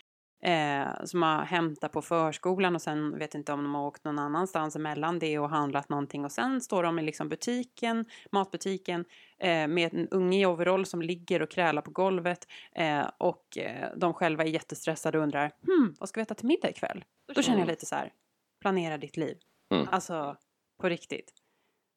Eh, 0.42 1.05
som 1.05 1.23
har 1.23 1.42
hämtat 1.45 1.92
på 1.92 2.03
förskolan 2.03 2.75
och 2.75 2.83
sen 2.83 3.19
vet 3.19 3.35
inte 3.35 3.53
om 3.53 3.62
de 3.62 3.75
har 3.75 3.87
åkt 3.87 4.05
någon 4.05 4.19
annanstans 4.19 4.77
emellan 4.77 5.19
det 5.19 5.38
och 5.38 5.51
handlat 5.51 5.88
någonting 5.88 6.25
och 6.25 6.33
sen 6.33 6.61
står 6.61 6.83
de 6.83 6.99
i 6.99 7.03
liksom 7.03 7.29
butiken, 7.29 8.05
matbutiken 8.33 9.05
eh, 9.38 9.69
med 9.69 9.95
en 9.95 10.09
unge 10.09 10.40
i 10.40 10.47
overall 10.47 10.87
som 10.87 11.03
ligger 11.03 11.42
och 11.42 11.51
krälar 11.51 11.83
på 11.83 11.90
golvet 11.90 12.49
eh, 12.75 13.11
och 13.19 13.59
eh, 13.59 13.88
de 13.97 14.14
själva 14.14 14.45
är 14.45 14.49
jättestressade 14.49 15.19
och 15.19 15.25
undrar 15.25 15.53
hmm, 15.66 15.95
vad 15.99 16.09
ska 16.09 16.21
vi 16.21 16.23
äta 16.23 16.35
till 16.35 16.47
middag 16.47 16.71
ikväll? 16.71 17.05
Då 17.35 17.42
känner 17.42 17.59
jag 17.59 17.62
Mm. 17.62 17.73
lite 17.73 17.87
så 17.87 17.95
här, 17.95 18.12
planera 18.61 18.99
ditt 18.99 19.16
liv. 19.16 19.37
Mm. 19.75 19.88
Alltså 19.92 20.37
på 20.81 20.88
riktigt. 20.88 21.33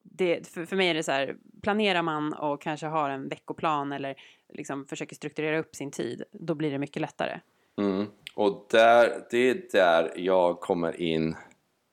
Det, 0.03 0.47
för, 0.47 0.65
för 0.65 0.75
mig 0.75 0.87
är 0.87 0.93
det 0.93 1.03
så 1.03 1.11
här, 1.11 1.35
planerar 1.61 2.01
man 2.01 2.33
och 2.33 2.61
kanske 2.61 2.87
har 2.87 3.09
en 3.09 3.29
veckoplan 3.29 3.91
eller 3.91 4.15
liksom 4.53 4.85
försöker 4.85 5.15
strukturera 5.15 5.59
upp 5.59 5.75
sin 5.75 5.91
tid, 5.91 6.23
då 6.31 6.55
blir 6.55 6.71
det 6.71 6.77
mycket 6.77 7.01
lättare. 7.01 7.39
Mm. 7.77 8.07
Och 8.35 8.67
där, 8.71 9.25
det 9.31 9.49
är 9.49 9.61
där 9.71 10.11
jag 10.15 10.59
kommer 10.59 11.01
in 11.01 11.35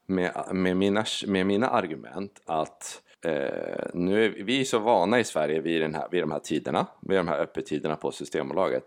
med, 0.07 0.33
med, 0.53 0.77
mina, 0.77 1.05
med 1.27 1.47
mina 1.47 1.69
argument 1.69 2.43
att 2.47 3.03
eh, 3.25 3.87
nu 3.95 4.25
är 4.25 4.45
vi 4.45 4.65
så 4.65 4.79
vana 4.79 5.21
i 5.21 5.25
Sverige 5.25 5.61
vid, 5.61 5.81
den 5.81 5.95
här, 5.95 6.09
vid 6.11 6.23
de 6.23 6.31
här 6.31 6.39
tiderna, 6.39 6.87
vid 7.01 7.19
de 7.19 7.29
här 7.29 7.39
öppettiderna 7.39 7.97
på 7.97 8.13
Systembolaget 8.13 8.85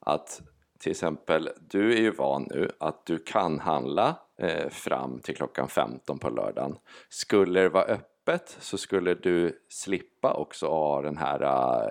att 0.00 0.40
till 0.82 0.90
exempel, 0.90 1.48
du 1.60 1.92
är 1.92 2.00
ju 2.00 2.10
van 2.10 2.46
nu 2.50 2.70
att 2.80 3.06
du 3.06 3.18
kan 3.18 3.58
handla 3.60 4.16
eh, 4.38 4.68
fram 4.68 5.20
till 5.20 5.36
klockan 5.36 5.68
15 5.68 6.18
på 6.18 6.30
lördagen. 6.30 6.78
Skulle 7.08 7.60
det 7.60 7.68
vara 7.68 7.84
öppet 7.84 8.56
så 8.60 8.78
skulle 8.78 9.14
du 9.14 9.58
slippa 9.68 10.34
också 10.34 10.66
ha 10.66 11.02
den 11.02 11.16
här 11.16 11.42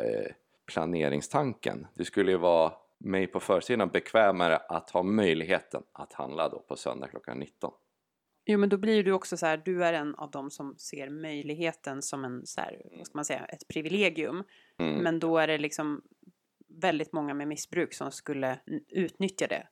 eh, 0.06 0.32
planeringstanken. 0.66 1.88
Det 1.94 2.06
skulle 2.06 2.32
ju 2.32 2.38
vara 2.38 2.74
mig 2.98 3.28
på 3.28 3.40
försidan 3.40 3.90
bekvämare 3.90 4.58
att 4.58 4.90
ha 4.90 5.04
möjligheten 5.04 5.84
att 5.92 6.14
handla 6.14 6.50
då 6.50 6.60
på 6.60 6.76
söndag 6.76 7.08
klockan 7.08 7.40
19. 7.40 7.72
Jo, 8.46 8.60
men 8.60 8.70
då 8.70 8.78
blir 8.78 9.04
du 9.04 9.12
också 9.12 9.38
så 9.38 9.46
här, 9.46 9.62
du 9.66 9.84
är 9.84 9.94
en 9.94 10.16
av 10.16 10.32
dem 10.32 10.52
som 10.52 10.76
ser 10.78 11.10
möjligheten 11.10 12.02
som 12.02 12.26
en, 12.26 12.46
så 12.46 12.62
här, 12.62 12.82
vad 12.98 13.06
ska 13.06 13.18
man 13.18 13.26
säga, 13.26 13.46
ett 13.46 13.68
privilegium. 13.68 14.44
Mm. 14.80 15.04
Men 15.04 15.20
då 15.20 15.38
är 15.38 15.48
det 15.48 15.58
liksom 15.58 16.02
väldigt 16.82 17.14
många 17.14 17.34
med 17.34 17.48
missbruk 17.48 17.94
som 17.94 18.12
skulle 18.12 18.60
utnyttja 18.90 19.48
det. 19.48 19.68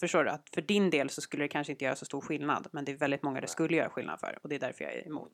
Förstår 0.00 0.24
du? 0.24 0.30
Att 0.30 0.48
för 0.54 0.60
din 0.60 0.90
del 0.90 1.10
så 1.10 1.20
skulle 1.20 1.44
det 1.44 1.48
kanske 1.48 1.72
inte 1.72 1.84
göra 1.84 1.96
så 1.96 2.04
stor 2.04 2.20
skillnad, 2.20 2.66
men 2.72 2.84
det 2.84 2.92
är 2.92 2.96
väldigt 2.96 3.22
många 3.22 3.40
det 3.40 3.46
skulle 3.46 3.76
göra 3.76 3.90
skillnad 3.90 4.20
för 4.20 4.38
och 4.42 4.48
det 4.48 4.54
är 4.54 4.60
därför 4.60 4.84
jag 4.84 4.94
är 4.94 5.06
emot. 5.06 5.32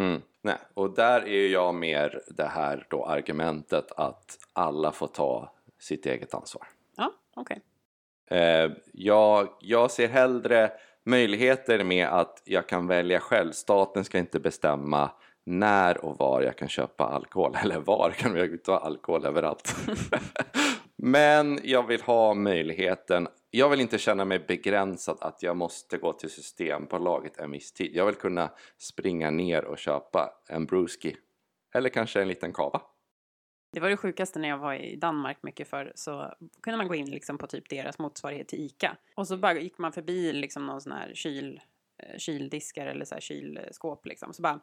Mm, 0.00 0.22
nej. 0.42 0.56
Och 0.74 0.94
där 0.94 1.28
är 1.28 1.48
jag 1.48 1.74
mer 1.74 2.20
det 2.28 2.46
här 2.46 2.86
då 2.90 3.04
argumentet 3.04 3.92
att 3.92 4.38
alla 4.52 4.92
får 4.92 5.06
ta 5.06 5.54
sitt 5.78 6.06
eget 6.06 6.34
ansvar. 6.34 6.66
Ja, 6.96 7.12
okej. 7.36 7.60
Eh, 8.30 8.70
jag, 8.92 9.48
jag 9.60 9.90
ser 9.90 10.08
hellre 10.08 10.72
möjligheter 11.04 11.84
med 11.84 12.08
att 12.08 12.42
jag 12.44 12.68
kan 12.68 12.86
välja 12.86 13.20
själv. 13.20 13.52
Staten 13.52 14.04
ska 14.04 14.18
inte 14.18 14.40
bestämma 14.40 15.10
när 15.50 16.04
och 16.04 16.18
var 16.18 16.42
jag 16.42 16.56
kan 16.56 16.68
köpa 16.68 17.04
alkohol. 17.04 17.56
Eller 17.62 17.80
var 17.80 18.10
kan 18.10 18.36
jag 18.36 18.62
ta 18.64 18.76
alkohol 18.76 19.24
överallt. 19.24 19.76
Men 20.96 21.58
jag 21.62 21.86
vill 21.86 22.02
ha 22.02 22.34
möjligheten. 22.34 23.28
Jag 23.50 23.68
vill 23.68 23.80
inte 23.80 23.98
känna 23.98 24.24
mig 24.24 24.38
begränsad 24.38 25.18
att 25.20 25.42
jag 25.42 25.56
måste 25.56 25.98
gå 25.98 26.12
till 26.12 26.30
Systembolaget 26.30 27.38
en 27.38 27.50
viss 27.50 27.72
tid. 27.72 27.90
Jag 27.94 28.06
vill 28.06 28.14
kunna 28.14 28.50
springa 28.78 29.30
ner 29.30 29.64
och 29.64 29.78
köpa 29.78 30.32
en 30.48 30.66
brewski. 30.66 31.16
Eller 31.74 31.88
kanske 31.88 32.22
en 32.22 32.28
liten 32.28 32.52
kava. 32.52 32.82
Det 33.72 33.80
var 33.80 33.88
det 33.88 33.96
sjukaste 33.96 34.38
när 34.38 34.48
jag 34.48 34.58
var 34.58 34.74
i 34.74 34.96
Danmark 34.96 35.42
mycket 35.42 35.68
förr 35.68 35.92
så 35.94 36.34
kunde 36.62 36.76
man 36.76 36.88
gå 36.88 36.94
in 36.94 37.10
liksom 37.10 37.38
på 37.38 37.46
typ 37.46 37.68
deras 37.68 37.98
motsvarighet 37.98 38.48
till 38.48 38.60
ICA. 38.60 38.96
Och 39.14 39.28
så 39.28 39.36
bara 39.36 39.54
gick 39.54 39.78
man 39.78 39.92
förbi 39.92 40.32
liksom 40.32 40.66
någon 40.66 40.80
sån 40.80 40.92
här 40.92 41.12
kyl, 41.14 41.60
eh, 41.98 42.18
kyldiskar 42.18 42.86
eller 42.86 43.04
så 43.04 43.14
här 43.14 43.20
kylskåp 43.20 44.06
liksom. 44.06 44.32
Så 44.32 44.42
bara 44.42 44.60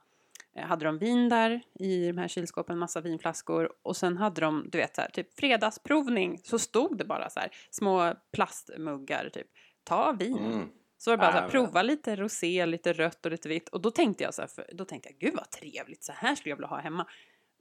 hade 0.56 0.86
de 0.86 0.98
vin 0.98 1.30
där 1.30 1.62
i 1.80 2.08
de 2.08 2.18
här 2.18 2.28
kylskåpen, 2.28 2.78
massa 2.78 3.02
vinflaskor 3.02 3.70
och 3.82 3.98
sen 3.98 4.18
hade 4.18 4.42
de, 4.42 4.70
du 4.72 4.78
vet 4.78 4.96
så 4.96 5.02
här, 5.02 5.10
typ 5.10 5.40
fredagsprovning 5.40 6.40
så 6.44 6.60
stod 6.60 6.98
det 6.98 7.06
bara 7.06 7.30
så 7.30 7.40
här 7.40 7.52
små 7.70 8.14
plastmuggar 8.34 9.30
typ, 9.30 9.48
ta 9.84 10.12
vin. 10.12 10.38
Mm. 10.38 10.70
Så 10.98 11.10
var 11.10 11.18
det 11.18 11.22
bara 11.22 11.32
så 11.32 11.38
här, 11.38 11.50
prova 11.50 11.82
lite 11.82 12.16
rosé, 12.16 12.66
lite 12.66 12.94
rött 12.94 13.26
och 13.26 13.32
lite 13.32 13.50
vitt. 13.50 13.70
Och 13.70 13.82
då 13.82 13.92
tänkte 13.92 14.24
jag 14.24 14.34
så 14.34 14.42
här, 14.42 14.50
för, 14.50 14.70
då 14.74 14.86
tänkte 14.86 15.10
jag, 15.10 15.20
gud 15.20 15.36
vad 15.36 15.52
trevligt, 15.52 16.04
så 16.04 16.12
här 16.12 16.36
skulle 16.36 16.52
jag 16.52 16.58
vilja 16.58 16.68
ha 16.68 16.80
hemma. 16.80 17.08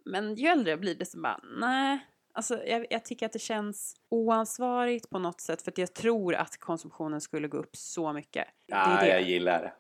Men 0.05 0.35
ju 0.35 0.49
äldre 0.49 0.70
jag 0.70 0.81
blir 0.81 0.95
desto 0.95 1.20
bara, 1.20 1.41
nej. 1.61 1.99
Alltså 2.35 2.64
jag, 2.64 2.87
jag 2.91 3.05
tycker 3.05 3.27
att 3.27 3.33
det 3.33 3.39
känns 3.39 3.95
oansvarigt 4.09 5.11
på 5.11 5.18
något 5.18 5.41
sätt 5.41 5.62
för 5.62 5.70
att 5.70 5.79
jag 5.79 5.95
tror 5.95 6.35
att 6.35 6.61
konsumtionen 6.61 7.20
skulle 7.20 7.49
gå 7.49 7.59
upp 7.59 7.77
så 7.77 8.12
mycket. 8.12 8.47
Ja, 8.66 8.89
det 8.89 9.07
det. 9.07 9.09
jag 9.09 9.22
gillar 9.22 9.62
det. 9.62 9.72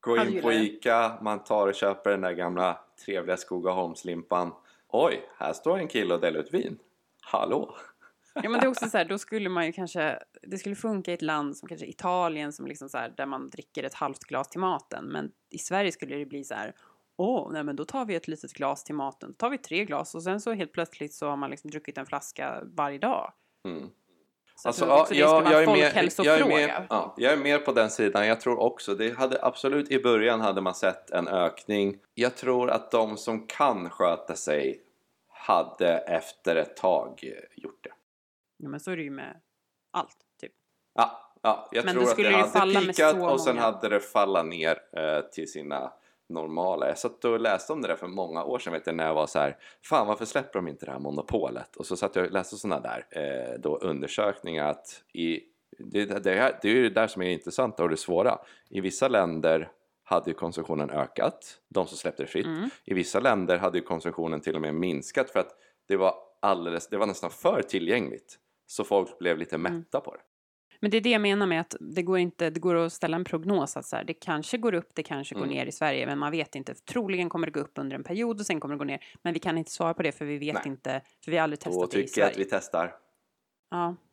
Gå 0.00 0.16
in 0.16 0.42
på. 0.42 0.52
Ica, 0.52 1.18
man 1.22 1.44
tar 1.44 1.66
och 1.66 1.74
köper 1.74 2.10
den 2.10 2.20
där 2.20 2.32
gamla 2.32 2.80
trevliga 3.04 3.36
Skogaholmslimpan. 3.36 4.52
Oj, 4.88 5.28
här 5.38 5.52
står 5.52 5.78
en 5.78 5.88
kille 5.88 6.14
och 6.14 6.20
delar 6.20 6.40
ut 6.40 6.54
vin. 6.54 6.78
Hallå! 7.22 7.76
Ja 8.34 8.48
men 8.48 8.60
det 8.60 8.66
är 8.66 8.70
också 8.70 8.90
så 8.90 8.98
här, 8.98 9.04
då 9.04 9.18
skulle 9.18 9.48
man 9.48 9.66
ju 9.66 9.72
kanske, 9.72 10.18
det 10.42 10.58
skulle 10.58 10.74
funka 10.74 11.10
i 11.10 11.14
ett 11.14 11.22
land 11.22 11.56
som 11.56 11.68
kanske 11.68 11.86
Italien 11.86 12.52
som 12.52 12.66
liksom 12.66 12.88
så 12.88 12.98
här, 12.98 13.14
där 13.16 13.26
man 13.26 13.50
dricker 13.50 13.82
ett 13.82 13.94
halvt 13.94 14.24
glas 14.24 14.48
till 14.48 14.60
maten. 14.60 15.04
Men 15.04 15.32
i 15.50 15.58
Sverige 15.58 15.92
skulle 15.92 16.16
det 16.16 16.26
bli 16.26 16.44
så 16.44 16.54
här, 16.54 16.74
åh, 17.16 17.52
nej 17.52 17.64
men 17.64 17.76
då 17.76 17.84
tar 17.84 18.04
vi 18.04 18.14
ett 18.14 18.28
litet 18.28 18.52
glas 18.52 18.84
till 18.84 18.94
maten, 18.94 19.30
då 19.30 19.34
tar 19.34 19.50
vi 19.50 19.58
tre 19.58 19.84
glas 19.84 20.14
och 20.14 20.22
sen 20.22 20.40
så 20.40 20.52
helt 20.52 20.72
plötsligt 20.72 21.14
så 21.14 21.28
har 21.28 21.36
man 21.36 21.50
liksom 21.50 21.70
druckit 21.70 21.98
en 21.98 22.06
flaska 22.06 22.62
varje 22.64 22.98
dag. 22.98 23.32
Mm. 23.64 23.90
Så 24.62 24.68
Alltså, 24.68 24.86
jag 24.86 25.06
jag, 25.10 25.52
jag, 25.52 25.62
är 25.62 25.66
folkhälsofråga. 25.66 26.38
jag, 26.38 26.40
är 26.40 26.66
med, 26.66 26.86
ja, 26.90 27.14
jag 27.16 27.32
är 27.32 27.36
med 27.36 27.64
på 27.64 27.72
den 27.72 27.90
sidan. 27.90 28.26
Jag 28.26 28.40
tror 28.40 28.58
också, 28.58 28.94
det 28.94 29.18
hade 29.18 29.44
absolut 29.44 29.90
i 29.90 30.02
början 30.02 30.40
hade 30.40 30.60
man 30.60 30.74
sett 30.74 31.10
en 31.10 31.28
ökning. 31.28 31.96
Jag 32.14 32.36
tror 32.36 32.70
att 32.70 32.90
de 32.90 33.16
som 33.16 33.46
kan 33.46 33.90
sköta 33.90 34.34
sig 34.34 34.82
hade 35.28 35.98
efter 35.98 36.56
ett 36.56 36.76
tag 36.76 37.32
gjort 37.56 37.84
det. 37.84 37.92
Ja, 38.56 38.68
men 38.68 38.80
så 38.80 38.90
är 38.90 38.96
det 38.96 39.02
ju 39.02 39.10
med 39.10 39.40
allt, 39.92 40.16
typ. 40.40 40.52
Ja, 40.94 41.32
ja 41.42 41.68
jag 41.72 41.84
Men 41.84 41.94
tror 41.94 42.04
det 42.04 42.10
att 42.10 42.16
det 42.16 42.30
hade 42.36 42.50
falla 42.50 42.80
pikat 42.80 43.16
och 43.16 43.40
sen 43.40 43.56
många. 43.56 43.66
hade 43.66 43.88
det 43.88 44.00
fallit 44.00 44.44
ner 44.44 44.78
eh, 44.96 45.20
till 45.20 45.50
sina 45.50 45.92
normala. 46.28 46.88
Jag 46.88 46.98
satt 46.98 47.24
och 47.24 47.40
läste 47.40 47.72
om 47.72 47.82
det 47.82 47.88
där 47.88 47.96
för 47.96 48.06
många 48.06 48.44
år 48.44 48.58
sedan 48.58 48.72
vet 48.72 48.86
jag, 48.86 48.94
när 48.96 49.06
jag 49.06 49.14
var 49.14 49.26
så 49.26 49.38
här 49.38 49.56
Fan 49.82 50.06
varför 50.06 50.24
släpper 50.24 50.58
de 50.58 50.68
inte 50.68 50.86
det 50.86 50.92
här 50.92 50.98
monopolet? 50.98 51.76
Och 51.76 51.86
så 51.86 51.96
satt 51.96 52.16
jag 52.16 52.24
och 52.24 52.32
läste 52.32 52.56
sådana 52.56 52.80
där 52.80 53.06
eh, 53.10 53.60
då 53.60 53.76
undersökningar 53.76 54.66
att 54.66 55.02
i, 55.12 55.40
det, 55.78 56.04
det, 56.04 56.34
här, 56.34 56.58
det 56.62 56.68
är 56.68 56.72
ju 56.72 56.82
det 56.82 56.94
där 57.00 57.06
som 57.06 57.22
är 57.22 57.30
intressant 57.30 57.80
och 57.80 57.88
det 57.88 57.96
svåra. 57.96 58.38
I 58.70 58.80
vissa 58.80 59.08
länder 59.08 59.70
hade 60.04 60.30
ju 60.30 60.34
konsumtionen 60.34 60.90
ökat, 60.90 61.58
de 61.68 61.86
som 61.86 61.98
släppte 61.98 62.22
det 62.22 62.26
fritt. 62.26 62.46
Mm. 62.46 62.70
I 62.84 62.94
vissa 62.94 63.20
länder 63.20 63.58
hade 63.58 63.78
ju 63.78 63.84
konsumtionen 63.84 64.40
till 64.40 64.54
och 64.54 64.62
med 64.62 64.74
minskat 64.74 65.30
för 65.30 65.40
att 65.40 65.54
det 65.88 65.96
var 65.96 66.14
alldeles, 66.40 66.88
det 66.88 66.96
var 66.96 67.06
nästan 67.06 67.30
för 67.30 67.62
tillgängligt. 67.62 68.38
Så 68.66 68.84
folk 68.84 69.18
blev 69.18 69.38
lite 69.38 69.54
Mm. 69.54 69.74
mätta 69.74 70.00
på 70.00 70.14
det. 70.14 70.20
Men 70.80 70.90
det 70.90 70.96
är 70.96 71.00
det 71.00 71.10
jag 71.10 71.20
menar 71.20 71.46
med 71.46 71.60
att 71.60 71.76
det 71.80 72.02
går 72.02 72.18
inte, 72.18 72.50
det 72.50 72.60
går 72.60 72.74
att 72.74 72.92
ställa 72.92 73.16
en 73.16 73.24
prognos 73.24 73.76
att 73.76 73.86
så 73.86 73.96
här, 73.96 74.04
det 74.04 74.14
kanske 74.14 74.58
går 74.58 74.74
upp, 74.74 74.90
det 74.94 75.02
kanske 75.02 75.34
går 75.34 75.42
Mm. 75.44 75.54
ner 75.56 75.66
i 75.66 75.72
Sverige, 75.72 76.06
men 76.06 76.18
man 76.18 76.30
vet 76.30 76.54
inte. 76.54 76.74
Troligen 76.74 77.28
kommer 77.28 77.46
det 77.46 77.50
gå 77.52 77.60
upp 77.60 77.72
under 77.78 77.96
en 77.96 78.04
period 78.04 78.40
och 78.40 78.46
sen 78.46 78.60
kommer 78.60 78.74
det 78.74 78.78
gå 78.78 78.84
ner. 78.84 79.04
Men 79.22 79.32
vi 79.34 79.38
kan 79.40 79.58
inte 79.58 79.70
svara 79.70 79.94
på 79.94 80.02
det 80.02 80.12
för 80.12 80.24
vi 80.24 80.38
vet 80.38 80.54
Nej. 80.54 80.62
inte, 80.66 81.00
för 81.24 81.30
vi 81.30 81.36
har 81.36 81.42
aldrig 81.44 81.58
Då 81.60 81.64
testat 81.64 81.90
det 81.90 81.98
i 81.98 82.06
tycker 82.06 82.20
jag 82.20 82.32
Sverige. 82.34 82.46
att 82.46 82.52
vi 82.52 82.56
testar. 82.58 82.94
Ja. 83.70 83.96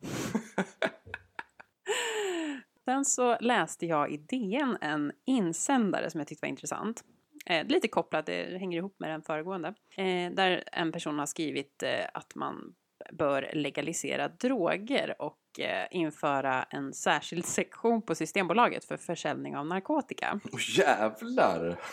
Sen 2.84 3.04
så 3.04 3.36
läste 3.40 3.86
jag 3.86 4.10
i 4.12 4.16
DN 4.16 4.78
en 4.80 5.12
insändare 5.24 6.10
som 6.10 6.20
jag 6.20 6.28
tyckte 6.28 6.44
var 6.46 6.48
intressant. 6.50 7.04
Eh, 7.46 7.66
lite 7.66 7.88
kopplat, 7.88 8.26
det 8.26 8.58
hänger 8.58 8.78
ihop 8.78 8.96
med 9.00 9.10
den 9.10 9.22
föregående. 9.22 9.68
Eh, 9.96 10.32
där 10.32 10.64
en 10.72 10.92
person 10.92 11.18
har 11.18 11.26
skrivit 11.26 11.82
eh, 11.82 11.90
att 12.14 12.34
man 12.34 12.74
bör 13.12 13.50
legalisera 13.52 14.28
droger 14.28 15.14
och 15.18 15.38
eh, 15.58 15.86
införa 15.90 16.62
en 16.62 16.92
särskild 16.92 17.44
sektion 17.44 18.02
på 18.02 18.14
Systembolaget 18.14 18.84
för 18.84 18.96
försäljning 18.96 19.56
av 19.56 19.66
narkotika. 19.66 20.40
Åh 20.52 20.60
jävlar! 20.78 21.76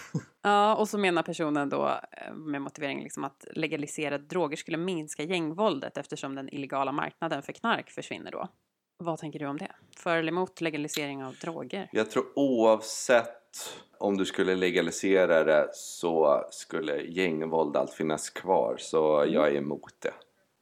Ja, 0.45 0.75
och 0.75 0.89
så 0.89 0.97
menar 0.97 1.23
personen 1.23 1.69
då 1.69 1.87
eh, 1.87 2.33
med 2.33 2.61
motivering 2.61 3.03
liksom 3.03 3.23
att 3.23 3.45
legaliserade 3.51 4.23
droger 4.23 4.57
skulle 4.57 4.77
minska 4.77 5.23
gängvåldet 5.23 5.97
eftersom 5.97 6.35
den 6.35 6.49
illegala 6.49 6.91
marknaden 6.91 7.43
för 7.43 7.53
knark 7.53 7.89
försvinner 7.89 8.31
då. 8.31 8.47
Vad 8.97 9.19
tänker 9.19 9.39
du 9.39 9.45
om 9.45 9.57
det? 9.57 9.71
För 9.97 10.17
eller 10.17 10.31
emot 10.31 10.61
legalisering 10.61 11.23
av 11.23 11.35
droger? 11.35 11.89
Jag 11.91 12.11
tror 12.11 12.25
oavsett 12.35 13.29
om 13.97 14.17
du 14.17 14.25
skulle 14.25 14.55
legalisera 14.55 15.43
det 15.43 15.69
så 15.73 16.47
skulle 16.51 17.01
gängvåld 17.01 17.77
allt 17.77 17.93
finnas 17.93 18.29
kvar. 18.29 18.75
Så 18.79 19.25
jag 19.27 19.47
är 19.47 19.55
emot 19.55 19.93
det. 19.99 20.13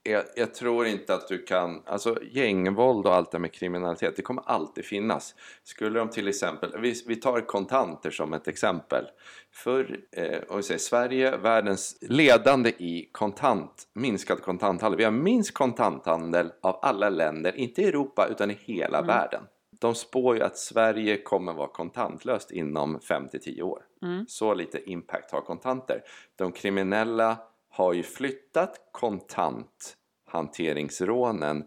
Jag, 0.04 0.24
jag 0.36 0.54
tror 0.54 0.86
inte 0.86 1.14
att 1.14 1.28
du 1.28 1.44
kan, 1.44 1.82
alltså 1.86 2.18
gängvåld 2.32 3.06
och 3.06 3.16
allt 3.16 3.32
det 3.32 3.40
med 3.40 3.54
kriminalitet, 3.54 4.16
det 4.16 4.22
kommer 4.22 4.44
alltid 4.46 4.86
finnas. 4.86 5.36
Skulle 5.64 6.00
de 6.00 6.10
till 6.10 6.28
exempel, 6.28 6.74
vi, 6.82 7.04
vi 7.08 7.16
tar 7.16 7.42
kontanter 7.42 8.12
som 8.12 8.34
ett 8.34 8.48
exempel. 8.48 9.06
För, 9.54 10.00
eh, 10.12 10.40
om 10.50 10.58
vi 10.58 10.64
säger 10.64 10.80
Sverige, 10.80 11.38
världens 11.38 11.98
ledande 12.02 12.70
i 12.70 13.10
kontant, 13.12 13.84
minskad 13.94 14.42
kontanthandel. 14.42 14.98
Vi 14.98 15.04
har 15.04 15.12
minst 15.12 15.54
kontanthandel 15.54 16.52
av 16.62 16.80
alla 16.82 17.10
länder, 17.10 17.56
inte 17.56 17.82
i 17.82 17.86
Europa 17.88 18.28
utan 18.32 18.52
i 18.52 18.58
hela 18.62 18.98
Mm. 18.98 19.08
världen. 19.08 19.44
De 19.80 19.96
spår 19.96 20.36
ju 20.36 20.44
att 20.44 20.58
Sverige 20.58 21.22
kommer 21.22 21.54
vara 21.54 21.68
kontantlöst 21.68 22.52
inom 22.52 23.00
5-10 23.00 23.62
år. 23.62 23.82
Mm. 24.04 24.26
Så 24.28 24.54
lite 24.54 24.92
impact 24.92 25.32
har 25.32 25.42
kontanter. 25.42 26.04
De 26.36 26.52
kriminella 26.52 27.38
har 27.72 27.94
ju 27.94 28.04
flyttat 28.04 28.90
kontanthanteringsrånen 28.92 31.64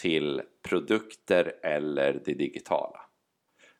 till 0.00 0.42
produkter 0.68 1.54
eller 1.62 2.22
det 2.24 2.34
digitala. 2.34 3.00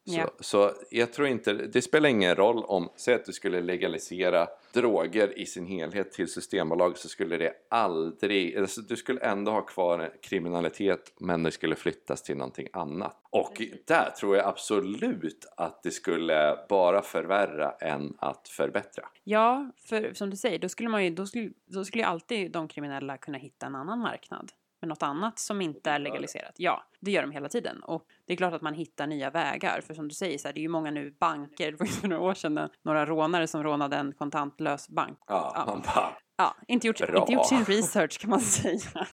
Så, 0.06 0.18
Ja. 0.18 0.30
så 0.40 0.70
jag 0.90 1.12
tror 1.12 1.28
inte, 1.28 1.52
det 1.52 1.82
spelar 1.82 2.08
ingen 2.08 2.34
roll 2.34 2.64
om, 2.64 2.88
säg 2.96 3.14
att 3.14 3.24
du 3.24 3.32
skulle 3.32 3.60
legalisera 3.60 4.48
droger 4.74 5.38
i 5.38 5.46
sin 5.46 5.66
helhet 5.66 6.12
till 6.12 6.28
Systembolaget 6.28 6.98
så 6.98 7.08
skulle 7.08 7.36
det 7.36 7.52
aldrig, 7.70 8.58
alltså 8.58 8.80
du 8.80 8.96
skulle 8.96 9.20
ändå 9.20 9.52
ha 9.52 9.62
kvar 9.62 10.12
kriminalitet 10.22 11.14
men 11.20 11.42
det 11.42 11.50
skulle 11.50 11.76
flyttas 11.76 12.22
till 12.22 12.36
någonting 12.36 12.68
annat. 12.72 13.20
Och 13.30 13.62
där 13.86 14.10
tror 14.10 14.36
jag 14.36 14.46
absolut 14.46 15.44
att 15.56 15.82
det 15.82 15.90
skulle 15.90 16.58
bara 16.68 17.02
förvärra 17.02 17.70
än 17.70 18.14
att 18.18 18.48
förbättra. 18.48 19.04
Ja, 19.24 19.70
för 19.76 20.14
som 20.14 20.30
du 20.30 20.36
säger, 20.36 20.58
då 20.58 20.68
skulle, 20.68 20.88
man 20.88 21.04
ju, 21.04 21.10
då 21.10 21.26
skulle, 21.26 21.50
då 21.66 21.84
skulle 21.84 22.02
ju 22.02 22.08
alltid 22.08 22.52
de 22.52 22.68
kriminella 22.68 23.16
kunna 23.16 23.38
hitta 23.38 23.66
en 23.66 23.74
annan 23.74 23.98
marknad. 23.98 24.52
Med 24.84 24.88
något 24.88 25.02
annat 25.02 25.38
som 25.38 25.60
inte 25.60 25.90
är 25.90 25.98
legaliserat. 25.98 26.54
Ja, 26.56 26.82
det 27.00 27.10
gör 27.10 27.22
de 27.22 27.30
hela 27.30 27.48
tiden. 27.48 27.82
Och 27.82 28.02
det 28.26 28.32
är 28.32 28.36
klart 28.36 28.52
att 28.54 28.62
man 28.62 28.74
hittar 28.74 29.06
nya 29.06 29.30
vägar. 29.30 29.80
För 29.80 29.94
som 29.94 30.08
du 30.08 30.14
säger, 30.14 30.38
så 30.38 30.48
här, 30.48 30.52
det 30.52 30.60
är 30.60 30.62
ju 30.62 30.68
många 30.68 30.90
nu 30.90 31.10
banker. 31.20 31.70
Det 31.72 31.76
var 31.78 31.86
ju 31.86 31.92
för 31.92 32.08
några 32.08 32.22
år 32.22 32.34
sedan 32.34 32.68
några 32.84 33.06
rånare 33.06 33.46
som 33.46 33.62
rånade 33.62 33.96
en 33.96 34.12
kontantlös 34.12 34.88
bank. 34.88 35.18
Ja, 35.26 35.52
Ja. 35.56 35.64
man 35.66 35.80
bara, 35.82 36.12
Ja, 36.36 36.56
inte 36.68 36.86
gjort, 36.86 36.98
Bra. 36.98 37.20
inte 37.20 37.32
gjort 37.32 37.46
sin 37.48 37.64
research 37.64 38.18
kan 38.20 38.30
man 38.30 38.40
säga. 38.60 39.06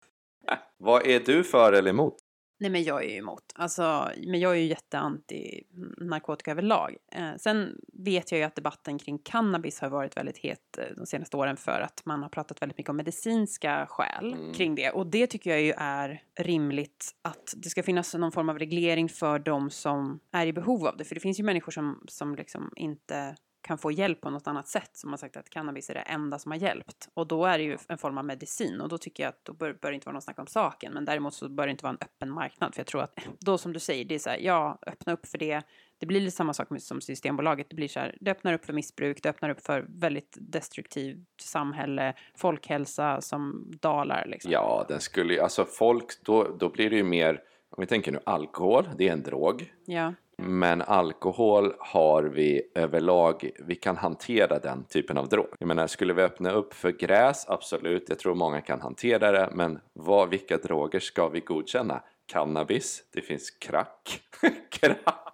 vad 0.77 1.07
är 1.07 1.19
du 1.19 1.43
för 1.43 1.73
eller 1.73 1.89
emot? 1.89 2.15
Nej 2.61 2.69
men 2.69 2.83
jag 2.83 3.03
är 3.03 3.09
ju 3.09 3.15
emot. 3.15 3.43
Alltså, 3.55 4.09
men 4.27 4.39
jag 4.39 4.51
är 4.51 4.55
ju 4.59 4.65
jätteanti 4.65 5.63
narkotika 5.97 6.51
överlag. 6.51 6.95
Eh, 7.11 7.35
sen 7.37 7.75
vet 7.93 8.31
jag 8.31 8.39
ju 8.39 8.43
att 8.43 8.55
debatten 8.55 8.99
kring 8.99 9.17
cannabis 9.17 9.79
har 9.79 9.89
varit 9.89 10.17
väldigt 10.17 10.37
het 10.37 10.77
eh, 10.77 10.83
de 10.97 11.05
senaste 11.05 11.37
åren 11.37 11.57
för 11.57 11.81
att 11.81 12.01
man 12.05 12.21
har 12.23 12.29
pratat 12.29 12.61
väldigt 12.61 12.77
mycket 12.77 12.89
om 12.89 12.97
medicinska 12.97 13.85
skäl 13.89 14.33
Mm. 14.33 14.53
kring 14.53 14.75
det. 14.75 14.89
Och 14.91 15.07
det 15.07 15.27
tycker 15.27 15.49
jag 15.49 15.61
ju 15.61 15.73
är 15.77 16.23
rimligt 16.39 17.11
att 17.21 17.53
det 17.57 17.69
ska 17.69 17.83
finnas 17.83 18.13
någon 18.13 18.31
form 18.31 18.49
av 18.49 18.59
reglering 18.59 19.09
för 19.09 19.39
de 19.39 19.69
som 19.69 20.19
är 20.31 20.45
i 20.47 20.53
behov 20.53 20.87
av 20.87 20.97
det. 20.97 21.03
För 21.05 21.15
det 21.15 21.21
finns 21.21 21.39
ju 21.39 21.43
människor 21.43 21.71
som, 21.71 22.03
som 22.07 22.35
liksom 22.35 22.71
inte 22.75 23.35
kan 23.61 23.77
få 23.77 23.91
hjälp 23.91 24.21
på 24.21 24.29
något 24.29 24.47
annat 24.47 24.67
sätt 24.67 24.89
som 24.93 25.09
har 25.09 25.17
sagt 25.17 25.37
att 25.37 25.49
cannabis 25.49 25.89
är 25.89 25.93
det 25.93 25.99
enda 25.99 26.39
som 26.39 26.51
har 26.51 26.59
hjälpt. 26.59 27.09
Och 27.13 27.27
då 27.27 27.45
är 27.45 27.57
det 27.57 27.63
ju 27.63 27.77
en 27.87 27.97
form 27.97 28.17
av 28.17 28.25
medicin 28.25 28.81
och 28.81 28.89
då 28.89 28.97
tycker 28.97 29.23
jag 29.23 29.29
att 29.29 29.45
då 29.45 29.53
bör, 29.53 29.73
bör 29.73 29.91
det 29.91 29.95
inte 29.95 30.05
vara 30.05 30.13
någon 30.13 30.21
snack 30.21 30.39
om 30.39 30.47
saken. 30.47 30.93
Men 30.93 31.05
däremot 31.05 31.33
så 31.33 31.49
bör 31.49 31.67
det 31.67 31.71
inte 31.71 31.83
vara 31.83 31.91
en 31.91 31.97
öppen 32.01 32.31
marknad 32.31 32.73
för 32.73 32.79
jag 32.79 32.87
tror 32.87 33.01
att 33.01 33.19
då 33.39 33.57
som 33.57 33.73
du 33.73 33.79
säger, 33.79 34.05
det 34.05 34.15
är 34.15 34.19
så 34.19 34.29
här, 34.29 34.37
ja, 34.37 34.79
öppna 34.87 35.13
upp 35.13 35.25
för 35.25 35.37
det. 35.37 35.61
Det 35.97 36.05
blir 36.05 36.19
lite 36.19 36.37
samma 36.37 36.53
sak 36.53 36.67
som 36.79 37.01
Systembolaget. 37.01 37.69
Det 37.69 37.75
blir 37.75 37.87
så 37.87 37.99
här, 37.99 38.17
det 38.19 38.31
öppnar 38.31 38.53
upp 38.53 38.65
för 38.65 38.73
missbruk, 38.73 39.23
det 39.23 39.29
öppnar 39.29 39.49
upp 39.49 39.61
för 39.61 39.85
väldigt 39.89 40.37
destruktivt 40.39 41.41
samhälle, 41.41 42.13
folkhälsa 42.35 43.21
som 43.21 43.71
dalar 43.81 44.25
liksom. 44.25 44.51
Ja, 44.51 44.85
den 44.87 44.99
skulle 44.99 45.33
ju, 45.33 45.39
alltså 45.39 45.65
folk, 45.65 46.23
då, 46.23 46.43
då 46.59 46.69
blir 46.69 46.89
det 46.89 46.95
ju 46.95 47.03
mer, 47.03 47.41
om 47.69 47.81
vi 47.81 47.87
tänker 47.87 48.11
nu 48.11 48.19
alkohol, 48.23 48.89
det 48.97 49.07
är 49.07 49.13
en 49.13 49.23
drog. 49.23 49.73
Ja, 49.85 50.13
Men 50.43 50.81
alkohol 50.81 51.73
har 51.79 52.23
vi 52.23 52.61
överlag, 52.75 53.49
vi 53.59 53.75
kan 53.75 53.97
hantera 53.97 54.59
den 54.59 54.83
typen 54.83 55.17
av 55.17 55.29
drog. 55.29 55.47
Jag 55.59 55.67
menar, 55.67 55.87
skulle 55.87 56.13
vi 56.13 56.21
öppna 56.21 56.51
upp 56.51 56.73
för 56.73 56.91
gräs? 56.91 57.45
Absolut, 57.47 58.05
jag 58.09 58.19
tror 58.19 58.35
många 58.35 58.61
kan 58.61 58.81
hantera 58.81 59.31
det. 59.31 59.49
Men 59.53 59.79
vad, 59.93 60.29
vilka 60.29 60.57
droger 60.57 60.99
ska 60.99 61.29
vi 61.29 61.39
godkänna? 61.39 62.03
Cannabis, 62.25 63.03
det 63.13 63.21
finns 63.21 63.51
crack. 63.51 64.21
crack. 64.69 65.31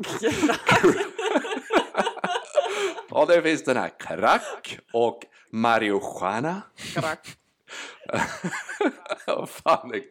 och 3.11 3.27
det 3.27 3.41
finns 3.41 3.63
den 3.63 3.77
här 3.77 3.91
crack 3.99 4.79
och 4.93 5.19
marijuana. 5.49 6.61
Vad 9.27 9.49
fan 9.49 9.93
är 9.93 10.03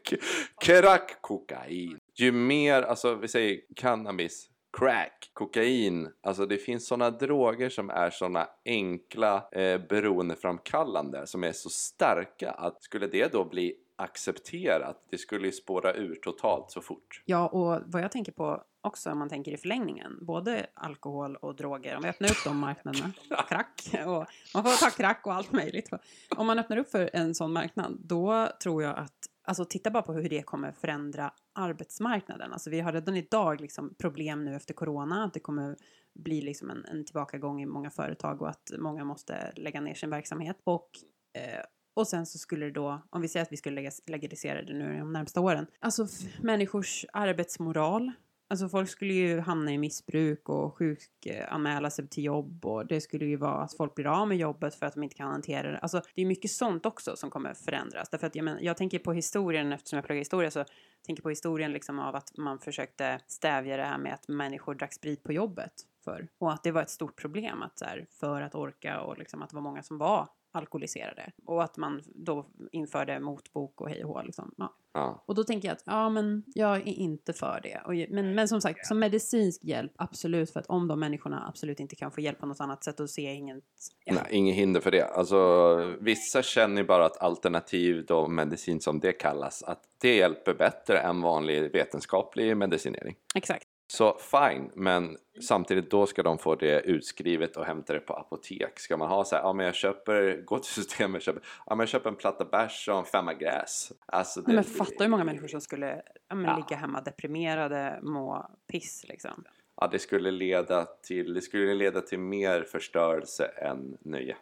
crack, 0.60 1.16
kokain? 1.20 1.98
Ju 2.14 2.32
mer, 2.32 2.82
alltså 2.82 3.14
vi 3.14 3.28
säger 3.28 3.60
cannabis, 3.76 4.50
crack, 4.78 5.30
kokain. 5.32 6.08
Alltså 6.22 6.46
det 6.46 6.58
finns 6.58 6.86
sådana 6.86 7.10
droger 7.10 7.68
som 7.68 7.90
är 7.90 8.10
sådana 8.10 8.48
enkla 8.64 9.48
eh, 9.52 9.80
beroendeframkallande 9.88 11.26
som 11.26 11.44
är 11.44 11.52
så 11.52 11.70
starka 11.70 12.50
att 12.50 12.82
skulle 12.82 13.06
det 13.06 13.32
då 13.32 13.44
bli 13.44 13.74
accepterat, 13.96 15.06
det 15.10 15.18
skulle 15.18 15.46
ju 15.46 15.52
spåra 15.52 15.94
ur 15.94 16.14
totalt 16.14 16.70
så 16.70 16.80
fort. 16.80 17.22
Ja, 17.24 17.48
och 17.48 17.82
vad 17.86 18.02
jag 18.02 18.12
tänker 18.12 18.32
på 18.32 18.62
också 18.80 19.10
om 19.10 19.18
man 19.18 19.28
tänker 19.28 19.52
i 19.52 19.56
förlängningen, 19.56 20.18
både 20.20 20.66
alkohol 20.74 21.36
och 21.36 21.56
droger, 21.56 21.96
om 21.96 22.02
vi 22.02 22.08
öppnar 22.08 22.30
upp 22.30 22.44
de 22.44 22.58
marknaderna, 22.58 23.12
crack, 23.48 23.90
och 24.06 24.26
man 24.54 24.64
får 24.64 24.84
ta 24.84 24.90
crack 24.90 25.26
och 25.26 25.34
allt 25.34 25.52
möjligt. 25.52 25.90
Om 26.36 26.46
man 26.46 26.58
öppnar 26.58 26.76
upp 26.76 26.90
för 26.90 27.10
en 27.12 27.34
sån 27.34 27.52
marknad, 27.52 27.98
då 28.00 28.48
tror 28.62 28.82
jag 28.82 28.98
att 28.98 29.30
alltså 29.46 29.64
titta 29.64 29.90
bara 29.90 30.02
på 30.02 30.12
hur 30.12 30.28
det 30.28 30.42
kommer 30.42 30.72
förändra 30.72 31.32
arbetsmarknaden. 31.54 32.52
Alltså 32.52 32.70
vi 32.70 32.80
har 32.80 32.92
redan 32.92 33.16
idag 33.16 33.60
liksom 33.60 33.94
problem 33.98 34.44
nu 34.44 34.56
efter 34.56 34.74
corona, 34.74 35.24
att 35.24 35.34
det 35.34 35.40
kommer 35.40 35.76
bli 36.14 36.40
liksom 36.40 36.70
en, 36.70 36.84
en 36.84 37.04
tillbakagång 37.04 37.62
i 37.62 37.66
många 37.66 37.90
företag 37.90 38.42
och 38.42 38.48
att 38.48 38.70
många 38.78 39.04
måste 39.04 39.52
lägga 39.56 39.80
ner 39.80 39.94
sin 39.94 40.10
verksamhet. 40.10 40.56
Och, 40.64 40.90
eh, 41.38 41.64
och 41.94 42.08
sen 42.08 42.26
så 42.26 42.38
skulle 42.38 42.66
det 42.66 42.72
då, 42.72 43.02
om 43.10 43.22
vi 43.22 43.28
säger 43.28 43.42
att 43.46 43.52
vi 43.52 43.56
skulle 43.56 43.90
legalisera 44.06 44.62
det 44.62 44.74
nu 44.74 44.98
de 44.98 45.12
närmsta 45.12 45.40
åren, 45.40 45.66
alltså 45.80 46.06
människors 46.42 47.04
arbetsmoral 47.12 48.12
Alltså 48.48 48.68
folk 48.68 48.88
skulle 48.88 49.12
ju 49.12 49.40
hamna 49.40 49.72
i 49.72 49.78
missbruk 49.78 50.48
och 50.48 50.76
sjukanmäla 50.76 51.90
sig 51.90 52.08
till 52.08 52.24
jobb 52.24 52.66
och 52.66 52.86
det 52.86 53.00
skulle 53.00 53.24
ju 53.24 53.36
vara 53.36 53.62
att 53.62 53.76
folk 53.76 53.94
blir 53.94 54.06
av 54.06 54.28
med 54.28 54.36
jobbet 54.36 54.74
för 54.74 54.86
att 54.86 54.94
de 54.94 55.02
inte 55.02 55.16
kan 55.16 55.30
hantera 55.30 55.70
det. 55.70 55.78
Alltså 55.78 56.02
det 56.14 56.22
är 56.22 56.26
mycket 56.26 56.50
sånt 56.50 56.86
också 56.86 57.16
som 57.16 57.30
kommer 57.30 57.54
förändras. 57.54 58.08
Därför 58.08 58.26
att 58.26 58.34
jag, 58.34 58.44
men, 58.44 58.64
jag 58.64 58.76
tänker 58.76 58.98
på 58.98 59.12
historien, 59.12 59.72
eftersom 59.72 59.96
jag 59.96 60.06
pluggar 60.06 60.18
historia 60.18 60.50
så 60.50 60.64
tänker 61.06 61.22
på 61.22 61.28
historien 61.28 61.72
liksom 61.72 61.98
av 61.98 62.16
att 62.16 62.36
man 62.36 62.58
försökte 62.58 63.20
stävja 63.26 63.76
det 63.76 63.84
här 63.84 63.98
med 63.98 64.14
att 64.14 64.28
människor 64.28 64.74
drack 64.74 64.92
sprit 64.92 65.22
på 65.22 65.32
jobbet 65.32 65.72
för 66.04 66.28
Och 66.38 66.52
att 66.52 66.62
det 66.62 66.72
var 66.72 66.82
ett 66.82 66.90
stort 66.90 67.16
problem 67.16 67.62
att 67.62 67.78
så 67.78 67.84
här, 67.84 68.06
för 68.10 68.42
att 68.42 68.54
orka 68.54 69.00
och 69.00 69.18
liksom 69.18 69.42
att 69.42 69.50
det 69.50 69.56
var 69.56 69.62
många 69.62 69.82
som 69.82 69.98
var 69.98 70.28
alkoholiserade. 70.56 71.32
Och 71.44 71.62
att 71.64 71.76
man 71.76 72.02
då 72.14 72.46
införde 72.72 73.20
motbok 73.20 73.80
och 73.80 73.88
hej 73.88 74.04
och 74.04 74.10
hå 74.10 74.22
liksom. 74.22 74.54
Ja. 74.56 74.74
Ja. 74.96 75.24
Och 75.26 75.34
då 75.34 75.44
tänker 75.44 75.68
jag 75.68 75.74
att 75.74 75.82
ja, 75.86 76.10
men 76.10 76.44
jag 76.46 76.76
är 76.76 76.86
inte 76.86 77.32
för 77.32 77.60
det. 77.62 77.80
Och, 77.84 78.14
men, 78.14 78.34
men 78.34 78.48
som 78.48 78.60
sagt, 78.60 78.86
som 78.86 78.98
medicinsk 78.98 79.64
hjälp, 79.64 79.92
absolut. 79.96 80.50
För 80.50 80.60
att 80.60 80.66
om 80.66 80.88
de 80.88 81.00
människorna 81.00 81.46
absolut 81.48 81.80
inte 81.80 81.96
kan 81.96 82.10
få 82.10 82.20
hjälp 82.20 82.40
på 82.40 82.46
något 82.46 82.60
annat 82.60 82.84
sätt, 82.84 82.96
då 82.96 83.08
ser 83.08 83.24
jag 83.24 83.34
inget... 83.34 83.64
Ja. 84.04 84.14
Nej, 84.14 84.24
inget 84.30 84.54
hinder 84.54 84.80
för 84.80 84.90
det. 84.90 85.04
Alltså, 85.04 85.76
vissa 86.00 86.42
känner 86.42 86.82
ju 86.82 86.86
bara 86.86 87.06
att 87.06 87.22
alternativ 87.22 88.04
då, 88.06 88.28
medicin 88.28 88.80
som 88.80 89.00
det 89.00 89.12
kallas, 89.12 89.62
att 89.62 89.82
det 90.00 90.16
hjälper 90.16 90.54
bättre 90.54 90.98
än 90.98 91.20
vanlig 91.20 91.72
vetenskaplig 91.72 92.56
medicinering. 92.56 93.16
Exakt. 93.34 93.65
Så 93.88 94.18
fine, 94.18 94.70
men 94.74 95.16
samtidigt 95.48 95.90
då 95.90 96.06
ska 96.06 96.22
de 96.22 96.38
få 96.38 96.54
det 96.54 96.80
utskrivet 96.80 97.56
och 97.56 97.64
hämta 97.64 97.92
det 97.92 98.00
på 98.00 98.14
apotek. 98.14 98.78
Ska 98.80 98.96
man 98.96 99.08
ha 99.08 99.24
så 99.24 99.36
här, 99.36 99.42
ja 99.42 99.52
men 99.52 99.66
jag 99.66 99.74
köper, 99.74 100.42
gå 100.44 100.58
till 100.58 100.72
systemet, 100.72 101.22
köper, 101.22 101.42
ja 101.66 101.74
men 101.74 101.78
jag 101.78 101.88
köper 101.88 102.10
en 102.10 102.16
platta 102.16 102.44
bärs 102.44 102.88
och 102.88 102.98
en 102.98 103.04
femma 103.04 103.34
gräs. 103.34 103.92
Alltså, 104.06 104.42
Ja, 104.46 104.52
men 104.52 104.64
fatta 104.64 105.04
hur 105.04 105.08
många 105.08 105.24
människor 105.24 105.48
som 105.48 105.60
skulle 105.60 106.02
ja, 106.28 106.34
men, 106.34 106.44
Ja. 106.44 106.56
ligga 106.56 106.76
hemma 106.76 107.00
deprimerade, 107.00 107.98
må 108.02 108.50
piss 108.72 109.04
liksom. 109.08 109.44
Ja, 109.80 109.88
det 109.92 109.98
skulle 109.98 110.30
leda 110.30 110.84
till, 110.84 111.34
det 111.34 111.40
skulle 111.40 111.74
leda 111.74 112.00
till 112.00 112.18
mer 112.18 112.62
förstörelse 112.62 113.44
än 113.44 113.96
nöje. 114.00 114.36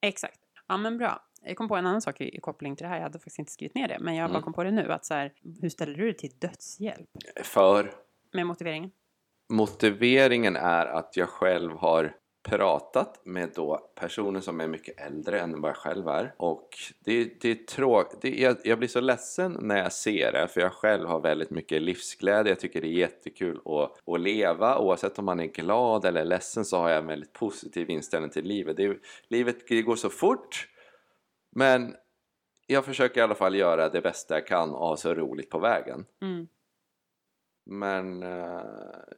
Exakt. 0.00 0.40
Ja 0.68 0.76
men 0.76 0.98
bra. 0.98 1.22
Jag 1.42 1.56
kom 1.56 1.68
på 1.68 1.76
en 1.76 1.86
annan 1.86 2.02
sak 2.02 2.20
i, 2.20 2.36
i 2.36 2.40
koppling 2.40 2.76
till 2.76 2.84
det 2.84 2.88
här. 2.88 2.96
Jag 2.96 3.02
hade 3.02 3.18
faktiskt 3.18 3.38
inte 3.38 3.52
skrivit 3.52 3.74
ner 3.74 3.88
det. 3.88 3.98
Men 4.00 4.14
jag 4.14 4.30
bara 4.30 4.34
Mm. 4.34 4.42
kom 4.42 4.52
på 4.52 4.64
det 4.64 4.70
nu. 4.70 4.92
Att 4.92 5.04
så 5.04 5.14
här, 5.14 5.32
hur 5.60 5.68
ställer 5.68 5.94
du 5.94 6.04
dig 6.04 6.14
till 6.16 6.30
dödshjälp? 6.38 7.08
För 7.44 7.92
Med 8.32 8.46
motiveringen? 8.46 8.90
motiveringen 9.50 10.56
är 10.56 10.86
att 10.86 11.16
jag 11.16 11.28
själv 11.28 11.72
har 11.72 12.16
pratat 12.48 13.20
med 13.24 13.50
då 13.54 13.92
personer 13.94 14.40
som 14.40 14.60
är 14.60 14.68
mycket 14.68 15.00
äldre 15.00 15.40
än 15.40 15.60
vad 15.60 15.68
jag 15.68 15.76
själv 15.76 16.08
är 16.08 16.34
och 16.36 16.68
det, 17.04 17.40
det 17.40 17.50
är 17.50 17.54
tråkigt, 17.54 18.38
jag, 18.38 18.56
jag 18.64 18.78
blir 18.78 18.88
så 18.88 19.00
ledsen 19.00 19.56
när 19.60 19.76
jag 19.78 19.92
ser 19.92 20.32
det 20.32 20.48
för 20.48 20.60
jag 20.60 20.72
själv 20.72 21.08
har 21.08 21.20
väldigt 21.20 21.50
mycket 21.50 21.82
livsglädje, 21.82 22.52
jag 22.52 22.60
tycker 22.60 22.80
det 22.80 22.86
är 22.86 22.98
jättekul 22.98 23.60
att, 23.64 24.08
att 24.08 24.20
leva 24.20 24.78
oavsett 24.78 25.18
om 25.18 25.24
man 25.24 25.40
är 25.40 25.46
glad 25.46 26.04
eller 26.04 26.24
ledsen 26.24 26.64
så 26.64 26.76
har 26.76 26.88
jag 26.88 26.98
en 26.98 27.06
väldigt 27.06 27.32
positiv 27.32 27.90
inställning 27.90 28.30
till 28.30 28.44
livet. 28.44 28.76
Det, 28.76 28.98
livet 29.28 29.56
det 29.68 29.82
går 29.82 29.96
så 29.96 30.10
fort 30.10 30.68
men 31.56 31.94
jag 32.66 32.84
försöker 32.84 33.20
i 33.20 33.24
alla 33.24 33.34
fall 33.34 33.54
göra 33.54 33.88
det 33.88 34.00
bästa 34.00 34.34
jag 34.34 34.46
kan 34.46 34.70
och 34.70 34.88
ha 34.88 34.96
så 34.96 35.14
roligt 35.14 35.50
på 35.50 35.58
vägen. 35.58 36.06
Mm. 36.22 36.48
Men 37.70 38.22
eh, 38.22 38.60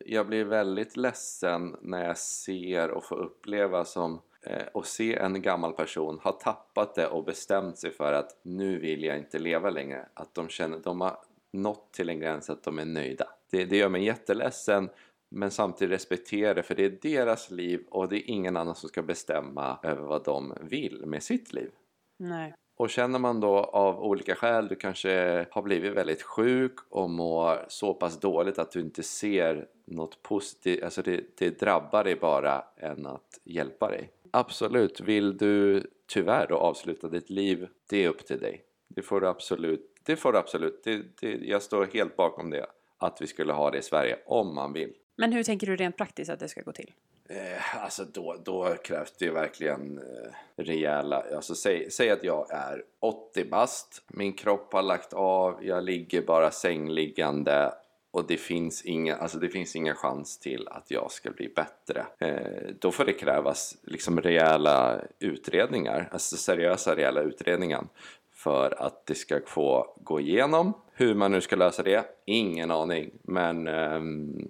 jag 0.00 0.26
blir 0.26 0.44
väldigt 0.44 0.96
ledsen 0.96 1.76
när 1.80 2.04
jag 2.04 2.18
ser 2.18 2.90
och 2.90 3.04
får 3.04 3.16
uppleva 3.16 3.84
som 3.84 4.20
eh, 4.42 4.66
och 4.74 4.86
se 4.86 5.16
en 5.16 5.42
gammal 5.42 5.72
person 5.72 6.18
ha 6.18 6.32
tappat 6.32 6.94
det 6.94 7.06
och 7.06 7.24
bestämt 7.24 7.78
sig 7.78 7.90
för 7.90 8.12
att 8.12 8.40
nu 8.42 8.78
vill 8.78 9.04
jag 9.04 9.18
inte 9.18 9.38
leva 9.38 9.70
längre. 9.70 10.08
Att 10.14 10.34
de 10.34 10.48
känner 10.48 10.78
de 10.78 11.00
har 11.00 11.18
nått 11.52 11.92
till 11.92 12.08
en 12.08 12.20
gräns 12.20 12.50
att 12.50 12.62
de 12.62 12.78
är 12.78 12.84
nöjda. 12.84 13.26
Det, 13.50 13.64
det 13.64 13.76
gör 13.76 13.88
mig 13.88 14.04
jätteledsen 14.04 14.90
men 15.28 15.50
samtidigt 15.50 15.94
respekterar 15.94 16.54
det 16.54 16.62
för 16.62 16.74
det 16.74 16.84
är 16.84 16.98
deras 17.02 17.50
liv 17.50 17.84
och 17.90 18.08
det 18.08 18.16
är 18.16 18.30
ingen 18.30 18.56
annan 18.56 18.74
som 18.74 18.88
ska 18.88 19.02
bestämma 19.02 19.78
över 19.82 20.02
vad 20.02 20.24
de 20.24 20.54
vill 20.60 21.06
med 21.06 21.22
sitt 21.22 21.52
liv. 21.52 21.70
Nej. 22.18 22.54
Och 22.76 22.90
känner 22.90 23.18
man 23.18 23.40
då 23.40 23.58
av 23.58 24.04
olika 24.04 24.34
skäl, 24.34 24.68
du 24.68 24.76
kanske 24.76 25.46
har 25.50 25.62
blivit 25.62 25.92
väldigt 25.92 26.22
sjuk 26.22 26.72
och 26.90 27.10
mår 27.10 27.64
så 27.68 27.94
pass 27.94 28.20
dåligt 28.20 28.58
att 28.58 28.70
du 28.70 28.80
inte 28.80 29.02
ser 29.02 29.66
något 29.84 30.22
positivt, 30.22 30.82
alltså 30.82 31.02
det, 31.02 31.38
det 31.38 31.60
drabbar 31.60 32.04
dig 32.04 32.16
bara 32.16 32.64
än 32.76 33.06
att 33.06 33.40
hjälpa 33.44 33.88
dig. 33.90 34.10
Absolut, 34.30 35.00
vill 35.00 35.36
du 35.36 35.86
tyvärr 36.06 36.46
då 36.48 36.56
avsluta 36.56 37.08
ditt 37.08 37.30
liv, 37.30 37.68
det 37.90 38.04
är 38.04 38.08
upp 38.08 38.26
till 38.26 38.38
dig. 38.38 38.64
Det 38.88 39.02
får 39.02 39.20
du 39.20 39.28
absolut, 39.28 40.00
det 40.02 40.16
får 40.16 40.32
du 40.32 40.38
absolut, 40.38 40.84
det, 40.84 41.02
det, 41.20 41.38
jag 41.42 41.62
står 41.62 41.86
helt 41.86 42.16
bakom 42.16 42.50
det. 42.50 42.66
Att 42.98 43.22
vi 43.22 43.26
skulle 43.26 43.52
ha 43.52 43.70
det 43.70 43.78
i 43.78 43.82
Sverige, 43.82 44.18
om 44.26 44.54
man 44.54 44.72
vill. 44.72 44.92
Men 45.16 45.32
hur 45.32 45.42
tänker 45.42 45.66
du 45.66 45.76
rent 45.76 45.96
praktiskt 45.96 46.30
att 46.30 46.40
det 46.40 46.48
ska 46.48 46.62
gå 46.62 46.72
till? 46.72 46.92
Eh, 47.34 47.84
alltså 47.84 48.04
då, 48.04 48.36
då 48.44 48.74
krävs 48.84 49.12
det 49.18 49.24
ju 49.24 49.32
verkligen 49.32 49.98
eh, 49.98 50.62
rejäla, 50.62 51.24
alltså 51.36 51.54
säg, 51.54 51.90
säg 51.90 52.10
att 52.10 52.24
jag 52.24 52.50
är 52.50 52.82
80 53.00 53.44
bast, 53.44 54.02
min 54.08 54.32
kropp 54.32 54.72
har 54.72 54.82
lagt 54.82 55.12
av, 55.12 55.58
jag 55.62 55.84
ligger 55.84 56.22
bara 56.22 56.50
sängliggande 56.50 57.74
och 58.10 58.26
det 58.26 58.36
finns 58.36 58.82
inga, 58.84 59.16
alltså 59.16 59.38
det 59.38 59.48
finns 59.48 59.76
ingen 59.76 59.94
chans 59.94 60.38
till 60.38 60.68
att 60.68 60.90
jag 60.90 61.10
ska 61.10 61.30
bli 61.30 61.48
bättre. 61.48 62.06
Eh, 62.18 62.74
då 62.80 62.90
får 62.90 63.04
det 63.04 63.12
krävas 63.12 63.76
liksom 63.82 64.20
rejäla 64.20 65.00
utredningar, 65.18 66.08
alltså 66.12 66.36
seriösa 66.36 66.96
rejäla 66.96 67.20
utredningar 67.20 67.84
för 68.32 68.82
att 68.82 69.06
det 69.06 69.14
ska 69.14 69.40
få 69.46 69.94
gå 69.96 70.20
igenom. 70.20 70.72
Hur 70.92 71.14
man 71.14 71.32
nu 71.32 71.40
ska 71.40 71.56
lösa 71.56 71.82
det, 71.82 72.04
ingen 72.24 72.70
aning, 72.70 73.10
men 73.22 73.68
ehm, 73.68 74.48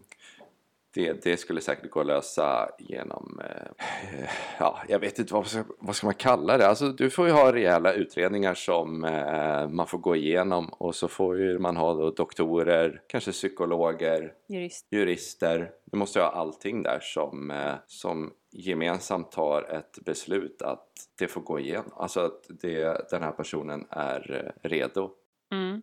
det, 0.95 1.23
det 1.25 1.37
skulle 1.37 1.61
säkert 1.61 1.91
gå 1.91 2.01
att 2.01 2.07
lösa 2.07 2.69
genom, 2.79 3.41
eh, 3.45 4.29
ja, 4.59 4.79
jag 4.89 4.99
vet 4.99 5.19
inte 5.19 5.35
vad, 5.35 5.47
ska- 5.47 5.65
vad 5.79 5.97
ska 5.97 6.07
man 6.07 6.15
kalla 6.15 6.59
det. 6.59 6.69
Alltså, 6.69 6.89
du 6.89 7.11
får 7.11 7.27
ju 7.27 7.33
ha 7.33 7.53
rejäla 7.53 7.93
utredningar 7.93 8.55
som 8.55 9.05
eh, 9.05 9.69
man 9.69 9.87
får 9.87 9.99
gå 9.99 10.17
igenom 10.17 10.69
och 10.69 10.95
så 10.95 11.09
får 11.09 11.39
ju 11.39 11.59
man 11.59 11.77
ha 11.77 11.95
då 11.95 12.11
doktorer, 12.11 13.03
kanske 13.07 13.33
psykologer, 13.33 14.33
Jurist? 14.49 14.87
jurister. 14.91 15.71
Du 15.85 15.99
måste 15.99 16.21
ha 16.21 16.29
allting 16.29 16.83
där 16.83 16.99
som, 17.03 17.51
eh, 17.51 17.75
som 17.87 18.33
gemensamt 18.55 19.33
tar 19.33 19.63
ett 19.63 19.99
beslut 20.05 20.63
att 20.63 20.89
det 21.19 21.29
får 21.29 21.41
gå 21.41 21.59
igenom. 21.61 21.93
Alltså 21.97 22.21
att 22.21 22.47
det, 22.61 23.11
den 23.11 23.23
här 23.23 23.33
personen 23.33 23.87
är 23.91 24.53
eh, 24.63 24.69
redo. 24.69 25.11
Mm. 25.53 25.83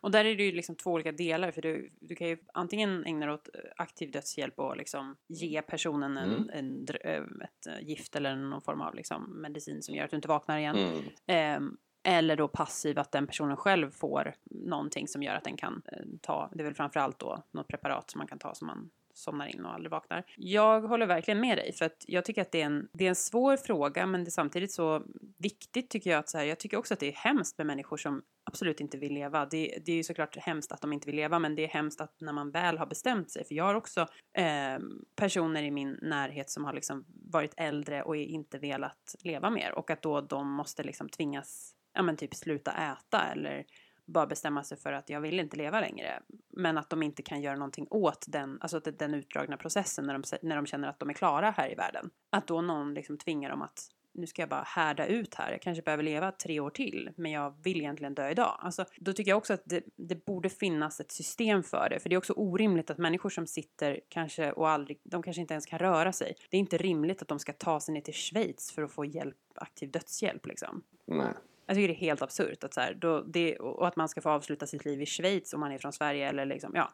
Och 0.00 0.10
där 0.10 0.24
är 0.24 0.36
det 0.36 0.42
ju 0.42 0.52
liksom 0.52 0.74
två 0.76 0.90
olika 0.92 1.12
delar 1.12 1.50
för 1.50 1.62
du, 1.62 1.90
du 2.00 2.14
kan 2.14 2.28
ju 2.28 2.38
antingen 2.54 3.04
ägna 3.04 3.26
dig 3.26 3.34
åt 3.34 3.48
eh, 3.54 3.60
aktiv 3.76 4.10
dödshjälp 4.10 4.58
och 4.58 4.76
liksom 4.76 5.16
ge 5.26 5.62
personen 5.62 6.16
en, 6.16 6.32
Mm. 6.34 6.50
en, 6.52 6.86
dr- 6.86 7.06
eh, 7.06 7.22
ett 7.44 7.66
eh, 7.66 7.88
gift 7.88 8.16
eller 8.16 8.36
någon 8.36 8.62
form 8.62 8.80
av 8.80 8.94
liksom 8.94 9.40
medicin 9.42 9.82
som 9.82 9.94
gör 9.94 10.04
att 10.04 10.10
du 10.10 10.16
inte 10.16 10.28
vaknar 10.28 10.58
igen. 10.58 10.76
Mm. 10.76 11.02
Ehm, 11.26 11.76
eller 12.02 12.36
då 12.36 12.48
passiv 12.48 12.98
att 12.98 13.12
den 13.12 13.26
personen 13.26 13.56
själv 13.56 13.90
får 13.90 14.34
någonting 14.50 15.08
som 15.08 15.22
gör 15.22 15.34
att 15.34 15.44
den 15.44 15.56
kan 15.56 15.82
ta, 16.20 16.50
det 16.54 16.60
är 16.60 16.64
väl 16.64 16.74
framförallt 16.74 17.18
då 17.18 17.42
något 17.50 17.68
preparat 17.68 18.10
som 18.10 18.18
man 18.18 18.26
kan 18.26 18.38
ta 18.38 18.54
som 18.54 18.66
man 18.66 18.90
somnar 19.16 19.46
in 19.46 19.64
och 19.64 19.74
aldrig 19.74 19.90
vaknar. 19.90 20.24
Jag 20.36 20.80
håller 20.80 21.06
verkligen 21.06 21.40
med 21.40 21.58
dig 21.58 21.72
för 21.72 21.84
att 21.84 22.04
jag 22.06 22.24
tycker 22.24 22.42
att 22.42 22.52
det 22.52 22.60
är 22.60 22.66
en, 22.66 22.88
det 22.92 23.04
är 23.04 23.08
en 23.08 23.14
svår 23.14 23.56
fråga 23.56 24.06
men 24.06 24.24
det 24.24 24.28
är 24.28 24.30
samtidigt 24.30 24.72
så 24.72 25.02
viktigt 25.38 25.90
tycker 25.90 26.10
jag 26.10 26.18
att 26.18 26.28
så 26.28 26.38
här, 26.38 26.44
jag 26.44 26.58
tycker 26.58 26.76
också 26.76 26.94
att 26.94 27.00
det 27.00 27.08
är 27.08 27.12
hemskt 27.12 27.58
med 27.58 27.66
människor 27.66 27.96
som 27.96 28.22
absolut 28.44 28.80
inte 28.80 28.98
vill 28.98 29.14
leva. 29.14 29.46
Det, 29.46 29.78
det 29.86 29.92
är 29.92 29.96
ju 29.96 30.02
såklart 30.02 30.36
hemskt 30.36 30.72
att 30.72 30.80
de 30.80 30.92
inte 30.92 31.06
vill 31.06 31.16
leva 31.16 31.38
men 31.38 31.54
det 31.54 31.64
är 31.64 31.68
hemskt 31.68 32.00
att 32.00 32.20
när 32.20 32.32
man 32.32 32.50
väl 32.50 32.78
har 32.78 32.86
bestämt 32.86 33.30
sig 33.30 33.44
för 33.44 33.54
jag 33.54 33.64
har 33.64 33.74
också 33.74 34.00
eh, 34.38 34.78
personer 35.16 35.62
i 35.62 35.70
min 35.70 35.98
närhet 36.02 36.50
som 36.50 36.64
har 36.64 36.72
liksom 36.72 37.04
varit 37.08 37.54
äldre 37.56 38.02
och 38.02 38.16
inte 38.16 38.58
velat 38.58 39.14
leva 39.24 39.50
mer 39.50 39.72
och 39.78 39.90
att 39.90 40.02
då 40.02 40.20
de 40.20 40.52
måste 40.52 40.82
liksom 40.82 41.08
tvingas 41.08 41.72
ja 41.94 42.02
men 42.02 42.16
typ 42.16 42.34
sluta 42.34 42.72
äta 42.72 43.22
eller 43.32 43.64
bara 44.06 44.26
bestämma 44.26 44.64
sig 44.64 44.78
för 44.78 44.92
att 44.92 45.10
jag 45.10 45.20
vill 45.20 45.40
inte 45.40 45.56
leva 45.56 45.80
längre. 45.80 46.22
Men 46.50 46.78
att 46.78 46.90
de 46.90 47.02
inte 47.02 47.22
kan 47.22 47.40
göra 47.40 47.56
någonting 47.56 47.86
åt 47.90 48.24
den, 48.28 48.58
alltså 48.60 48.80
den 48.80 49.14
utdragna 49.14 49.56
processen 49.56 50.06
när 50.06 50.12
de, 50.12 50.22
när 50.42 50.56
de 50.56 50.66
känner 50.66 50.88
att 50.88 50.98
de 50.98 51.10
är 51.10 51.14
klara 51.14 51.50
här 51.50 51.72
i 51.72 51.74
världen. 51.74 52.10
Att 52.30 52.46
då 52.46 52.60
någon 52.60 52.94
liksom 52.94 53.18
tvingar 53.18 53.50
dem 53.50 53.62
att 53.62 53.90
nu 54.16 54.26
ska 54.26 54.42
jag 54.42 54.48
bara 54.48 54.62
härda 54.62 55.06
ut 55.06 55.34
här. 55.34 55.50
Jag 55.50 55.62
kanske 55.62 55.82
behöver 55.82 56.02
leva 56.02 56.32
tre 56.32 56.60
år 56.60 56.70
till, 56.70 57.10
men 57.16 57.32
jag 57.32 57.54
vill 57.62 57.76
egentligen 57.76 58.14
dö 58.14 58.30
idag. 58.30 58.58
Alltså, 58.58 58.84
då 58.96 59.12
tycker 59.12 59.30
jag 59.30 59.38
också 59.38 59.52
att 59.54 59.62
det, 59.64 59.82
det 59.96 60.24
borde 60.24 60.48
finnas 60.48 61.00
ett 61.00 61.12
system 61.12 61.62
för 61.62 61.88
det. 61.90 62.00
För 62.00 62.08
det 62.08 62.14
är 62.14 62.18
också 62.18 62.32
orimligt 62.32 62.90
att 62.90 62.98
människor 62.98 63.30
som 63.30 63.46
sitter 63.46 64.00
kanske 64.08 64.52
och 64.52 64.68
aldrig, 64.68 65.00
de 65.02 65.22
kanske 65.22 65.40
inte 65.40 65.54
ens 65.54 65.66
kan 65.66 65.78
röra 65.78 66.12
sig. 66.12 66.36
Det 66.50 66.56
är 66.56 66.60
inte 66.60 66.78
rimligt 66.78 67.22
att 67.22 67.28
de 67.28 67.38
ska 67.38 67.52
ta 67.52 67.80
sig 67.80 67.94
ner 67.94 68.00
till 68.00 68.14
Schweiz 68.14 68.72
för 68.72 68.82
att 68.82 68.92
få 68.92 69.04
hjälp, 69.04 69.36
aktiv 69.54 69.90
dödshjälp 69.90 70.46
liksom. 70.46 70.82
Nej. 71.06 71.32
Jag 71.66 71.76
tycker 71.76 71.88
det 71.88 71.94
är 71.94 72.06
helt 72.06 72.22
absurt 72.22 72.64
att 72.64 72.74
så 72.74 72.80
här, 72.80 72.94
då 72.94 73.20
det, 73.20 73.56
och 73.56 73.86
att 73.86 73.96
man 73.96 74.08
ska 74.08 74.20
få 74.20 74.30
avsluta 74.30 74.66
sitt 74.66 74.84
liv 74.84 75.02
i 75.02 75.06
Schweiz 75.06 75.54
om 75.54 75.60
man 75.60 75.72
är 75.72 75.78
från 75.78 75.92
Sverige 75.92 76.28
eller 76.28 76.46
liksom, 76.46 76.72
ja. 76.74 76.90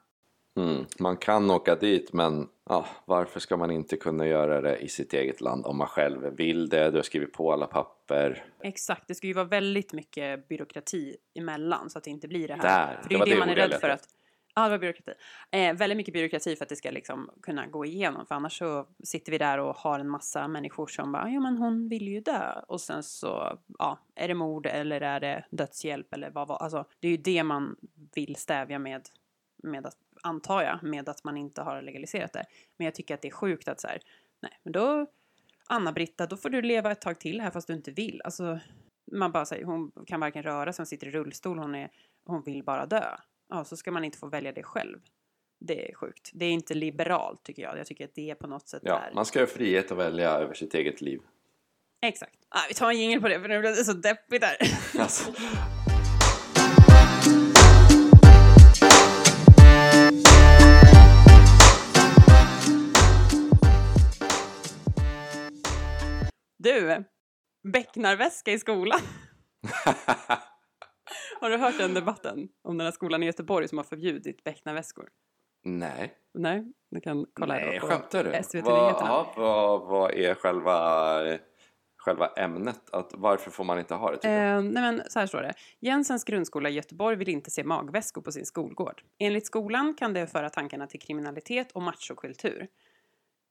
Mm. 0.56 0.84
Man 0.98 1.16
kan 1.16 1.50
åka 1.50 1.76
dit 1.76 2.12
men 2.12 2.48
ja, 2.68 2.86
varför 3.04 3.40
ska 3.40 3.56
man 3.56 3.70
inte 3.70 3.96
kunna 3.96 4.26
göra 4.26 4.60
det 4.60 4.76
i 4.76 4.88
sitt 4.88 5.12
eget 5.12 5.40
land 5.40 5.66
om 5.66 5.76
man 5.76 5.86
själv 5.86 6.36
vill 6.36 6.68
det? 6.68 6.90
Du 6.90 6.96
har 6.96 7.02
skrivit 7.02 7.32
på 7.32 7.52
alla 7.52 7.66
papper. 7.66 8.44
Exakt, 8.62 9.08
det 9.08 9.14
ska 9.14 9.26
ju 9.26 9.32
vara 9.32 9.44
väldigt 9.44 9.92
mycket 9.92 10.48
byråkrati 10.48 11.16
emellan 11.34 11.90
så 11.90 11.98
att 11.98 12.04
det 12.04 12.10
inte 12.10 12.28
blir 12.28 12.48
det 12.48 12.54
här. 12.54 12.62
Där, 12.62 13.02
för 13.02 13.08
det 13.08 13.14
det 13.14 13.22
är 13.22 13.24
det 13.24 13.34
det 13.34 13.38
man 13.38 13.48
är 13.48 13.56
rädd 13.56 13.80
för 13.80 13.88
att 13.88 14.08
Ja, 14.54 14.64
det 14.64 14.70
var 14.70 14.78
byråkrati. 14.78 15.12
Eh, 15.50 15.74
väldigt 15.74 15.96
mycket 15.96 16.14
byråkrati 16.14 16.56
för 16.56 16.64
att 16.64 16.68
det 16.68 16.76
ska 16.76 16.90
liksom 16.90 17.30
kunna 17.42 17.66
gå 17.66 17.84
igenom. 17.84 18.26
För 18.26 18.34
annars 18.34 18.58
så 18.58 18.86
sitter 19.04 19.32
vi 19.32 19.38
där 19.38 19.58
och 19.58 19.76
har 19.76 19.98
en 19.98 20.08
massa 20.08 20.48
människor 20.48 20.86
som 20.86 21.12
bara, 21.12 21.30
ja 21.30 21.40
men 21.40 21.56
hon 21.56 21.88
vill 21.88 22.08
ju 22.08 22.20
dö. 22.20 22.60
Och 22.68 22.80
sen 22.80 23.02
så, 23.02 23.58
ja, 23.78 23.98
är 24.14 24.28
det 24.28 24.34
mord 24.34 24.66
eller 24.66 25.00
är 25.00 25.20
det 25.20 25.44
dödshjälp 25.50 26.14
eller 26.14 26.30
vad 26.30 26.48
var 26.48 26.56
Alltså, 26.56 26.84
det 27.00 27.08
är 27.08 27.10
ju 27.10 27.16
det 27.16 27.42
man 27.42 27.76
vill 28.14 28.36
stävja 28.36 28.78
med, 28.78 29.08
med 29.62 29.86
att, 29.86 29.96
antar 30.22 30.62
jag, 30.62 30.82
med 30.82 31.08
att 31.08 31.24
man 31.24 31.36
inte 31.36 31.62
har 31.62 31.82
legaliserat 31.82 32.32
det. 32.32 32.44
Men 32.76 32.84
jag 32.84 32.94
tycker 32.94 33.14
att 33.14 33.22
det 33.22 33.28
är 33.28 33.32
sjukt 33.32 33.68
att 33.68 33.80
så 33.80 33.88
här, 33.88 33.98
nej, 34.42 34.60
men 34.62 34.72
då, 34.72 35.06
Anna-Britta, 35.68 36.26
då 36.26 36.36
får 36.36 36.50
du 36.50 36.62
leva 36.62 36.92
ett 36.92 37.00
tag 37.00 37.20
till 37.20 37.40
här 37.40 37.50
fast 37.50 37.66
du 37.66 37.72
inte 37.72 37.90
vill. 37.90 38.20
Alltså, 38.24 38.58
man 39.12 39.32
bara 39.32 39.44
säger, 39.44 39.64
hon 39.64 39.92
kan 40.06 40.20
varken 40.20 40.42
röra 40.42 40.72
sig, 40.72 40.82
hon 40.82 40.86
sitter 40.86 41.06
i 41.06 41.10
rullstol, 41.10 41.58
hon, 41.58 41.74
är, 41.74 41.90
hon 42.24 42.42
vill 42.42 42.64
bara 42.64 42.86
dö. 42.86 43.16
Ja, 43.52 43.64
så 43.64 43.76
ska 43.76 43.90
man 43.90 44.04
inte 44.04 44.18
få 44.18 44.28
välja 44.28 44.52
det 44.52 44.62
själv. 44.62 44.98
Det 45.60 45.90
är 45.90 45.94
sjukt. 45.94 46.30
Det 46.34 46.44
är 46.44 46.50
inte 46.50 46.74
liberalt 46.74 47.42
tycker 47.42 47.62
jag. 47.62 47.78
Jag 47.78 47.86
tycker 47.86 48.04
att 48.04 48.14
det 48.14 48.30
är 48.30 48.34
på 48.34 48.46
något 48.46 48.68
sätt 48.68 48.82
Ja, 48.84 48.98
är... 48.98 49.14
man 49.14 49.26
ska 49.26 49.40
ha 49.40 49.46
frihet 49.46 49.92
att 49.92 49.98
välja 49.98 50.30
över 50.30 50.54
sitt 50.54 50.74
eget 50.74 51.00
liv. 51.00 51.20
Exakt. 52.06 52.38
Ah, 52.48 52.60
vi 52.68 52.74
tar 52.74 52.90
en 52.90 52.98
jingel 52.98 53.20
på 53.20 53.28
det 53.28 53.40
för 53.40 53.48
nu 53.48 53.60
blev 53.60 53.76
det 53.76 53.84
så 53.84 53.92
deppigt 53.92 54.42
där. 54.42 54.56
Alltså. 55.00 55.32
Du, 66.58 67.04
becknarväska 67.72 68.52
i 68.52 68.58
skolan. 68.58 69.00
Har 71.42 71.50
du 71.50 71.56
hört 71.56 71.78
den 71.78 71.94
debatten 71.94 72.48
om 72.62 72.78
den 72.78 72.84
här 72.84 72.92
skolan 72.92 73.22
i 73.22 73.26
Göteborg 73.26 73.68
som 73.68 73.78
har 73.78 73.84
förbjudit 73.84 74.44
becknarväskor? 74.44 75.08
Nej, 75.64 76.14
Nej, 76.34 76.72
du 76.90 77.00
kan 77.00 77.26
kolla 77.32 77.54
Nej 77.54 77.80
på 77.80 77.86
skämtar 77.86 78.24
du? 78.24 78.42
SVT 78.42 78.64
vad, 78.64 78.92
ja, 78.92 79.32
vad, 79.36 79.80
vad 79.80 80.10
är 80.10 80.34
själva, 80.34 81.38
själva 81.96 82.26
ämnet? 82.26 82.90
Att, 82.92 83.10
varför 83.14 83.50
får 83.50 83.64
man 83.64 83.78
inte 83.78 83.94
ha 83.94 84.10
det? 84.10 84.18
Jag? 84.22 84.56
Eh, 84.56 84.62
nej 84.62 84.82
men 84.82 85.02
så 85.08 85.18
här 85.18 85.26
står 85.26 85.42
det. 85.42 85.54
Jensens 85.80 86.24
grundskola 86.24 86.68
i 86.68 86.72
Göteborg 86.72 87.16
vill 87.16 87.28
inte 87.28 87.50
se 87.50 87.64
magväskor 87.64 88.22
på 88.22 88.32
sin 88.32 88.46
skolgård. 88.46 89.02
Enligt 89.18 89.46
skolan 89.46 89.94
kan 89.94 90.12
det 90.12 90.26
föra 90.26 90.50
tankarna 90.50 90.86
till 90.86 91.00
kriminalitet 91.00 91.72
och 91.72 91.82
machokultur. 91.82 92.68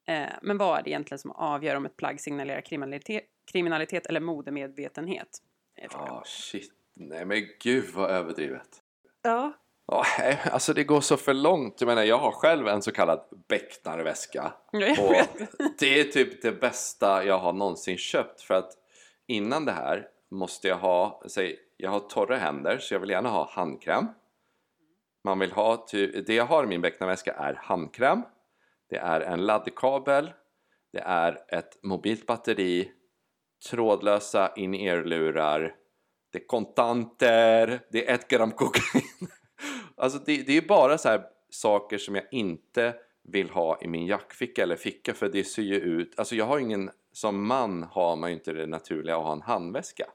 Eh, 0.08 0.30
men 0.42 0.58
vad 0.58 0.80
är 0.80 0.84
det 0.84 0.90
egentligen 0.90 1.20
som 1.20 1.32
avgör 1.32 1.76
om 1.76 1.86
ett 1.86 1.98
plagg 1.98 2.22
signalerar 2.22 2.62
kriminalitet, 2.62 3.24
kriminalitet 3.52 4.06
eller 4.06 4.20
modemedvetenhet? 4.20 5.40
Ja, 5.92 6.24
shit. 6.26 6.81
Nej 6.96 7.26
men 7.26 7.48
gud 7.60 7.86
vad 7.94 8.10
överdrivet. 8.10 8.70
Ja. 9.22 9.54
Ja, 9.88 10.06
nej, 10.20 10.42
alltså 10.52 10.74
det 10.74 10.84
går 10.84 11.02
så 11.02 11.18
för 11.18 11.34
långt. 11.34 11.82
Jag 11.82 11.88
menar, 11.88 12.04
jag 12.04 12.18
har 12.18 12.32
själv 12.32 12.68
en 12.68 12.82
så 12.82 12.92
kallad 12.92 13.20
becknarväska. 13.48 14.54
Och 15.00 15.16
det 15.80 16.00
är 16.00 16.04
typ 16.04 16.42
det 16.42 16.52
bästa 16.52 17.26
jag 17.26 17.40
har 17.40 17.54
någonsin 17.54 17.98
köpt. 17.98 18.42
För 18.42 18.54
att 18.54 18.72
innan 19.28 19.66
det 19.66 19.72
här 19.72 20.08
måste 20.32 20.68
jag 20.68 20.78
ha, 20.78 21.24
säg, 21.28 21.60
jag 21.78 21.92
har 21.92 22.00
torra 22.00 22.38
händer 22.38 22.78
så 22.78 22.94
jag 22.94 23.00
vill 23.00 23.10
gärna 23.10 23.30
ha 23.30 23.50
handkräm. 23.52 24.08
Man 25.24 25.40
vill 25.40 25.52
ha, 25.52 25.88
det 26.26 26.30
jag 26.30 26.46
har 26.46 26.64
i 26.64 26.68
min 26.68 26.82
becknarväska 26.82 27.34
är 27.34 27.54
handkräm. 27.54 28.22
Det 28.90 28.98
är 28.98 29.22
en 29.22 29.46
laddkabel. 29.46 30.32
Det 30.94 31.00
är 31.00 31.44
ett 31.48 31.84
mobilt 31.84 32.26
batteri. 32.26 32.92
Trådlösa 33.70 34.52
in-ear-lurar. 34.56 35.76
Det 36.32 36.40
är 36.40 36.48
kontanter. 36.48 37.82
Det 37.92 38.10
är 38.10 38.14
ett 38.14 38.28
gram 38.28 38.52
kokain. 38.52 39.04
Alltså 39.96 40.20
det, 40.26 40.44
det 40.44 40.58
är 40.58 40.62
bara 40.62 40.98
så 40.98 41.10
här 41.10 41.24
saker 41.50 41.98
som 41.98 42.16
jag 42.16 42.24
inte 42.32 42.96
vill 43.24 43.50
ha 43.50 43.82
i 43.82 43.88
min 43.88 44.06
jackficka 44.06 44.64
eller 44.64 44.76
ficka 44.76 45.14
för 45.14 45.30
det 45.30 45.44
ser 45.44 45.62
ju 45.62 45.76
ut, 45.76 46.20
alltså 46.20 46.36
jag 46.36 46.46
har 46.46 46.60
ingen, 46.60 46.92
som 47.12 47.48
man 47.48 47.84
har 47.84 48.16
man 48.16 48.30
ju 48.30 48.36
inte 48.36 48.54
det 48.54 48.68
naturliga 48.68 49.18
att 49.18 49.24
ha 49.24 49.34
en 49.34 49.42
handväska. 49.42 50.06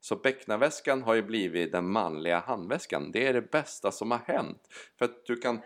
Så 0.00 0.16
becknarväskan 0.16 1.02
har 1.02 1.14
ju 1.14 1.22
blivit 1.22 1.72
den 1.72 1.90
manliga 1.90 2.38
handväskan. 2.38 3.12
Det 3.12 3.26
är 3.26 3.32
det 3.32 3.50
bästa 3.50 3.90
som 3.90 4.10
har 4.10 4.18
hänt. 4.18 4.68
För 4.98 5.04
att 5.04 5.26
du 5.26 5.36
kan, 5.36 5.60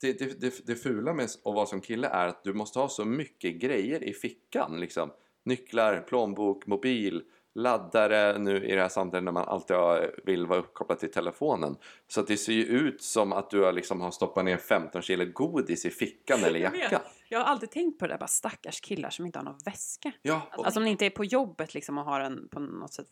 det, 0.00 0.18
det, 0.18 0.40
det, 0.40 0.66
det 0.66 0.74
fula 0.74 1.12
med 1.12 1.24
att 1.24 1.54
vara 1.54 1.66
som 1.66 1.80
kille 1.80 2.08
är 2.08 2.26
att 2.26 2.44
du 2.44 2.52
måste 2.52 2.78
ha 2.78 2.88
så 2.88 3.04
mycket 3.04 3.54
grejer 3.54 4.04
i 4.04 4.12
fickan. 4.12 4.80
Liksom. 4.80 5.12
Nycklar, 5.44 6.00
plånbok, 6.00 6.66
mobil, 6.66 7.22
laddare 7.54 8.38
nu 8.38 8.64
i 8.64 8.74
det 8.74 8.80
här 8.82 8.88
samtalet 8.88 9.24
när 9.24 9.32
man 9.32 9.48
alltid 9.48 9.76
vill 10.24 10.46
vara 10.46 10.58
uppkopplad 10.58 10.98
till 10.98 11.10
telefonen. 11.10 11.76
Så 12.08 12.20
att 12.20 12.26
det 12.26 12.36
ser 12.36 12.52
ju 12.52 12.64
ut 12.64 13.02
som 13.02 13.32
att 13.32 13.50
du 13.50 13.62
har, 13.62 13.72
liksom, 13.72 14.00
har 14.00 14.10
stoppat 14.10 14.44
ner 14.44 14.56
15 14.56 15.02
kilo 15.02 15.24
godis 15.32 15.84
i 15.86 15.90
fickan 15.90 16.44
eller 16.44 16.58
jackan. 16.58 17.00
Jag 17.28 17.38
har 17.38 17.46
alltid 17.46 17.70
tänkt 17.70 17.98
på 17.98 18.06
det 18.06 18.12
där, 18.14 18.18
bara 18.18 18.26
stackars 18.26 18.80
killar 18.80 19.10
som 19.10 19.26
inte 19.26 19.38
har 19.38 19.44
någon 19.44 19.58
väska. 19.64 20.12
Ja, 20.22 20.42
och, 20.56 20.64
Alltså 20.64 20.80
om 20.80 20.84
ni 20.84 20.90
inte 20.90 21.06
är 21.06 21.10
på 21.10 21.24
jobbet 21.24 21.74
liksom 21.74 21.98
och 21.98 22.04
har 22.04 22.20
en 22.20 22.48
på 22.48 22.60
något 22.60 22.92
sätt 22.92 23.06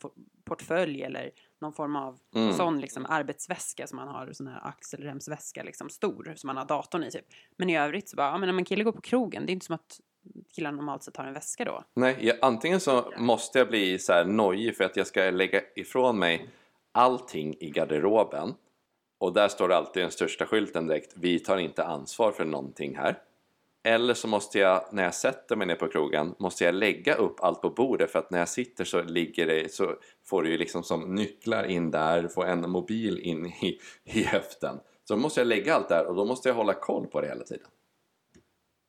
portfölj 0.45 1.03
eller 1.03 1.31
någon 1.61 1.73
form 1.73 1.95
av 1.95 2.19
Mm. 2.35 2.53
sån 2.53 2.81
liksom 2.81 3.05
arbetsväska 3.05 3.87
som 3.87 3.95
man 3.95 4.07
har, 4.07 4.29
sån 4.33 4.47
här 4.47 4.67
axelremsväska 4.67 5.63
liksom 5.63 5.89
stor 5.89 6.33
som 6.35 6.47
man 6.47 6.57
har 6.57 6.65
datorn 6.65 7.03
i 7.03 7.11
typ. 7.11 7.25
Men 7.57 7.69
i 7.69 7.77
övrigt 7.77 8.09
så 8.09 8.15
bara, 8.15 8.27
ja 8.27 8.37
men 8.37 8.49
om 8.49 8.57
en 8.57 8.65
kille 8.65 8.83
går 8.83 8.91
på 8.91 9.01
krogen, 9.01 9.45
det 9.45 9.51
är 9.51 9.53
inte 9.53 9.65
som 9.65 9.75
att 9.75 9.99
killar 10.55 10.71
normalt 10.71 11.03
sett 11.03 11.17
har 11.17 11.25
en 11.25 11.33
väska 11.33 11.65
då. 11.65 11.83
Nej, 11.93 12.17
jag, 12.21 12.37
antingen 12.41 12.79
så 12.79 13.13
måste 13.17 13.59
jag 13.59 13.67
bli 13.67 13.99
så 13.99 14.13
här 14.13 14.25
nojig 14.25 14.77
för 14.77 14.83
att 14.83 14.97
jag 14.97 15.07
ska 15.07 15.21
lägga 15.21 15.61
ifrån 15.75 16.19
mig 16.19 16.49
allting 16.91 17.55
i 17.59 17.69
garderoben. 17.69 18.53
Och 19.17 19.33
där 19.33 19.47
står 19.47 19.67
det 19.67 19.77
alltid 19.77 20.03
den 20.03 20.11
största 20.11 20.45
skylten 20.45 20.87
direkt 20.87 21.13
vi 21.15 21.39
tar 21.39 21.57
inte 21.57 21.83
ansvar 21.83 22.31
för 22.31 22.45
någonting 22.45 22.97
här. 22.97 23.17
Eller 23.83 24.13
så 24.13 24.27
måste 24.27 24.59
jag 24.59 24.83
när 24.91 25.03
jag 25.03 25.13
sätter 25.13 25.55
mig 25.55 25.67
ner 25.67 25.75
på 25.75 25.87
krogen 25.87 26.35
måste 26.39 26.63
jag 26.63 26.75
lägga 26.75 27.15
upp 27.15 27.43
allt 27.43 27.61
på 27.61 27.69
bordet 27.69 28.11
för 28.11 28.19
att 28.19 28.31
när 28.31 28.39
jag 28.39 28.49
sitter 28.49 28.83
så 28.83 29.01
ligger 29.01 29.47
det 29.47 29.73
så 29.73 29.95
får 30.25 30.43
du 30.43 30.49
ju 30.49 30.57
liksom 30.57 30.83
som 30.83 31.15
nycklar 31.15 31.63
in 31.63 31.91
där 31.91 32.27
får 32.27 32.45
en 32.45 32.69
mobil 32.69 33.19
in 33.19 33.45
i, 33.45 33.79
i 34.03 34.23
höften. 34.23 34.79
Så 35.03 35.17
måste 35.17 35.39
jag 35.39 35.47
lägga 35.47 35.75
allt 35.75 35.89
där 35.89 36.05
och 36.05 36.15
då 36.15 36.25
måste 36.25 36.49
jag 36.49 36.55
hålla 36.55 36.73
koll 36.73 37.07
på 37.07 37.21
det 37.21 37.27
hela 37.27 37.43
tiden 37.43 37.67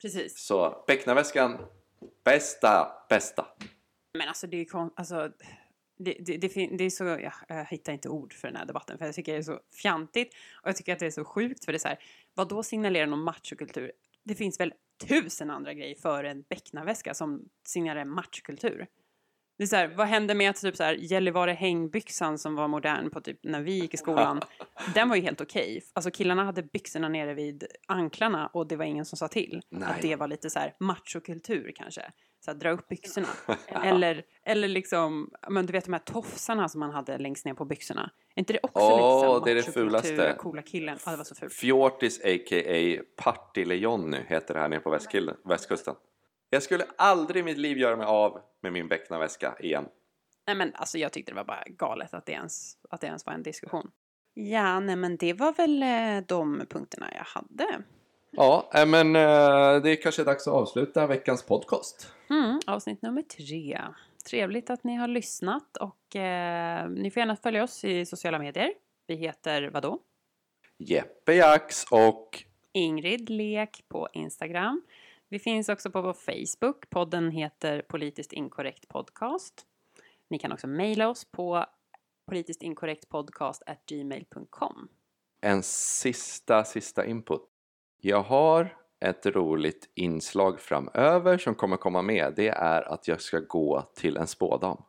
Precis. 0.03 0.39
så 0.39 0.85
becknarväskan 0.87 1.59
bästa 2.25 2.93
bästa 3.09 3.47
Men 4.19 4.29
alltså 4.29 4.47
det 4.47 4.57
är 4.57 4.65
kon- 4.65 4.93
alltså, 4.97 5.33
det, 5.99 6.17
det, 6.21 6.37
det, 6.37 6.49
fin- 6.49 6.77
det 6.77 6.85
är 6.85 6.91
så, 6.91 7.05
ja, 7.05 7.33
jag 7.49 7.65
hittar 7.65 7.93
inte 7.93 8.09
ord 8.09 8.35
för 8.35 8.49
den 8.49 8.57
här 8.57 8.67
debatten 8.67 8.99
för 8.99 9.07
jag 9.07 9.15
tycker 9.15 9.33
det 9.33 9.39
är 9.39 9.43
så 9.43 9.61
fjantigt 9.83 10.35
och 10.63 10.69
jag 10.69 10.77
tycker 10.77 10.93
att 10.93 10.99
det 10.99 11.07
är 11.07 11.11
så 11.11 11.25
sjukt 11.25 11.65
för 11.65 11.73
det 11.73 11.77
är 11.77 11.79
så 11.81 11.89
här, 11.89 11.99
vad 12.35 12.49
då 12.49 12.63
signalerar 12.63 13.07
någon 13.07 13.23
machokultur? 13.23 13.93
Det 14.25 14.35
finns 14.35 14.61
väl 14.61 14.75
tusen 15.09 15.51
andra 15.51 15.75
grejer 15.75 15.95
för 15.95 16.25
en 16.25 16.43
becknarväska 16.43 17.15
som 17.15 17.49
signalerar 17.67 18.05
machokultur. 18.05 18.87
Det 19.61 19.65
är 19.65 19.67
så 19.67 19.77
här, 19.77 19.89
vad 19.89 20.07
hände 20.07 20.35
med 20.35 20.51
att 20.51 20.61
typ 20.61 20.77
så 20.77 20.83
här, 20.83 20.95
Gällivare 20.95 21.53
hängbyxan 21.53 22.39
som 22.39 22.55
var 22.55 22.69
modern 22.69 23.11
på 23.11 23.21
typ 23.21 23.39
när 23.43 23.61
vi 23.61 23.73
gick 23.73 23.95
i 23.95 23.97
skolan, 23.97 24.41
den 24.95 25.09
var 25.09 25.17
ju 25.17 25.23
helt 25.23 25.41
okej. 25.41 25.83
Alltså 25.93 26.11
killarna 26.11 26.45
hade 26.45 26.63
byxorna 26.63 27.09
nere 27.09 27.35
vid 27.35 27.65
anklarna 27.89 28.47
och 28.47 28.67
det 28.67 28.77
var 28.77 28.85
ingen 28.85 29.05
som 29.05 29.19
sa 29.19 29.29
till. 29.29 29.63
Nej. 29.71 29.89
Att 29.89 30.03
det 30.03 30.17
var 30.17 30.29
lite 30.29 30.51
så 30.51 30.59
här 30.59 30.75
machokultur 30.81 31.73
kanske. 31.77 32.03
Så 32.45 32.51
här, 32.51 32.59
dra 32.59 32.71
upp 32.71 32.89
byxorna. 32.89 33.29
Eller, 33.85 34.23
eller 34.45 34.69
liksom, 34.69 35.31
men 35.49 35.67
du 35.67 35.73
vet 35.73 35.85
de 35.85 35.93
här 35.93 36.01
tofsarna 36.01 36.69
som 36.69 36.81
man 36.81 36.91
hade 36.91 37.19
längst 37.19 37.45
ner 37.45 37.55
på 37.55 37.65
byxorna. 37.65 38.11
Är 38.35 38.41
inte 38.41 38.53
det 38.53 38.61
också 38.63 38.85
Åh, 38.85 38.91
lite 38.91 39.27
så 39.27 39.39
här 39.39 39.45
det 39.45 39.51
är 39.51 39.55
det 39.55 39.73
fulaste. 39.73 40.35
Coola 40.39 40.63
killen. 40.63 40.99
Ja, 41.05 41.11
det 41.11 41.17
var 41.17 41.25
så 41.25 41.35
fult. 41.35 41.53
Fjortis 41.53 42.21
a.k.a. 42.25 43.03
Partille-Jonny 43.17 44.19
heter 44.27 44.55
det 44.55 44.61
här 44.61 44.69
nere 44.69 44.81
på 44.81 44.91
västkillen, 44.91 45.37
västkusten. 45.45 45.95
Jag 46.51 46.63
skulle 46.63 46.85
aldrig 46.97 47.41
i 47.41 47.45
mitt 47.45 47.59
liv 47.59 47.79
göra 47.79 47.97
mig 47.97 48.07
av 48.07 48.41
med 48.61 48.73
min 48.73 48.89
becknarväska 48.89 49.57
igen. 49.61 49.89
Nej 50.47 50.57
men 50.57 50.75
alltså 50.75 50.99
jag 50.99 51.13
tyckte 51.13 51.33
det 51.33 51.37
var 51.37 51.45
bara 51.45 51.65
galet 51.67 52.15
att 52.15 52.27
det 52.27 52.33
ens, 52.33 52.77
att 52.91 53.01
det 53.01 53.07
ens 53.07 53.27
var 53.27 53.33
en 53.33 53.43
diskussion. 53.43 53.91
Ja, 54.35 54.81
nej 54.81 54.97
men 54.97 55.17
det 55.17 55.33
var 55.33 55.53
väl 55.53 55.83
eh, 55.83 56.27
de 56.27 56.67
punkterna 56.71 57.07
jag 57.15 57.25
hade. 57.25 57.83
Ja, 58.31 58.71
äh, 58.75 58.87
men 58.87 59.17
eh, 59.17 59.83
det 59.83 59.91
är 59.91 60.03
kanske 60.03 60.25
dags 60.25 60.47
att 60.47 60.55
avsluta 60.55 61.07
veckans 61.07 61.43
podcast. 61.43 62.13
Mm, 62.31 62.61
avsnitt 62.67 63.03
nummer 63.03 63.23
tre. 63.23 63.81
Trevligt 64.31 64.71
att 64.71 64.85
ni 64.85 64.97
har 64.97 65.09
lyssnat 65.09 65.77
och 65.77 66.17
eh, 66.17 66.89
ni 66.91 67.11
får 67.11 67.21
gärna 67.21 67.37
följa 67.37 67.65
oss 67.65 67.85
i 67.85 68.07
sociala 68.07 68.39
medier. 68.39 68.73
Vi 69.07 69.15
heter 69.15 69.71
vadå? 69.71 69.99
Jeppe 70.79 71.35
Jax 71.35 71.85
och 71.91 72.45
Ingrid 72.73 73.31
Lek 73.31 73.85
på 73.89 74.09
Instagram. 74.13 74.83
Vi 75.33 75.39
finns 75.39 75.69
också 75.69 75.91
på 75.91 76.03
vår 76.03 76.13
Facebook. 76.13 76.91
Podden 76.91 77.31
heter 77.31 77.83
Politiskt 77.83 78.33
inkorrekt 78.33 78.89
podcast. 78.89 79.67
Ni 80.31 80.39
kan 80.39 80.53
också 80.53 80.67
mejla 80.67 81.09
oss 81.09 81.33
på 81.33 81.65
politisktinkorrektpodcast.gmail.com 82.27 84.89
En 85.41 85.63
sista, 85.63 86.65
sista 86.65 87.07
input. 87.07 87.43
Jag 88.01 88.23
har 88.23 88.77
ett 89.01 89.27
roligt 89.27 89.91
inslag 89.95 90.61
framöver 90.61 91.39
som 91.39 91.55
kommer 91.55 91.77
komma 91.77 92.03
med. 92.03 92.33
Det 92.37 92.49
är 92.49 92.93
att 92.93 93.09
jag 93.09 93.21
ska 93.21 93.41
gå 93.41 93.83
till 93.95 94.17
en 94.17 94.27
spådam. 94.27 94.83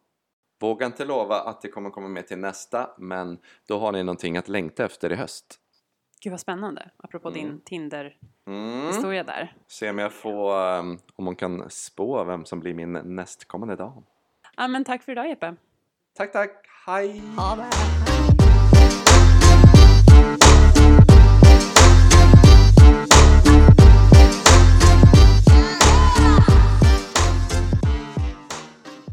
Vågar 0.59 0.87
inte 0.87 1.05
lova 1.05 1.41
att 1.41 1.61
det 1.61 1.67
kommer 1.67 1.89
komma 1.89 2.07
med 2.07 2.27
till 2.27 2.39
nästa, 2.39 2.89
men 2.97 3.39
då 3.67 3.79
har 3.79 3.91
ni 3.91 4.03
någonting 4.03 4.37
att 4.37 4.47
längta 4.47 4.85
efter 4.85 5.11
i 5.11 5.15
höst. 5.15 5.60
Gud 6.23 6.31
vad 6.31 6.39
spännande, 6.39 6.89
apropå 6.97 7.27
Mm. 7.29 7.41
din 7.41 7.61
Tinder-historia 7.61 9.21
Mm. 9.21 9.25
där. 9.25 9.53
Se 9.67 9.89
om 9.89 9.97
jag 9.97 10.13
får, 10.13 10.77
um, 10.79 10.99
om 11.15 11.25
hon 11.25 11.35
kan 11.35 11.69
spå 11.69 12.23
vem 12.23 12.45
som 12.45 12.59
blir 12.59 12.73
min 12.73 12.91
nästkommande 12.93 13.75
dam. 13.75 14.03
Ja, 14.57 14.67
men 14.67 14.83
tack 14.83 15.03
för 15.03 15.11
idag 15.11 15.29
Jeppe. 15.29 15.55
Tack, 16.17 16.31
tack. 16.33 16.51
Hej! 16.85 17.21
Ha 17.37 17.55
det! 17.55 18.10